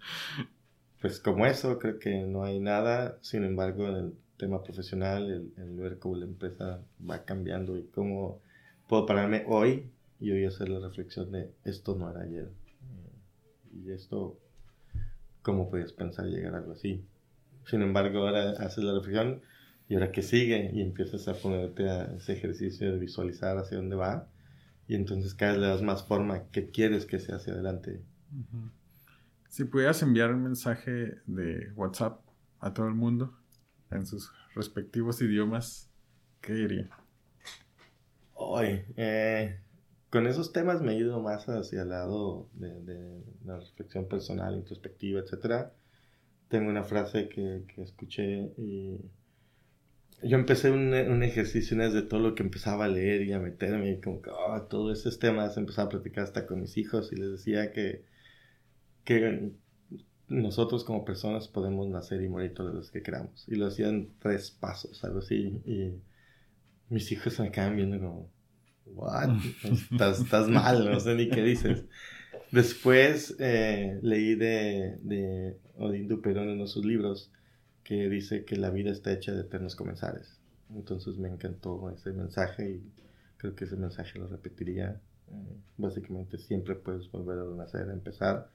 pues 1.01 1.21
como 1.21 1.47
eso, 1.47 1.79
creo 1.79 1.99
que 1.99 2.23
no 2.23 2.45
hay 2.45 2.61
nada, 2.61 3.19
sin 3.23 3.45
embargo, 3.45 3.89
en 3.89 3.95
el 3.97 4.15
tema 4.37 4.63
profesional, 4.63 5.31
el, 5.57 5.77
ver 5.77 5.99
cómo 5.99 6.17
la 6.17 6.27
empresa 6.27 6.81
va 7.09 7.25
cambiando 7.25 7.79
y 7.79 7.85
cómo 7.85 8.41
puedo 8.89 9.07
pararme 9.07 9.45
hoy 9.47 9.91
y 10.21 10.31
hoy 10.33 10.45
hacer 10.45 10.69
la 10.69 10.81
reflexión 10.81 11.33
de 11.33 11.51
esto 11.65 11.95
no 11.95 12.11
era 12.11 12.23
ayer. 12.23 12.45
Eh, 12.45 13.85
y 13.85 13.93
esto 13.93 14.39
¿cómo 15.47 15.71
puedes 15.71 15.93
pensar 15.93 16.27
llegar 16.27 16.57
a 16.57 16.59
algo 16.59 16.73
así? 16.73 17.05
Sin 17.67 17.81
embargo, 17.81 18.27
ahora 18.27 18.51
haces 18.59 18.83
la 18.83 18.95
reflexión 18.95 19.43
y 19.89 19.95
ahora 19.95 20.11
que 20.13 20.23
sigue 20.23 20.71
y 20.73 20.83
empiezas 20.83 21.29
a 21.29 21.35
ponerte 21.35 21.89
a 21.89 22.05
ese 22.17 22.33
ejercicio 22.33 22.93
de 22.93 22.99
visualizar 22.99 23.57
hacia 23.59 23.77
dónde 23.77 23.97
va 23.97 24.29
y 24.89 24.95
entonces 24.95 25.35
cada 25.35 25.53
vez 25.53 25.61
le 25.61 25.67
das 25.69 25.83
más 25.83 26.05
forma 26.05 26.49
que 26.51 26.71
quieres 26.71 27.07
que 27.07 27.19
sea 27.19 27.37
hacia 27.37 27.53
adelante. 27.53 28.03
Si 29.49 29.65
pudieras 29.65 30.03
enviar 30.03 30.33
un 30.33 30.43
mensaje 30.43 31.19
de 31.27 31.73
WhatsApp 31.75 32.21
a 32.61 32.73
todo 32.73 32.87
el 32.87 32.95
mundo 32.95 33.37
en 33.91 34.07
sus 34.07 34.33
respectivos 34.55 35.21
idiomas, 35.23 35.91
¿qué 36.41 36.55
diría? 36.55 36.91
Hoy, 38.35 38.85
eh, 38.97 39.61
con 40.11 40.27
esos 40.27 40.53
temas 40.53 40.83
me 40.83 40.93
he 40.93 40.99
ido 40.99 41.21
más 41.21 41.49
hacia 41.49 41.83
el 41.83 41.89
lado 41.89 42.49
de, 42.55 43.23
la 43.45 43.59
reflexión 43.59 44.09
personal, 44.09 44.57
introspectiva, 44.57 45.21
etc. 45.21 45.69
Tengo 46.49 46.71
una 46.71 46.85
frase 46.85 47.29
que, 47.29 47.65
que 47.75 47.83
escuché 47.83 48.53
y 48.57 49.01
yo 50.23 50.37
empecé 50.37 50.71
un, 50.71 50.95
un, 50.95 51.23
ejercicio 51.23 51.77
de 51.77 52.03
todo 52.03 52.21
lo 52.21 52.35
que 52.35 52.43
empezaba 52.43 52.87
a 52.87 52.89
leer 52.89 53.23
y 53.23 53.33
a 53.33 53.39
meterme 53.39 53.93
y 53.93 54.01
como 54.01 54.23
que 54.23 54.31
oh, 54.31 54.63
todos 54.63 55.01
esos 55.01 55.19
temas 55.19 55.57
empezaba 55.57 55.87
a 55.87 55.91
platicar 55.91 56.25
hasta 56.25 56.47
con 56.47 56.61
mis 56.61 56.77
hijos 56.79 57.13
y 57.13 57.17
les 57.17 57.31
decía 57.33 57.73
que, 57.73 58.05
que 59.05 59.53
nosotros 60.29 60.85
como 60.85 61.05
personas 61.05 61.49
podemos 61.49 61.89
nacer 61.89 62.23
y 62.23 62.29
morir 62.29 62.55
todos 62.55 62.75
los 62.75 62.91
que 62.91 63.03
queramos. 63.03 63.47
Y 63.47 63.57
lo 63.57 63.67
hacían 63.67 64.09
tres 64.19 64.51
pasos, 64.51 65.05
algo 65.05 65.19
así. 65.21 65.61
Y 65.65 66.01
mis 66.89 67.13
hijos 67.13 67.35
se 67.35 67.43
me 67.43 67.51
quedaban 67.51 67.77
viendo 67.77 67.99
como, 67.99 68.31
what? 68.87 69.37
estás, 69.93 70.21
estás 70.21 70.49
mal, 70.49 70.91
no 70.91 70.99
sé 70.99 71.15
ni 71.15 71.29
qué 71.29 71.43
dices. 71.43 71.85
Después 72.51 73.37
eh, 73.39 73.99
leí 74.03 74.35
de, 74.35 74.99
de 75.03 75.59
Odín 75.77 76.09
Duperón 76.09 76.45
en 76.45 76.55
uno 76.55 76.63
de 76.63 76.69
sus 76.69 76.85
libros 76.85 77.31
que 77.87 78.09
dice 78.09 78.45
que 78.45 78.57
la 78.57 78.71
vida 78.71 78.91
está 78.91 79.13
hecha 79.13 79.33
de 79.33 79.43
eternos 79.43 79.77
comenzares. 79.77 80.41
Entonces 80.75 81.19
me 81.19 81.29
encantó 81.29 81.89
ese 81.91 82.13
mensaje 82.13 82.69
y 82.69 82.93
creo 83.37 83.55
que 83.55 83.65
ese 83.65 83.77
mensaje 83.77 84.19
lo 84.19 84.27
repetiría. 84.27 85.01
Eh, 85.29 85.57
básicamente 85.77 86.37
siempre 86.37 86.75
puedes 86.75 87.09
volver 87.13 87.39
a 87.39 87.45
nacer, 87.55 87.89
a 87.89 87.93
empezar. 87.93 88.51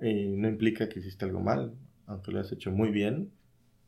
Y 0.00 0.28
no 0.28 0.48
implica 0.48 0.88
que 0.88 1.00
hiciste 1.00 1.26
algo 1.26 1.40
mal, 1.40 1.74
aunque 2.06 2.32
lo 2.32 2.40
has 2.40 2.50
hecho 2.50 2.70
muy 2.70 2.90
bien, 2.90 3.30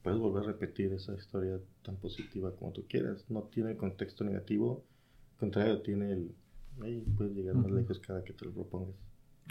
puedes 0.02 0.20
volver 0.20 0.44
a 0.44 0.46
repetir 0.48 0.92
esa 0.92 1.14
historia 1.14 1.58
tan 1.82 1.96
positiva 1.96 2.54
como 2.54 2.72
tú 2.72 2.84
quieras. 2.86 3.24
No 3.30 3.44
tiene 3.44 3.74
contexto 3.74 4.22
negativo 4.22 4.84
contrario, 5.38 5.80
tiene 5.80 6.12
el... 6.12 6.34
Ahí 6.82 7.00
puedes 7.16 7.34
llegar 7.34 7.54
más 7.54 7.70
lejos 7.70 7.98
cada 8.00 8.22
que 8.22 8.34
te 8.34 8.44
lo 8.44 8.52
propongas. 8.52 8.96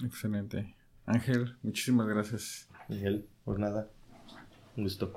Excelente. 0.06 0.76
Ángel, 1.08 1.58
muchísimas 1.64 2.08
gracias. 2.08 2.70
Miguel, 2.88 3.28
por 3.44 3.58
nada. 3.58 3.90
Un 4.78 4.84
gusto. 4.84 5.12